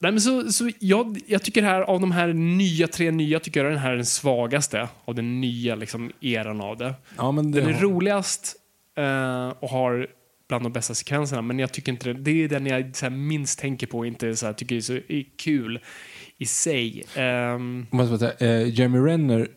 [0.00, 3.64] nej, men så, så jag, jag tycker här, av de här nya, tre nya, tycker
[3.64, 6.94] jag den här är den svagaste av den nya liksom, eran av det.
[7.16, 8.56] Ja, men det Den är har- roligast
[8.96, 10.06] eh, och har
[10.48, 13.10] bland de bästa sekvenserna, men jag tycker inte det, det är den jag så här,
[13.10, 15.80] minst tänker på och inte så här, tycker är så är kul
[16.38, 17.04] i sig.
[17.14, 19.48] Ehm, Måste säga, eh, Jeremy Renner,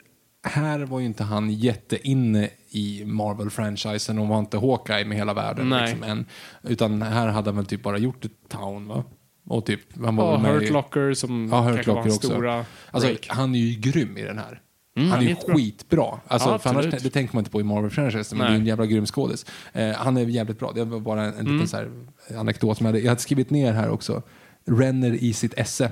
[0.44, 5.70] här var ju inte han jätteinne i Marvel-franchisen och var inte Hawkeye med hela världen.
[5.70, 5.82] Nej.
[5.82, 6.26] Liksom, än,
[6.64, 9.04] utan här hade han väl typ bara gjort ett Town va?
[9.48, 12.28] Och typ, han var ja, Hurt Locker som Ja, Hurt kanske var Locker hans också.
[12.28, 13.28] stora Alltså, break.
[13.30, 14.62] han är ju grym i den här.
[14.98, 16.20] Mm, han är han är ju skitbra.
[16.28, 18.48] Alltså, Ja, för annars, det tänker man inte på i Marvel-franchisen, men Nej.
[18.52, 19.46] det är en jävla grym skådis.
[19.74, 20.72] Eh, han är jävligt bra.
[20.76, 21.54] Det var bara en, en Mm.
[21.54, 21.92] liten så här
[22.38, 24.22] anekdot som jag hade, jag hade skrivit ner här också.
[24.68, 25.92] Renner i sitt esse.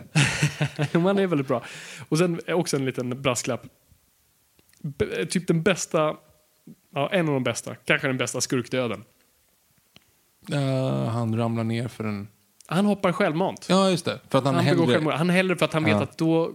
[0.94, 1.64] Man är väldigt bra.
[2.10, 3.66] Och sen också en liten brasklapp.
[5.30, 6.16] Typ den bästa,
[6.96, 9.04] ja, en av de bästa, kanske den bästa skurkdöden.
[10.52, 12.28] Eh, han ramlar ner för en...
[12.68, 13.66] Han hoppar självmant.
[13.70, 14.20] Ja, just det.
[14.30, 14.88] För att han, han, hellre...
[14.88, 15.14] självmord.
[15.14, 16.04] han hellre för att han vet Ja.
[16.04, 16.52] att då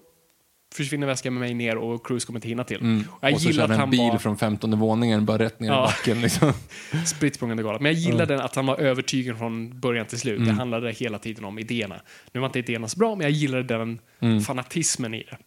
[0.75, 2.81] försvinner väskan med mig ner och Cruise kommer inte hinna till.
[2.81, 3.05] Mm.
[3.11, 5.61] Och jag och så kör att en han bil var från 15 våningen bara rätt
[5.61, 5.85] ner Ja.
[5.85, 6.21] i backen.
[6.21, 6.53] Liksom.
[7.07, 7.81] spritt galet.
[7.81, 10.47] Men jag gillar den att han var övertygad från början till slut.
[10.47, 12.01] Det handlade hela tiden om idéerna.
[12.33, 14.01] Nu var inte idéerna så bra, men jag gillade den
[14.41, 15.39] fanatismen i det.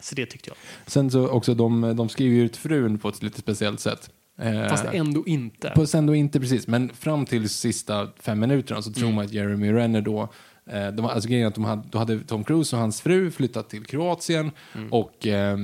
[0.00, 0.56] Så det tyckte jag.
[0.86, 4.10] Sen så också, de, de skriver ju ut frun på ett lite speciellt sätt.
[4.38, 5.72] Eh, Fast ändå inte.
[5.74, 9.14] På sen då inte precis, men fram till sista fem minuterna så tror Mm.
[9.16, 10.28] man att Jeremy Renner då
[10.70, 13.68] eh, de, alltså grejen att de hade, då hade Tom Cruise och hans fru flyttat
[13.70, 14.92] till Kroatien Mm.
[14.92, 15.58] och eh,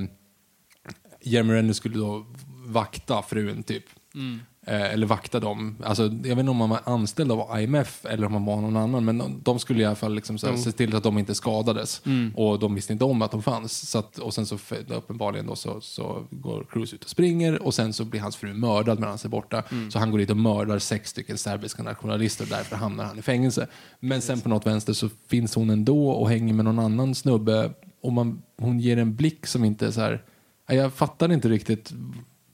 [1.23, 2.27] Jeremy Renner skulle då
[2.67, 3.85] vakta frun typ.
[4.15, 4.41] Mm.
[4.69, 5.77] Eh, eller vakta dem.
[5.85, 8.77] Alltså, jag vet inte om man var anställd av IMF eller om man var någon
[8.77, 11.19] annan, men de, de skulle i alla fall liksom, så här, se till att de
[11.19, 12.03] inte skadades.
[12.35, 13.91] Och de visste inte om att de fanns.
[13.91, 14.59] Så att, och sen så
[14.89, 18.55] uppenbarligen då så, så går Cruz ut och springer och sen så blir hans fru
[18.55, 19.63] mördad medan han är borta.
[19.91, 23.23] Så han går dit och mördar sex stycken serbiska nationalister och därför hamnar han i
[23.23, 23.67] fängelse.
[24.01, 27.71] Men sen på något vänster så finns hon ändå och hänger med någon annan snubbe
[28.03, 30.23] och man, hon ger en blick som inte är så här,
[30.69, 31.93] Ja, jag fattar inte riktigt.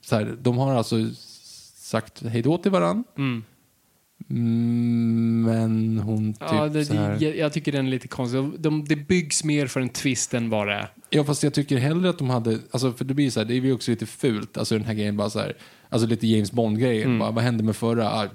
[0.05, 0.95] Så här, de har alltså
[1.85, 3.03] sagt hej då till varann.
[4.29, 7.17] Mm, men hon typ ja, det, så här...
[7.21, 8.43] jag, jag tycker den är lite konstig.
[8.59, 10.87] De, det byggs mer för en twist än vad det är.
[11.09, 13.53] Ja, fast jag tycker hellre att de hade, alltså för det blir så här, det
[13.53, 15.53] är ju också lite fult, alltså den här grejen bara så här,
[15.89, 17.35] alltså lite James Bond-grejen, Mm.
[17.35, 18.09] vad hände med förra?
[18.09, 18.27] Ah,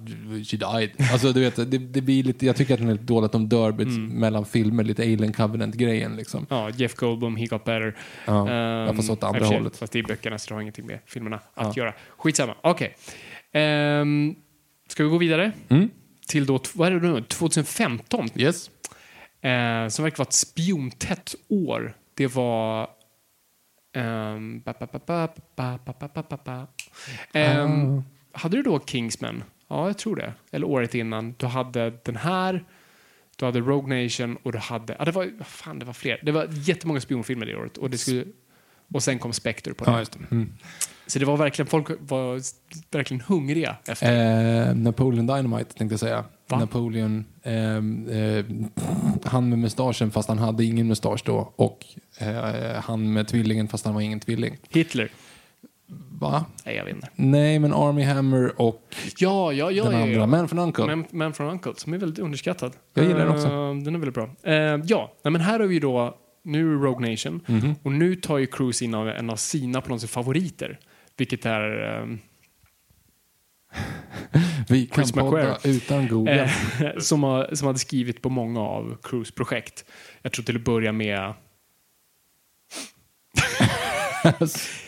[0.44, 0.90] she died.
[1.12, 3.32] Alltså du vet, det, det blir lite, jag tycker att det är lite dåligt att
[3.32, 4.06] de dör Mm.
[4.06, 6.46] mellan filmer, lite Alien Covenant-grejen liksom.
[6.50, 7.96] Ja, Jeff Goldblum, he got better.
[8.26, 9.76] Ja, Ehm, jag får åt andra hållet.
[9.76, 11.94] Fast det är böckerna så det har ingenting med filmerna att göra.
[12.18, 12.54] Skitsamma.
[12.62, 12.94] Okej.
[13.52, 14.34] Ehm,
[14.88, 15.52] ska vi gå vidare?
[15.68, 15.90] Mm.
[16.26, 18.28] Till då, vad är det nu, 2015?
[18.36, 18.70] Yes.
[19.40, 21.96] Ehm, som verkar vara ett spiontätt år.
[22.14, 22.90] Det var...
[28.32, 29.44] Hade du då Kingsman?
[29.68, 30.34] Ja, jag tror det.
[30.50, 31.34] Eller året innan.
[31.38, 32.64] Du hade den här,
[33.36, 34.96] du hade Rogue Nation och du hade...
[34.98, 36.20] Ja, det var, fan, det var fler.
[36.22, 37.76] Det var jättemånga spionfilmer det året.
[37.76, 38.24] Och, det skulle,
[38.94, 39.90] och sen kom Spectre på det.
[39.90, 40.18] Ja, just det.
[40.30, 40.52] Mm.
[41.10, 42.40] Så det var verkligen, folk var
[42.90, 44.68] verkligen hungriga efter.
[44.68, 46.24] Eh, Napoleon Dynamite tänkte jag säga.
[46.48, 46.58] Va?
[46.58, 48.44] Napoleon, ehm, eh,
[49.24, 51.52] han med mustaschen fast han hade ingen mustasch då.
[51.56, 51.86] Och
[52.18, 54.56] eh, han med tvillingen fast han var ingen tvilling.
[54.68, 55.10] Hitler?
[56.20, 56.44] Va?
[56.64, 57.08] Nej, jag vet inte.
[57.14, 59.84] Nej, men Army Hammer och Ja, ja, ja.
[59.84, 60.26] den ja, andra, ja.
[60.26, 60.86] Man from Uncle.
[60.86, 62.72] Man, Man from Uncle, som är väldigt underskattad.
[62.94, 63.46] Jag gillar den också.
[63.46, 63.52] Eh,
[63.84, 64.30] den är väldigt bra.
[64.42, 64.54] Eh,
[64.84, 67.74] ja, nej, men här har vi då, nu är Rogue Nation, Mhm.
[67.82, 70.78] och nu tar ju Cruise in av en av sina på något sätt favoriter.
[71.20, 72.06] Vilket är eh,
[74.68, 75.76] Vi kan Chris podda McQuarrie.
[75.76, 76.42] utan Google.
[76.42, 76.50] eh,
[76.98, 79.84] som, har, som hade skrivit på många av Cruise projekt.
[80.22, 81.34] Jag tror till att börja med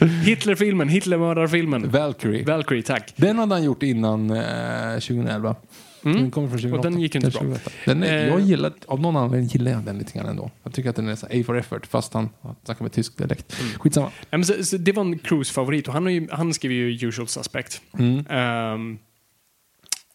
[0.24, 1.90] Hitlerfilmen, Hitlermördarfilmen.
[1.90, 2.44] Valkyrie.
[2.44, 3.12] Valkyrie, tack.
[3.16, 5.56] Den hade han gjort innan eh, 2011.
[6.02, 6.66] Den kommer från 2008.
[6.66, 6.78] Mm.
[6.78, 7.40] Och den gick inte bra.
[7.40, 7.70] 2008.
[7.86, 8.28] Den är, Eh.
[8.28, 10.50] jag gillar, av någon anledning gillar jag den lite grann ändå.
[10.62, 12.28] Jag tycker att den är så A for effort fast han
[12.64, 13.60] snackar med tysk dialekt.
[13.60, 13.72] Mm.
[13.78, 14.10] Skitsamma.
[14.30, 17.80] Men så, så det var en Cruise-favorit och han, ju, han skrev ju Usual Suspect.
[17.98, 18.26] Mm.
[18.30, 18.98] Ehm,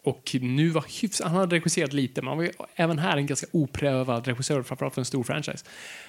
[0.04, 3.26] och nu var hyfsat, han hade regisserat lite, men han var ju även här en
[3.26, 5.64] ganska oprövad regissör, framförallt för en stor franchise.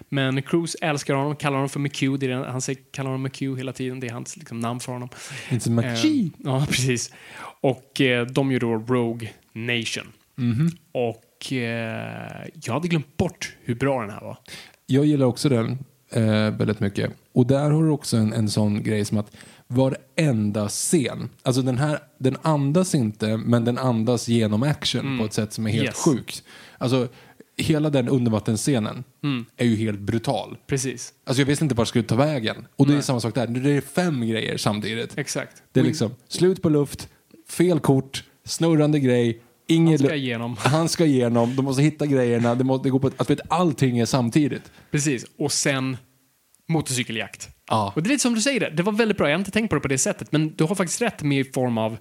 [0.10, 3.24] Men Cruise älskar honom, kallar honom för McHugh, det är det, han säger, kallar honom
[3.24, 5.10] McHugh hela tiden, det är hans liksom, namn för honom.
[5.50, 6.22] It's McGee.
[6.22, 7.14] Ehm, ja, precis.
[7.62, 10.08] Och eh, de gör då Rogue Nation.
[10.36, 10.72] Mhm.
[10.92, 14.38] Och eh, jag hade glömt bort hur bra den här var.
[14.86, 15.78] Jag gillar också den
[16.12, 17.12] eh, väldigt mycket.
[17.34, 19.32] Och där har du också en, en sån grej som att
[19.68, 25.34] varenda scen, alltså den här, den andas inte, men den andas genom action på ett
[25.34, 25.88] sätt som är helt Mm.
[25.90, 25.98] Yes.
[26.06, 26.44] sjukt.
[26.78, 27.08] Alltså,
[27.58, 29.46] hela den undervattensscenen Mm.
[29.58, 30.58] är ju helt brutal.
[30.68, 32.68] Precis, Alltså jag visste inte vart jag skulle ta vägen.
[32.76, 35.18] Och det är samma sak där, det är fem grejer samtidigt.
[35.18, 35.64] exakt.
[35.72, 37.10] Det är liksom slut på luft,
[37.50, 40.58] fel kort, snurrande grej, ingen Han ska igenom.
[40.60, 44.00] Han ska igenom, de måste hitta grejerna, det, måste, det går på, att vet, allting
[44.00, 44.72] är samtidigt.
[44.92, 45.98] Precis, och sen
[46.68, 47.50] motorcykeljakt.
[47.70, 47.94] Ja.
[47.96, 49.28] Och det är lite som du säger, det, det var väldigt bra.
[49.28, 51.40] Jag har inte tänkt på det på det sättet, men du har faktiskt rätt med
[51.40, 51.98] i form av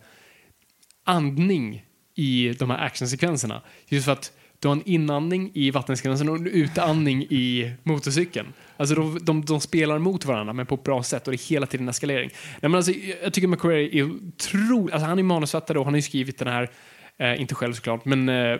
[1.05, 1.85] andning
[2.15, 3.63] i de här actionsekvenserna.
[3.89, 8.53] Just för att du har en inandning i vattensekvensen och en utandning i motorcykeln.
[8.77, 11.49] Alltså de, de, de spelar mot varandra men på ett bra sätt och det är
[11.51, 12.31] hela tiden eskalering.
[12.51, 14.93] Nej, men alltså, jag tycker McQuarrie är otrolig.
[14.93, 16.71] Alltså, han är manusförfattare och han har ju skrivit den här,
[17.19, 18.59] eh, inte själv såklart, men, eh,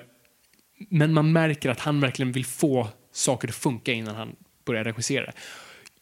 [0.89, 5.33] men man märker att han verkligen vill få saker att funka innan han börjar regissera.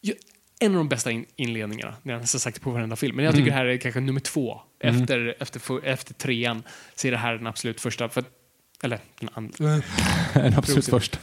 [0.00, 0.16] Jag-
[0.60, 3.34] En av de bästa in inledningarna, har jag nästan sagt på varenda film, men jag
[3.34, 4.60] tycker det här är kanske nummer två.
[4.80, 6.62] Efter, efter, för- efter trean
[6.94, 8.08] så är det här den absolut första.
[8.08, 8.24] För,
[8.82, 9.82] eller den andra.
[10.34, 11.18] Den absolut första.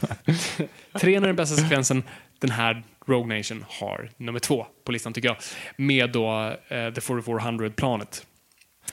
[1.00, 2.02] Trean är den bästa sekvensen.
[2.38, 5.36] Den här Rogue Nation har nummer två på listan tycker jag.
[5.76, 8.26] Med då eh, The 4400-planet.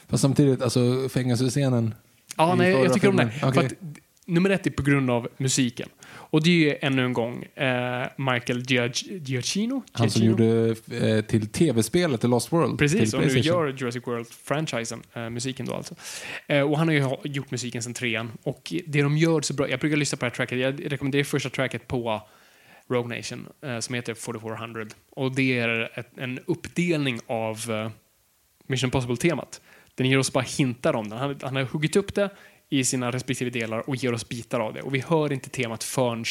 [0.09, 1.95] Fast samtidigt, alltså fängelsescenen.
[2.37, 3.31] Ja, nej, jag tycker om det.
[3.31, 3.75] filmen.
[4.31, 5.89] Nummer ett är på grund av musiken.
[6.09, 9.83] Och det är ju ännu en gång eh, Michael Giac- Giacchino.
[9.91, 12.79] Han som gjorde eh, till tv-spelet The Lost World.
[12.79, 15.95] Precis, och nu gör Jurassic World-franchisen, eh, musiken då alltså.
[16.47, 18.31] Eh, och han har ju gjort musiken sedan trean.
[18.43, 21.23] Och det de gör så bra, jag brukar lyssna på det här tracket, jag rekommenderar
[21.23, 22.21] första tracket på
[22.89, 24.85] Rogue Nation, eh, som heter 4400.
[25.09, 27.91] Och det är ett, en uppdelning av eh,
[28.67, 29.61] Mission Impossible-temat.
[29.95, 31.19] Den ger oss bara hintar om den.
[31.19, 32.29] Han, han har huggit upp det
[32.71, 34.81] i sina respektive delar och ger oss bitar av det.
[34.81, 36.25] Och vi hör inte temat förrän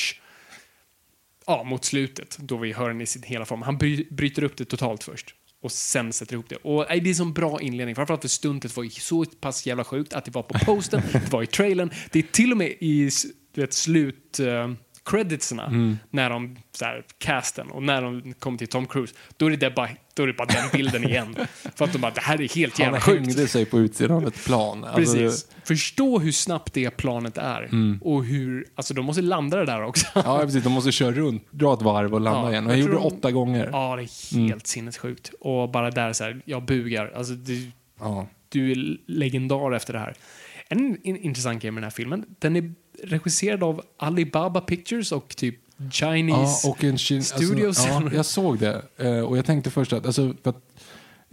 [1.46, 3.62] ja, mot slutet, då vi hör den i sin hela form.
[3.62, 5.34] Han bry, bryter upp det totalt först.
[5.62, 6.56] och sen sätter ihop det.
[6.56, 9.66] Och nej, det är en sån bra inledning, framförallt för stuntet var ju så pass
[9.66, 12.58] jävla sjukt att det var på posten, det var i trailern, det är till och
[12.58, 13.10] med i
[13.54, 14.40] du vet, slut...
[14.40, 14.72] Uh,
[15.04, 15.98] creditsarna Mm.
[16.10, 19.70] när de så här, casten och när de kommer till Tom Cruise då är det
[19.74, 21.36] bara, då är det bara den bilden igen
[21.74, 24.16] för att de bara det här är helt Han jävla sjukt hängde sig på utsidan
[24.16, 24.84] av ett plan.
[24.84, 25.46] Alltså, Precis.
[25.64, 27.62] Förstå hur snabbt det planet är.
[27.62, 27.98] Mm.
[28.02, 30.06] Och hur, alltså de måste landa det där också.
[30.14, 30.64] Ja, precis.
[30.64, 32.66] De måste köra runt, dra ett varv och landa Ja, igen.
[32.66, 33.68] Och jag jag gjorde det de- åtta gånger.
[33.72, 35.30] Ja, det är helt sinnessjukt.
[35.40, 37.12] Och bara där så här, jag bugar.
[37.16, 37.70] Alltså du,
[38.00, 38.26] Ja.
[38.48, 40.14] du är legendar efter det här.
[40.68, 42.72] En in, intressant grej med den här filmen, den är
[43.04, 45.54] regisserad av Alibaba Pictures och typ
[45.92, 47.78] Chinese Ja, och en kin- Studios.
[47.78, 48.82] Alltså, ja, jag såg det.
[48.96, 50.62] Eh, och jag tänkte först att, alltså, för att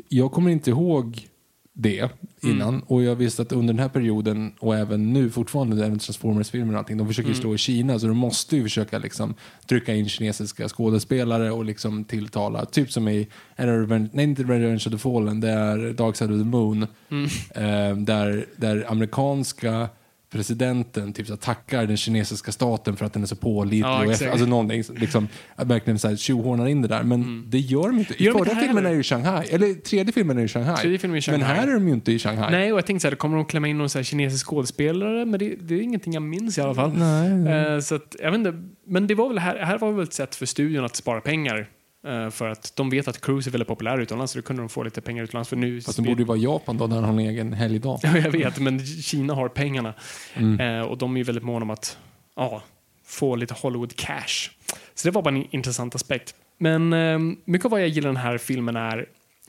[0.09, 1.27] jag kommer inte ihåg
[1.73, 2.09] det
[2.41, 2.69] innan.
[2.69, 2.81] Mm.
[2.87, 6.79] Och jag visste att under den här perioden och även nu fortfarande, även Transformers-filmer och
[6.79, 7.41] allting, de försöker Mm.
[7.41, 7.99] slå i Kina.
[7.99, 9.33] Så de måste ju försöka liksom
[9.67, 12.65] trycka in kinesiska skådespelare och liksom tilltala.
[12.65, 16.37] Typ som i, Revenge, nej inte Revenge of the Fallen, det är Dark Side of
[16.39, 16.87] the Moon.
[17.11, 17.25] Mm.
[17.55, 19.89] Eh, där, där amerikanska
[20.31, 23.81] presidenten typ så här, tackar den kinesiska staten för att den är så pålitlig.
[23.81, 24.21] Ja, och exakt.
[24.21, 25.27] eff- alltså någonting, liksom,
[25.57, 27.03] verkligen så här, tjohornar in det där.
[27.03, 28.13] Men det gör de inte.
[28.23, 29.47] I Gör förra filmen är ju Shanghai.
[29.49, 30.77] Eller tredje filmen är ju Shanghai.
[30.77, 31.39] Tredje filmen är Shanghai.
[31.47, 32.51] Men här är de ju inte i Shanghai.
[32.51, 35.25] Nej, och jag tänkte så här, kommer de klämma in någon så kinesisk skådespelare?
[35.25, 36.93] Men det, det är ingenting jag minns i alla fall.
[36.97, 37.73] Nej, nej.
[37.73, 38.53] Eh, så att, jag vet inte,
[38.87, 41.69] men det var väl här, här var väl ett sätt för studion att spara pengar.
[42.07, 44.69] Eh, för att de vet att Cruise är väldigt populär utomlands, så då kunde de
[44.69, 45.49] få lite pengar utomlands.
[45.49, 47.99] För nu Fast de borde ju vara Japan då, där de har en egen helgdag.
[48.03, 49.93] Ja, jag vet, men Kina har pengarna.
[50.33, 50.59] Mm.
[50.59, 51.97] Eh, och de är ju väldigt måna om att
[52.35, 52.63] ja,
[53.05, 54.49] få lite Hollywood cash.
[54.93, 56.35] Så det var bara en intressant aspekt.
[56.57, 59.05] Men eh, mycket av vad jag gillar den här filmen är,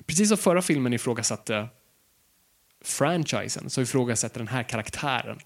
[0.07, 1.69] precis som förra filmen ifrågasatte
[2.85, 5.39] franchisen, så ifrågasätter den här karaktären.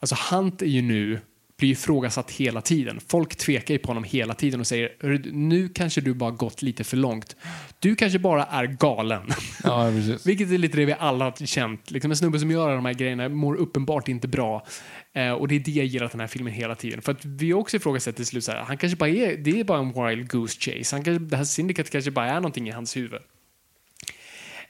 [0.00, 1.20] Alltså Hunt är ju nu,
[1.64, 3.00] blir ifrågasatt hela tiden.
[3.08, 6.62] Folk tvekar ju på honom hela tiden och säger "Hörru, nu kanske du bara gått
[6.62, 7.36] lite för långt.
[7.78, 9.22] Du kanske bara är galen.
[9.62, 9.90] Ja.
[10.24, 11.90] Vilket är lite det vi alla har känt.
[11.90, 14.66] Liksom en snubbe som gör de här grejerna mår uppenbart inte bra.
[15.14, 17.02] Eh, och det är det jag gillar den här filmen hela tiden.
[17.02, 19.64] För att vi också ifrågasätter till slut så här, han kanske bara är, det är
[19.64, 20.96] bara en wild goose chase.
[20.96, 23.20] Han kanske, det här Syndicate kanske bara är någonting i hans huvud.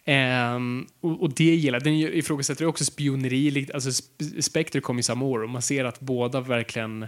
[0.05, 1.81] Ehm, och, och det gillar.
[1.81, 3.69] Den ifrågasätter också spioneri.
[3.75, 7.07] Alltså Sp- Spectre kom i samma år och man ser att båda verkligen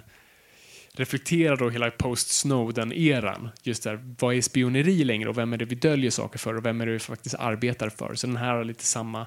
[0.92, 3.48] reflekterar då hela post-Snowden-eran.
[3.62, 6.66] Just där, vad är spioneri längre och vem är det vi döljer saker för och
[6.66, 8.14] vem är det vi faktiskt arbetar för?
[8.14, 9.26] Så den här har lite samma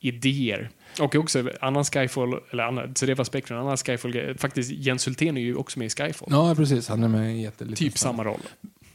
[0.00, 0.70] idéer.
[1.00, 5.06] Och också annan Skyfall, eller annan, så det var Spectre, en annan Skyfall, faktiskt Jens
[5.06, 6.28] Hultén är ju också med i Skyfall.
[6.30, 6.88] Ja, precis.
[6.88, 8.40] Han är med i Typ samma roll.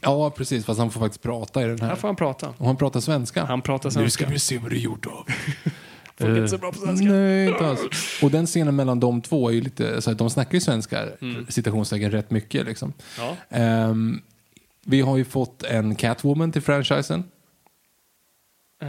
[0.02, 0.64] Ja, precis.
[0.64, 1.88] Fast han får faktiskt prata i den här.
[1.88, 2.54] Här får han prata.
[2.58, 3.44] Och han pratar svenska.
[3.44, 4.24] Han pratar Nu svenska.
[4.24, 5.26] ska vi se vad du gjort av.
[6.16, 7.06] Folk är inte så bra på svenska.
[7.06, 7.80] Nej, inte alls.
[8.22, 11.02] Och den scenen mellan de två är ju lite, så att de snackar ju svenska,
[11.20, 11.46] Mm.
[11.48, 12.92] citationstecken, rätt mycket liksom.
[13.18, 13.36] Ja.
[13.48, 14.20] Ehm,
[14.84, 17.24] vi har ju fått en Catwoman till franchisen.
[18.82, 18.88] Uh,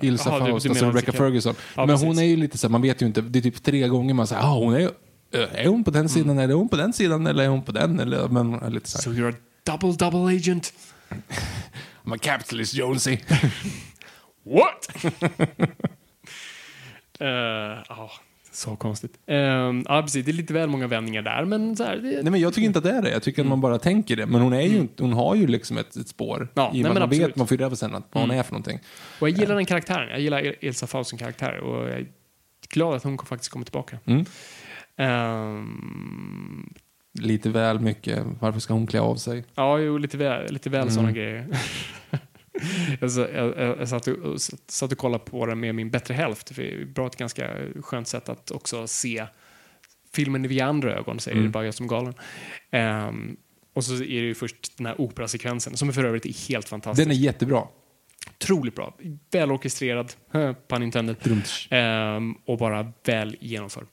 [0.00, 1.54] Ilsa Faust, alltså menar Rebecca Ferguson.
[1.76, 3.62] Ja, Men hon är ju lite så här, man vet ju inte, det är typ
[3.62, 4.90] tre gånger man säger, ah, hon är,
[5.32, 7.72] är hon på den sidan, eller är hon på den sidan, eller är hon på
[7.72, 9.02] den, eller, men lite så här.
[9.02, 9.36] So you're a
[9.68, 10.72] double double agent?
[12.04, 13.18] I'm a capitalist Jonesy.
[14.44, 14.88] What?
[17.20, 17.26] Eh,
[17.88, 18.10] ja,
[18.52, 19.18] så konstigt.
[19.30, 20.24] Uh, ja, precis.
[20.24, 22.66] Det är lite väl många vändningar där, men så här, det, Nej men jag tycker
[22.66, 24.26] inte att det är det, jag tycker att man bara tänker det.
[24.26, 26.36] Men hon är ju inte, hon har ju liksom ett, ett spår.
[26.36, 26.48] Mm.
[26.54, 27.28] Ja, I nej, man absolut.
[27.28, 28.38] vet, man får ju reda på sen att, vad hon Mm.
[28.38, 28.78] är för någonting.
[29.20, 30.08] Och jag gillar den karaktären.
[30.10, 32.06] Jag gillar Elsa Faust som karaktär och jag är
[32.68, 33.98] glad att hon faktiskt kommer tillbaka.
[34.04, 34.24] Mm.
[34.96, 36.74] Ehm,
[37.18, 39.44] Lite väl mycket, varför ska hon klä av sig?
[39.54, 40.94] ja, jo, lite väl, lite väl Mm.
[40.94, 41.46] sådana grejer.
[43.00, 46.54] jag, jag, jag satt, och, satt och kollade på den med min bättre hälft.
[46.54, 47.50] För det är bra ett ganska
[47.82, 49.26] skönt sätt att också se
[50.14, 51.46] filmen via andra ögon, säger Mm.
[51.46, 52.14] det bara jag som galen.
[52.70, 53.36] Ehm,
[53.74, 57.08] och så är det ju först den här operasekvensen, som för övrigt är helt fantastisk.
[57.08, 57.62] Den är jättebra.
[58.40, 58.94] otroligt bra.
[59.30, 60.12] Välorkestrerad,
[60.68, 61.16] pun intended.
[61.70, 63.86] Ehm, och bara väl genomförd.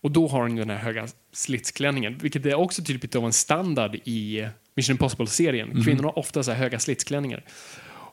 [0.00, 3.94] Och då har hon den här höga slitsklänningen, vilket är också typ av en standard
[3.94, 4.46] i
[4.76, 5.68] Mission Impossible-serien.
[5.68, 5.84] Mhm.
[5.84, 7.44] Kvinnor har ofta så här höga slitsklänningar.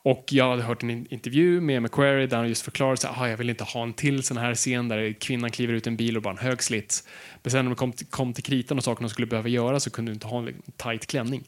[0.06, 3.30] Och jag hade hört en in- intervju med McQuarrie där han just förklarade att ah,
[3.30, 6.18] jag vill inte ha en till sån här scen där kvinnan kliver ut en bil
[6.18, 7.04] och bara en hög slits.
[7.44, 9.80] Men sen när det kom till, kom till kritan och saker de skulle behöva göra
[9.80, 11.44] så kunde du inte ha en liksom, tight klänning.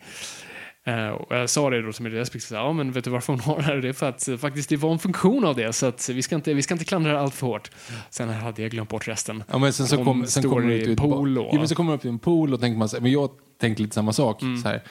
[0.88, 3.34] Eh, och jag sa det då som i respekt, så, ja men vet du varför
[3.34, 3.76] hon har det här?
[3.78, 6.22] Det är för att eh, faktiskt det var en funktion av det, så att vi
[6.22, 7.72] ska inte, vi ska inte klandra det allt för hårt.
[8.10, 9.44] Sen hade jag glömt bort resten.
[9.52, 11.94] Ja, men sen så kom, sen kommer ut, ut pool och- ja, men så kommer
[11.94, 14.42] upp i en pool och tänker man så men jag tänkte lite samma sak.
[14.42, 14.58] Mm.
[14.58, 14.82] Så här,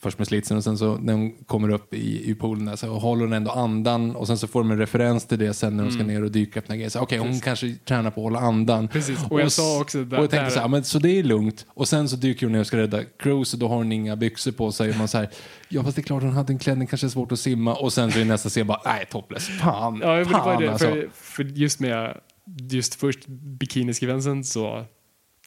[0.00, 2.86] först med slitsen och sen så när hon kommer upp i, i poolen där, så
[2.98, 5.84] håller hon ändå andan och sen så får de en referens till det sen när
[5.84, 6.90] hon ska ner och dyka.
[6.90, 8.78] Så, Okej, hon kanske tränar på att hålla andan.
[8.78, 8.88] Mm.
[8.88, 11.10] Precis, och jag s- sa också och där- jag tänkte så här, men så det
[11.18, 11.66] är lugnt.
[11.74, 14.16] Och sen så dyker hon ner och ska rädda Cruise och då har hon inga
[14.16, 14.90] byxor på sig.
[14.90, 15.28] Och man så här,
[15.68, 17.74] ja fast det är klart hon hade en klänning, kanske är svårt att simma.
[17.74, 20.68] Och sen så i nästa scen bara, nej topless, fan, Ja, fan det.
[20.68, 20.86] alltså.
[20.86, 22.14] För, för just med
[22.70, 23.26] just först
[23.62, 24.84] bikinisekvensen så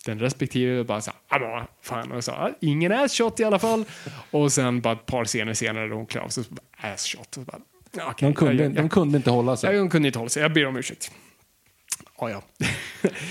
[0.05, 3.59] den respektive bara så här, "Ah, fan, och så, "Ah, ingen ass shot i alla
[3.59, 3.85] fall.
[4.31, 7.05] Och sen bara ett par scener senare då hon klär av sig, så bara, ass
[7.07, 7.27] shot.
[7.27, 7.59] Och så bara,
[7.91, 9.75] ja, okej, de, kunde, jag, de kunde inte hålla jag, sig.
[9.75, 11.11] jag kunde inte hålla sig, jag ber om ursäkt.
[12.19, 12.41] Ja, ja.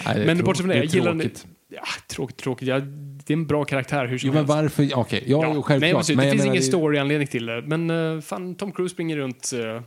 [0.06, 1.46] Nej, det Men bortsett från det, det jag gillar tråkigt.
[1.68, 2.68] Ja, tråkigt, tråkigt.
[2.68, 2.80] Ja,
[3.24, 4.48] det är en bra karaktär hur som Jo, men helst.
[4.48, 4.82] varför?
[4.82, 6.08] ja, Okej, ja, jo, självklart.
[6.08, 7.62] Nej, men, det jag finns ingen det- story-anledning till det.
[7.62, 9.82] Men uh, fan, Tom Cruise springer runt uh, Det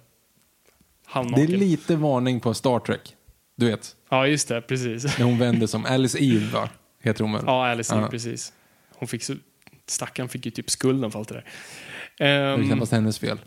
[1.06, 1.54] halvnaken.
[1.54, 3.16] är lite varning på Star Trek.
[3.56, 4.62] Du vet, Ja, just det.
[4.62, 5.18] Precis.
[5.18, 6.70] när hon vänder som Alice Eve, va?
[7.02, 7.44] Heter hon väl?
[7.48, 8.08] Ja, Alice Ja.
[8.08, 8.54] precis.
[8.96, 9.36] Hon fick så,
[9.88, 11.46] stackaren fick ju typ skulden för allt det där.
[12.18, 13.40] Det är Um, knappast hennes fel.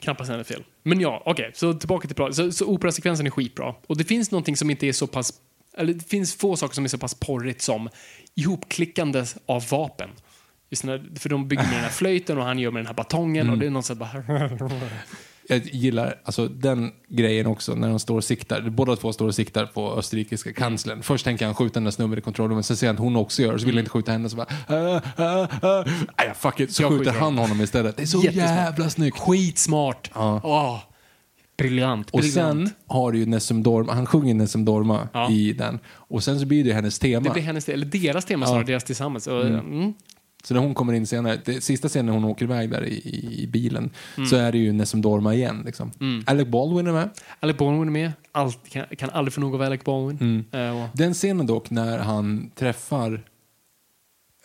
[0.00, 0.64] knappast hennes fel.
[0.82, 2.34] Men ja, okej, så tillbaka till.
[2.34, 3.74] Så, så operasekvensen är skitbra.
[3.86, 5.32] Och det finns någonting som inte är så pass,
[5.76, 7.88] eller det finns få saker som är så pass porrigt som
[8.34, 10.10] ihopklickande av vapen.
[10.70, 12.94] Just när, för de bygger med den här flöjten och han gör med den här
[12.94, 13.52] batongen Mm.
[13.52, 14.22] och det är något sånt bara...
[15.52, 18.70] Jag gillar alltså, den grejen också, när de står och siktar.
[18.70, 21.02] Båda två står och siktar på österrikiska kanslern.
[21.02, 23.42] Först tänker han skjuta den där snubben i kontrollrummet, sen ser han att hon också
[23.42, 24.28] gör det, så vill han inte skjuta henne.
[24.30, 25.84] Så bara, ah, ah, ah.
[26.18, 26.72] Nej, fuck it.
[26.72, 27.96] Så Jag skjuter han honom istället.
[27.96, 28.46] Det är så Jättesmart.
[28.46, 29.18] jävla snyggt.
[29.18, 30.10] Skitsmart!
[30.14, 30.40] Ja.
[30.44, 30.78] Åh,
[31.58, 35.30] briljant, Och sen har du ju Nessum Dorma, han sjunger Nessum Dorma Ja.
[35.30, 35.78] i den.
[35.88, 37.24] Och sen så blir det hennes tema.
[37.24, 39.26] Det blir hennes, eller deras tema snarare, deras tillsammans.
[39.26, 39.94] Och, mm.
[40.44, 42.94] Så när hon kommer in senare, det, sista scenen när hon åker iväg där i,
[43.42, 44.28] i, bilen, Mm.
[44.28, 45.62] så är det ju Nessum Dorma igen.
[45.66, 45.92] Liksom.
[46.26, 47.08] Alec Baldwin är med.
[47.40, 48.12] Alec Baldwin är med.
[48.32, 50.44] Allt, kan, kan aldrig få nog av Alec Baldwin.
[50.52, 53.22] Eh, och, Den scenen dock när han träffar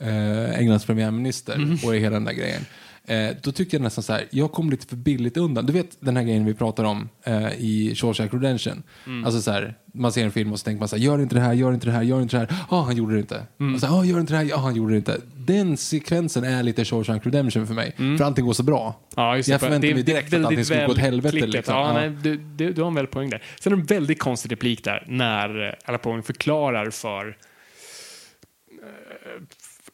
[0.01, 1.77] eh, Englands premiärminister Mm.
[1.85, 2.61] och hela den där grejen.
[3.09, 5.65] Eh, då tycker jag nästan så här, jag kom lite för billigt undan.
[5.65, 8.83] Du vet den här grejen vi pratar om eh, i Shawshank Redemption.
[9.05, 9.25] Mm.
[9.25, 11.35] Alltså så här, man ser en film och så tänker man så här, gör inte
[11.35, 12.49] det här, gör inte det här, gör inte det här.
[12.71, 13.43] Ja, han gjorde det inte.
[13.59, 13.73] Mm.
[13.73, 15.17] Och så här, "Ah, gör inte det här, ja, han gjorde det inte.
[15.35, 17.93] Den sekvensen är lite Shawshank Redemption för mig.
[18.17, 18.81] För allting går så bra.
[18.83, 18.93] Mm.
[19.15, 21.45] Ja, just jag För förväntar det är- mig direkt att allting skulle gå åt helvete.
[21.47, 21.75] Liksom.
[21.75, 21.93] Ja, Ja.
[21.93, 23.43] Nej, du, du, du har en väldigt poäng där.
[23.61, 27.33] Sen är det en väldigt konstig replik där när Baldwin förklarar för eh,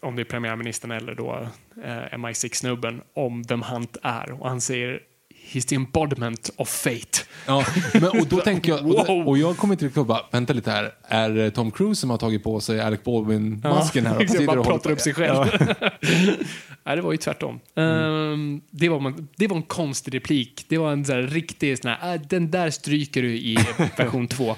[0.04, 1.48] om det är premiärministern eller då
[1.86, 4.32] eh, MI6-snubben om vem han är.
[4.42, 5.00] Och han säger
[5.52, 7.20] He's the embodiment of fate.
[7.48, 10.72] Ja, men, och då tänker jag, och, och jag kommer inte riktigt bara, vänta lite
[10.72, 14.16] här, är det Tom Cruise som har tagit på sig Alec Baldwin-masken här?
[14.18, 15.46] och bara och håller pratar upp sig själv.
[16.86, 17.60] Nej, det var ju tvärtom.
[17.76, 20.66] Ehm, det, var, man- det var en konstig replik.
[20.70, 23.58] Det var en sån riktig sån här, "Ah, den där stryker du i
[23.98, 24.56] version 2.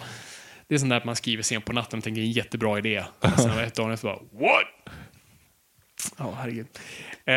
[0.68, 3.04] Det är sånt där att man skriver sent på natten och tänker en jättebra idé.
[3.20, 4.96] Och sen ett dag efter bara, what?
[6.18, 6.68] Ja, herregud.
[7.26, 7.36] Eh,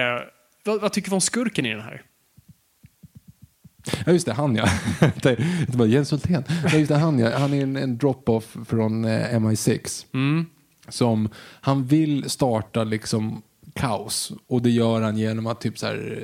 [0.64, 2.02] vad, vad tycker vi om skurken i den här?
[4.06, 4.68] Ja, just det, han ja.
[5.22, 6.44] det bara Jens Hultén.
[6.72, 7.38] Ja, just det, han ja.
[7.38, 10.06] Han är en, en drop-off från eh, MI6.
[10.14, 10.46] Mm.
[10.88, 11.28] Som,
[11.60, 13.42] han vill starta liksom
[13.74, 14.32] kaos.
[14.46, 16.22] Och det gör han genom att typ så här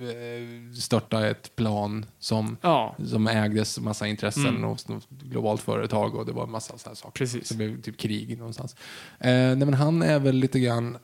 [0.00, 2.96] eh, störta ett plan som, Ja.
[3.06, 7.18] som ägdes massa intressen och något globalt företag och det var en massa sådana saker.
[7.18, 7.48] Precis.
[7.48, 8.76] Så det blev typ krig någonstans.
[9.20, 10.98] Eh, nej, men han är väl lite grann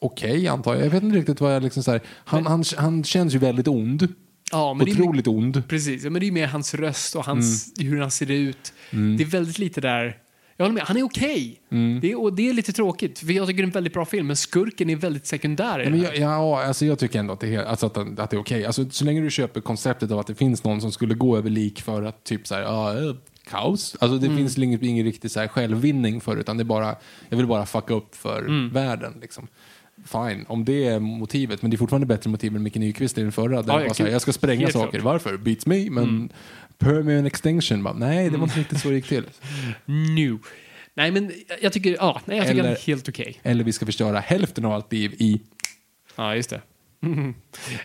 [0.00, 0.84] okej antar jag.
[0.84, 3.68] Jag vet inte riktigt vad jag liksom så här, han, han, han känns ju väldigt
[3.68, 4.08] ond.
[4.52, 5.62] Ja, men det är Otroligt ond.
[5.68, 7.92] Precis, men det är mer hans röst och hans, Mm.
[7.92, 8.72] hur han ser ut.
[8.90, 10.16] Det är väldigt lite där...
[10.56, 11.60] Jag håller med, han är okej.
[11.70, 12.00] Mm.
[12.00, 14.26] Det, är- det är lite tråkigt, för jag tycker det är en väldigt bra film,
[14.26, 17.54] men skurken är väldigt sekundär Ja, men jag, ja, alltså jag tycker ändå att det
[17.54, 18.64] är, alltså att, att det är okej.
[18.66, 21.50] Alltså, så länge du köper konceptet av att det finns någon som skulle gå över
[21.50, 23.14] lik för att typ så här, ja, eh,
[23.50, 23.96] kaos.
[24.00, 24.38] Alltså det Mm.
[24.38, 26.96] finns ingen, ingen riktig så här självvinning för utan det är bara,
[27.28, 28.70] jag vill bara fucka upp för Mm.
[28.72, 29.14] världen.
[29.20, 29.48] Liksom.
[30.08, 33.22] Fine, om det är motivet, men det är fortfarande bättre motiv än Micke Nyqvist i
[33.22, 33.62] den förra.
[33.62, 34.90] Där Ja, det ja, bara så här, jag ska spränga saker.
[34.90, 35.02] klart.
[35.04, 35.36] Varför?
[35.36, 36.32] Beats me, men
[36.78, 39.24] Permian extinction, bara, nej det var inte riktigt så det gick till.
[40.16, 40.38] Nu.
[40.94, 41.32] Nej, men
[41.62, 43.38] jag tycker, ja, nej, jag tycker Eller- han är helt okej.
[43.42, 45.40] Eller vi ska förstöra hälften av allt liv i
[46.16, 46.60] Ja, just det.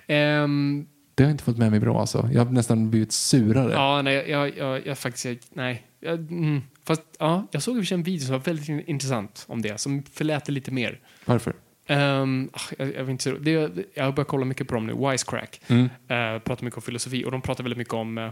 [0.08, 0.86] Ehm,
[1.16, 2.30] det har inte fått med mig bra alltså.
[2.34, 3.72] Jag har nästan blivit surare.
[3.74, 5.84] ja, nej, jag, jag, jag faktiskt, jag, nej.
[6.00, 9.62] Jag, mm, fast, ja, jag såg i en video som var väldigt in- intressant om
[9.62, 11.00] det, som förlät det lite mer.
[11.26, 11.54] Varför?
[11.90, 13.38] Um, jag, jag, vill inte, säga-
[13.68, 15.62] det, jag har börjat kolla mycket på dem nu, Wisecrack.
[15.68, 15.84] Mm.
[15.86, 18.32] Eh, pratar mycket om filosofi och de pratar väldigt mycket om eh,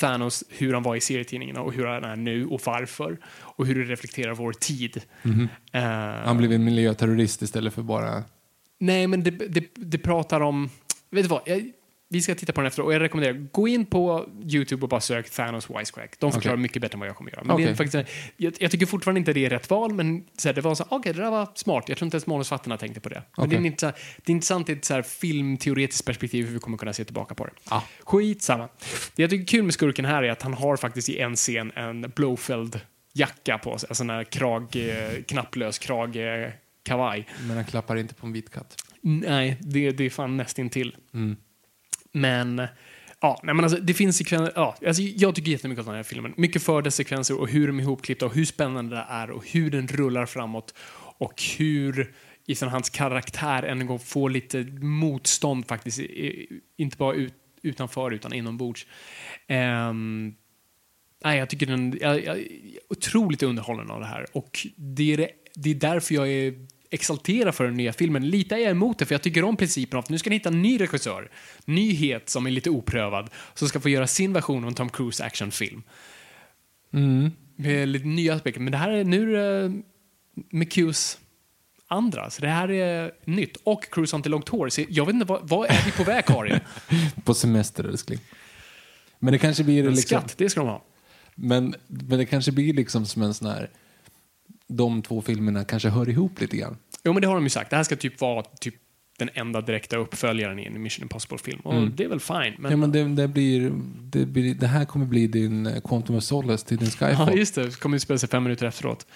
[0.00, 3.18] Thanos, hur han var i serietidningarna och hur han är nu och varför.
[3.40, 5.02] Och hur det reflekterar vår tid.
[5.72, 5.82] Eh,
[6.24, 8.24] Han blev en miljöterrorist istället för bara...
[8.78, 10.70] Nej, men det, det, det pratar om...
[11.10, 11.42] Vet du vad?
[11.46, 11.70] Jag,
[12.08, 15.00] vi ska titta på den efter och jag rekommenderar, gå in på YouTube och bara
[15.00, 16.16] sök Thanos Wisecrack.
[16.18, 16.62] De förklarar Okej.
[16.62, 17.44] mycket bättre än vad jag kommer göra.
[17.44, 20.48] Men det är faktiskt, jag, jag tycker fortfarande inte det är rätt val, men så
[20.48, 21.84] här, det var så okej, det där var smart.
[21.88, 23.22] Jag tror inte ens manusfattarna tänkte på det.
[23.36, 26.58] Men det, är inte, det är intressant i ett så här filmteoretiskt perspektiv hur vi
[26.58, 27.52] kommer kunna se tillbaka på det.
[27.70, 27.82] Ja.
[28.00, 28.68] Skitsamma.
[29.16, 31.36] Det jag tycker är kul med skurken här är att han har faktiskt i en
[31.36, 32.80] scen en Blowfeld
[33.12, 36.50] jacka på sig, en sån här krag, eh, knapplös krag, eh,
[36.82, 37.26] kavaj.
[37.40, 38.76] Men han klappar inte på en vit katt.
[39.00, 40.96] Nej, det, det är fan nästintill.
[41.14, 41.36] Mm.
[42.16, 42.62] Men,
[43.20, 46.02] ja, nej men alltså, det finns sekvenser, ja, alltså, jag tycker jättemycket om den här
[46.02, 46.34] filmen.
[46.36, 49.46] Mycket för dess sekvenser och hur de är ihopklippta och hur spännande det är och
[49.46, 50.74] hur den rullar framåt
[51.18, 52.14] och hur
[52.46, 56.00] Ethan hans karaktär en gång får lite motstånd faktiskt,
[56.76, 58.86] inte bara ut, utanför utan inombords.
[59.48, 60.34] Um,
[61.24, 62.46] nej, jag tycker den jag, jag, är
[62.88, 67.54] otroligt underhållen av det här och det är, det, det är därför jag är exalterad
[67.54, 68.28] för den nya filmen.
[68.28, 70.48] Lite är jag emot det för jag tycker om principen att nu ska ni hitta
[70.48, 71.30] en ny regissör,
[71.64, 75.24] nyhet som är lite oprövad, som ska få göra sin version av en Tom Cruise
[75.24, 75.82] actionfilm.
[76.92, 77.30] Mm.
[77.56, 78.60] Med lite nya aspekter.
[78.60, 79.72] Men det här är nu det
[80.50, 81.18] McHughes
[81.88, 83.56] andra, så det här är nytt.
[83.64, 86.04] Och Cruise har inte långt hår, så jag vet inte, vad, vad är vi på
[86.04, 86.60] väg Karin?
[87.24, 88.18] På semester älskling.
[89.18, 90.20] Men det kanske blir En liksom...
[90.20, 90.84] skatt, det ska de ha.
[91.34, 93.70] Men, men det kanske blir liksom som en sån här...
[94.68, 96.76] De två filmerna kanske hör ihop lite grann.
[97.04, 97.70] Jo, men det har de ju sagt.
[97.70, 98.74] Det här ska typ vara typ
[99.18, 101.60] den enda direkta uppföljaren i en Mission Impossible-film.
[101.60, 102.54] Och det är väl fine.
[102.58, 106.16] Men, ja, men det, det, blir, det, blir, det här kommer bli din eh, Quantum
[106.16, 107.38] of Solace till din Ja, Skyfall.
[107.38, 107.64] just det.
[107.64, 109.06] Det kommer spela sig fem minuter efteråt.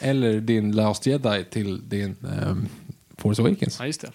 [0.00, 2.68] Eller din Last Jedi till din ehm,
[3.16, 3.76] Force Awakens.
[3.80, 4.12] Ja, just det.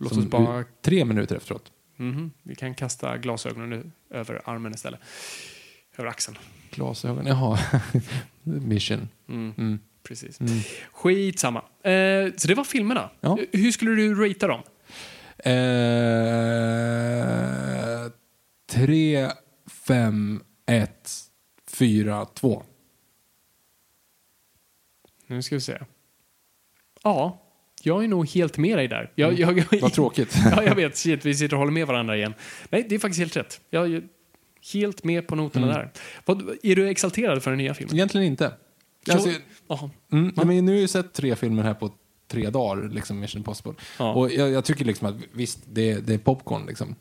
[0.00, 0.64] Låt oss bara...
[0.82, 1.72] Tre minuter efteråt.
[1.96, 2.30] Mhm.
[2.42, 5.00] Vi kan kasta glasögonen över armen istället.
[5.96, 6.38] Över axeln.
[6.70, 7.58] Glasögon, jaha.
[8.42, 9.08] Mission.
[9.28, 9.78] Mm.
[10.08, 10.38] Precis.
[10.92, 11.58] Skitsamma.
[11.82, 13.10] Eh, så det var filmerna.
[13.20, 13.38] Ja.
[13.52, 14.62] Hur skulle du ratea dem?
[16.44, 18.10] Eh,
[18.70, 19.30] tre,
[19.86, 21.10] fem, ett,
[21.70, 22.62] fyra, två.
[25.26, 25.78] Nu ska vi se.
[27.02, 27.42] Ja,
[27.82, 29.12] jag är nog helt med dig där.
[29.14, 30.36] Jag, jag, jag, Vad tråkigt.
[30.56, 30.96] ja, jag vet.
[30.96, 32.34] Shit, vi sitter och håller med varandra igen.
[32.70, 33.60] Nej, det är faktiskt helt rätt.
[33.70, 34.02] Jag är
[34.72, 35.76] helt med på noterna Mm.
[35.78, 35.90] där.
[36.24, 37.94] Vad, är du exalterad för den nya filmen?
[37.94, 38.52] Egentligen inte.
[39.12, 39.28] Alltså,
[40.12, 41.90] mm, nej, men nu har jag ju sett tre filmer här på
[42.28, 43.72] tre dagar, liksom Mission Impossible.
[43.98, 44.12] Ja.
[44.14, 46.94] Och jag, jag tycker liksom att visst, det, det är popcorn liksom.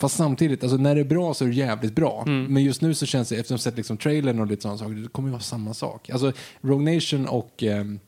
[0.00, 2.24] Fast samtidigt, alltså när det är bra så är det jävligt bra.
[2.26, 2.44] Mm.
[2.54, 4.78] Men just nu så känns det, efter att ha sett liksom trailern och lite sådana
[4.78, 6.10] saker, det kommer ju vara samma sak.
[6.10, 8.00] Alltså Rogue Nation och ehm,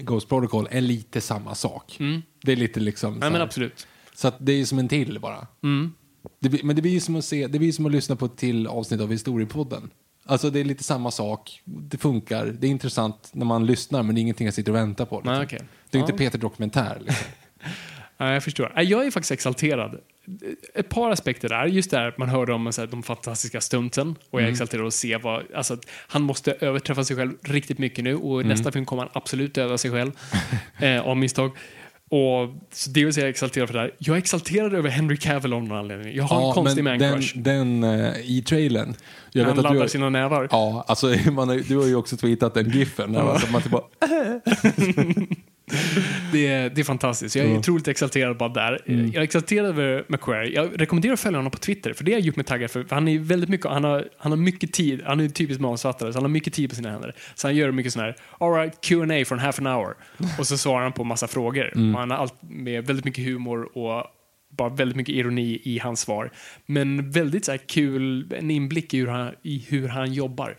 [0.00, 1.96] Ghost Protocol är lite samma sak.
[2.42, 3.08] Det är lite liksom...
[3.08, 3.20] Mm.
[3.20, 3.86] Nej, men absolut.
[4.14, 5.46] Så att det är ju som en till bara.
[5.62, 5.92] Mm.
[6.40, 8.26] Det, blir- men det blir ju som att se, det blir som att lyssna på
[8.26, 9.90] ett till avsnitt av Historiepodden.
[10.26, 14.14] Alltså det är lite samma sak, det funkar, det är intressant när man lyssnar men
[14.14, 15.16] det är ingenting jag sitter och väntar på.
[15.16, 15.32] Liksom.
[15.34, 15.60] Nej, okej.
[15.90, 16.06] Det är Ja.
[16.06, 16.98] inte Peter Dokumentär.
[17.04, 17.26] Liksom.
[18.16, 18.72] Ja, jag förstår.
[18.76, 20.00] Nej, Jag är faktiskt exalterad.
[20.74, 21.66] Ett par aspekter där.
[21.66, 24.08] Just där man hörde om så här, de fantastiska stunten.
[24.10, 24.52] Och jag är Mm.
[24.52, 25.42] exalterad att se vad...
[25.54, 28.14] Alltså, att han måste överträffa sig själv riktigt mycket nu.
[28.16, 28.48] Och i Mm.
[28.48, 30.12] nästa film kommer han absolut döda sig själv.
[30.80, 31.50] eh, av misstag.
[32.10, 33.94] Och, så det vill säga jag exalterad för det här.
[33.98, 36.16] Jag är exalterad över Henry Cavill av någon anledning.
[36.16, 37.32] Jag har en konstig men man-crush.
[37.34, 38.94] den, den eh, i trailern.
[39.32, 40.48] Jag han laddar har, sina nävar.
[40.50, 43.10] Ja, alltså man har, du har ju också tweetat den giffen.
[43.12, 43.82] När man, man typ bara,
[46.32, 47.36] Det är, det är fantastiskt.
[47.36, 48.80] Jag är otroligt exalterad bara där.
[48.86, 49.06] Mm.
[49.06, 50.54] Jag är exalterad över McQuarrie.
[50.54, 52.70] Jag rekommenderar att följa honom på Twitter, för det har gjort mig taggad.
[52.70, 55.02] För han, är väldigt mycket, han, har, han har mycket tid.
[55.04, 57.14] Han är en typisk manusfattare, så han har mycket tid på sina händer.
[57.34, 59.94] Så han gör mycket sån här, alright, Q&A for half an hour.
[60.38, 61.72] Och så svarar han på massa frågor.
[61.76, 61.94] Mm.
[61.94, 64.06] Han har allt med väldigt mycket humor och
[64.56, 66.30] bara väldigt mycket ironi i hans svar.
[66.66, 70.56] Men väldigt så kul, en inblick i hur han, i hur han jobbar.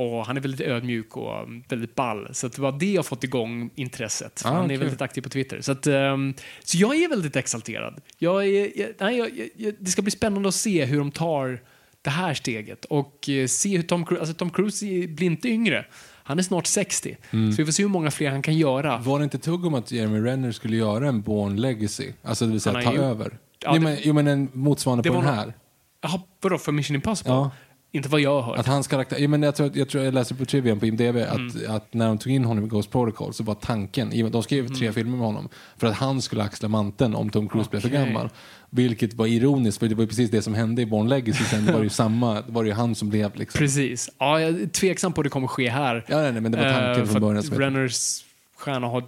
[0.00, 2.28] Och han är väldigt ödmjuk och um, väldigt ball.
[2.32, 4.42] Så det var det jag fått igång intresset.
[4.44, 4.78] Ah, han är kul.
[4.78, 5.60] väldigt aktiv på Twitter.
[5.60, 6.34] Så, att, ehm,
[6.64, 8.00] så jag är väldigt exalterad.
[8.18, 11.60] Jag är, jag, nej, jag, jag- det ska bli spännande att se hur de tar
[12.02, 15.86] det här steget och eh, se hur Tom Cruise, alltså Tom Cruise blir inte yngre.
[16.22, 17.16] Han är snart 60.
[17.30, 17.52] Mm.
[17.52, 18.98] Så vi får se hur många fler han kan göra.
[18.98, 22.12] var det inte tugg om att Jeremy Renner skulle göra en Born Legacy?
[22.22, 23.38] Alltså det vill säga ta ju- över.
[23.64, 25.54] Ja, det- men, jo men en motsvarande på den här.
[26.00, 27.32] Jaha, vadå för Mission Impossible?
[27.32, 27.50] Ja.
[27.92, 28.58] Inte vad jag har hört.
[28.58, 31.02] Att hans karaktär, ja, men jag, tror, jag tror jag läste på Trivian på IMDB
[31.16, 31.28] Mm.
[31.46, 34.68] att, att när de tog in honom i Ghost Protocol så var tanken, de skrev
[34.68, 37.88] tre filmer med honom, för att han skulle axla manteln om Tom Cruise blev för
[37.88, 38.28] gammal.
[38.70, 41.72] Vilket var ironiskt, för det var precis det som hände i Born Legacy, sen det
[41.72, 43.58] var det ju samma, var det ju han som blev liksom.
[43.58, 44.10] Precis.
[44.18, 46.04] Ja, jag är tveksam på att det kommer ske här.
[46.08, 47.42] Ja, nej, nej, men det var tanken Eh, från för början.
[47.74, 48.24] Renners
[48.56, 49.04] stjärna har,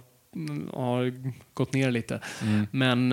[0.73, 1.13] har
[1.53, 2.19] gått ner lite.
[2.41, 2.67] Mm.
[2.71, 3.11] Men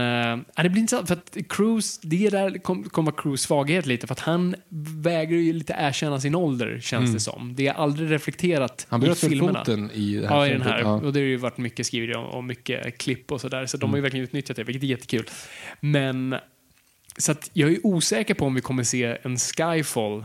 [0.57, 4.07] äh, det blir intressant för att Cruise, det där kom- kommer vara Cruise svaghet lite
[4.07, 4.55] för att han
[5.03, 7.55] vägrar ju lite erkänna sin ålder känns det som.
[7.55, 9.01] Det är aldrig reflekterat Mm.
[9.03, 9.59] Han i filmerna.
[9.59, 10.79] foten i det här Ja, i den här.
[10.81, 10.93] ja.
[10.95, 11.07] Mm.
[11.07, 13.67] Och det har ju varit mycket skrivet om och mycket klipp och sådär.
[13.67, 15.27] Så de har ju verkligen utnyttjat det, vilket är jättekul.
[15.81, 16.35] Men
[17.17, 20.25] Så att jag är osäker på om vi kommer se en Skyfall,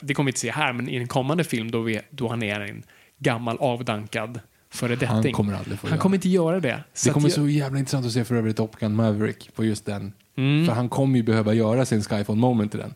[0.00, 2.42] det kommer vi inte se här, men i en kommande film då, vi, då han
[2.42, 2.82] är en
[3.18, 4.40] gammal avdankad
[4.74, 5.08] föredetting.
[5.08, 6.84] Han kommer aldrig få Han göra kommer inte göra det.
[6.94, 9.64] Så Det kommer jag, så jävla intressant att se för övrigt Top Gun Maverick på
[9.64, 10.12] just den.
[10.36, 10.66] Mm.
[10.66, 12.94] För han kommer ju behöva göra sin Skyfall moment i den.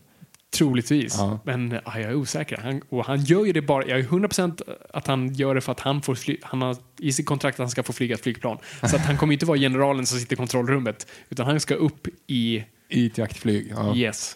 [0.51, 1.15] Troligtvis.
[1.17, 1.39] Ja.
[1.43, 2.57] Men ja, jag är osäker.
[2.57, 4.61] Han, och han gör ju det bara, jag är 100%
[4.93, 7.63] att han gör det för att han får fly, han har i sitt kontrakt att
[7.63, 8.57] han ska få flyga ett flygplan.
[8.83, 11.07] Så att han kommer inte vara generalen som sitter i kontrollrummet.
[11.29, 13.73] Utan han ska upp i, I ett jaktflyg.
[13.75, 13.95] Ja.
[13.95, 14.35] yes.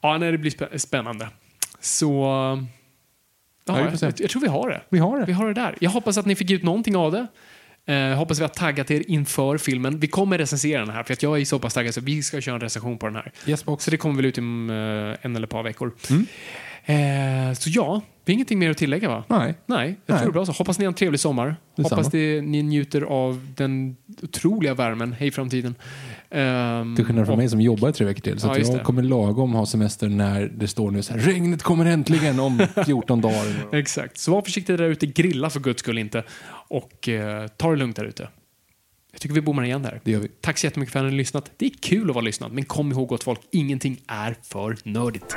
[0.00, 1.28] Ja, nej, det blir spä- spännande.
[1.80, 2.32] Så,
[3.66, 4.80] ja, jag, jag tror vi har det.
[4.88, 5.24] Vi har det.
[5.24, 5.74] Vi har det där.
[5.80, 7.26] Jag hoppas att ni fick ut någonting av det.
[7.92, 10.00] Eh, hoppas vi har taggat er inför filmen.
[10.00, 12.40] Vi kommer recensera den här, för att jag är så pass taggad så vi ska
[12.40, 13.32] köra en recension på den här.
[13.46, 13.84] Yes, box.
[13.84, 14.76] Så det kommer väl ut om eh,
[15.26, 15.92] en eller ett par veckor.
[16.10, 16.26] Mm.
[16.84, 19.24] Eh, så ja, vi har ingenting mer att tillägga va?
[19.28, 19.54] Nej.
[19.66, 20.22] Nej, jag Nej.
[20.22, 20.52] tror det är bra så.
[20.52, 21.56] Hoppas ni har en trevlig sommar.
[21.76, 21.96] Detsamma.
[21.96, 25.12] Hoppas det, ni njuter av den otroliga värmen.
[25.12, 25.74] Hej framtiden.
[26.30, 28.40] Ehm, Till skillnad från och- mig som jobbar tre veckor till.
[28.40, 28.84] Så Ja, jag det.
[28.84, 33.20] kommer lagom ha semester när det står nu så här, regnet kommer äntligen om 14
[33.20, 33.46] dagar.
[33.72, 34.18] Exakt.
[34.18, 35.06] Så var försiktiga där ute.
[35.06, 36.22] Grilla för guds skull inte.
[36.68, 38.28] Och eh, ta det lugnt där ute.
[39.12, 40.00] Jag tycker vi bommar igen där.
[40.04, 40.28] Det gör vi.
[40.28, 41.50] Tack så jättemycket för att ni har lyssnat.
[41.56, 45.36] Det är kul att vara lyssnad, men kom ihåg gott folk, ingenting är för nördigt.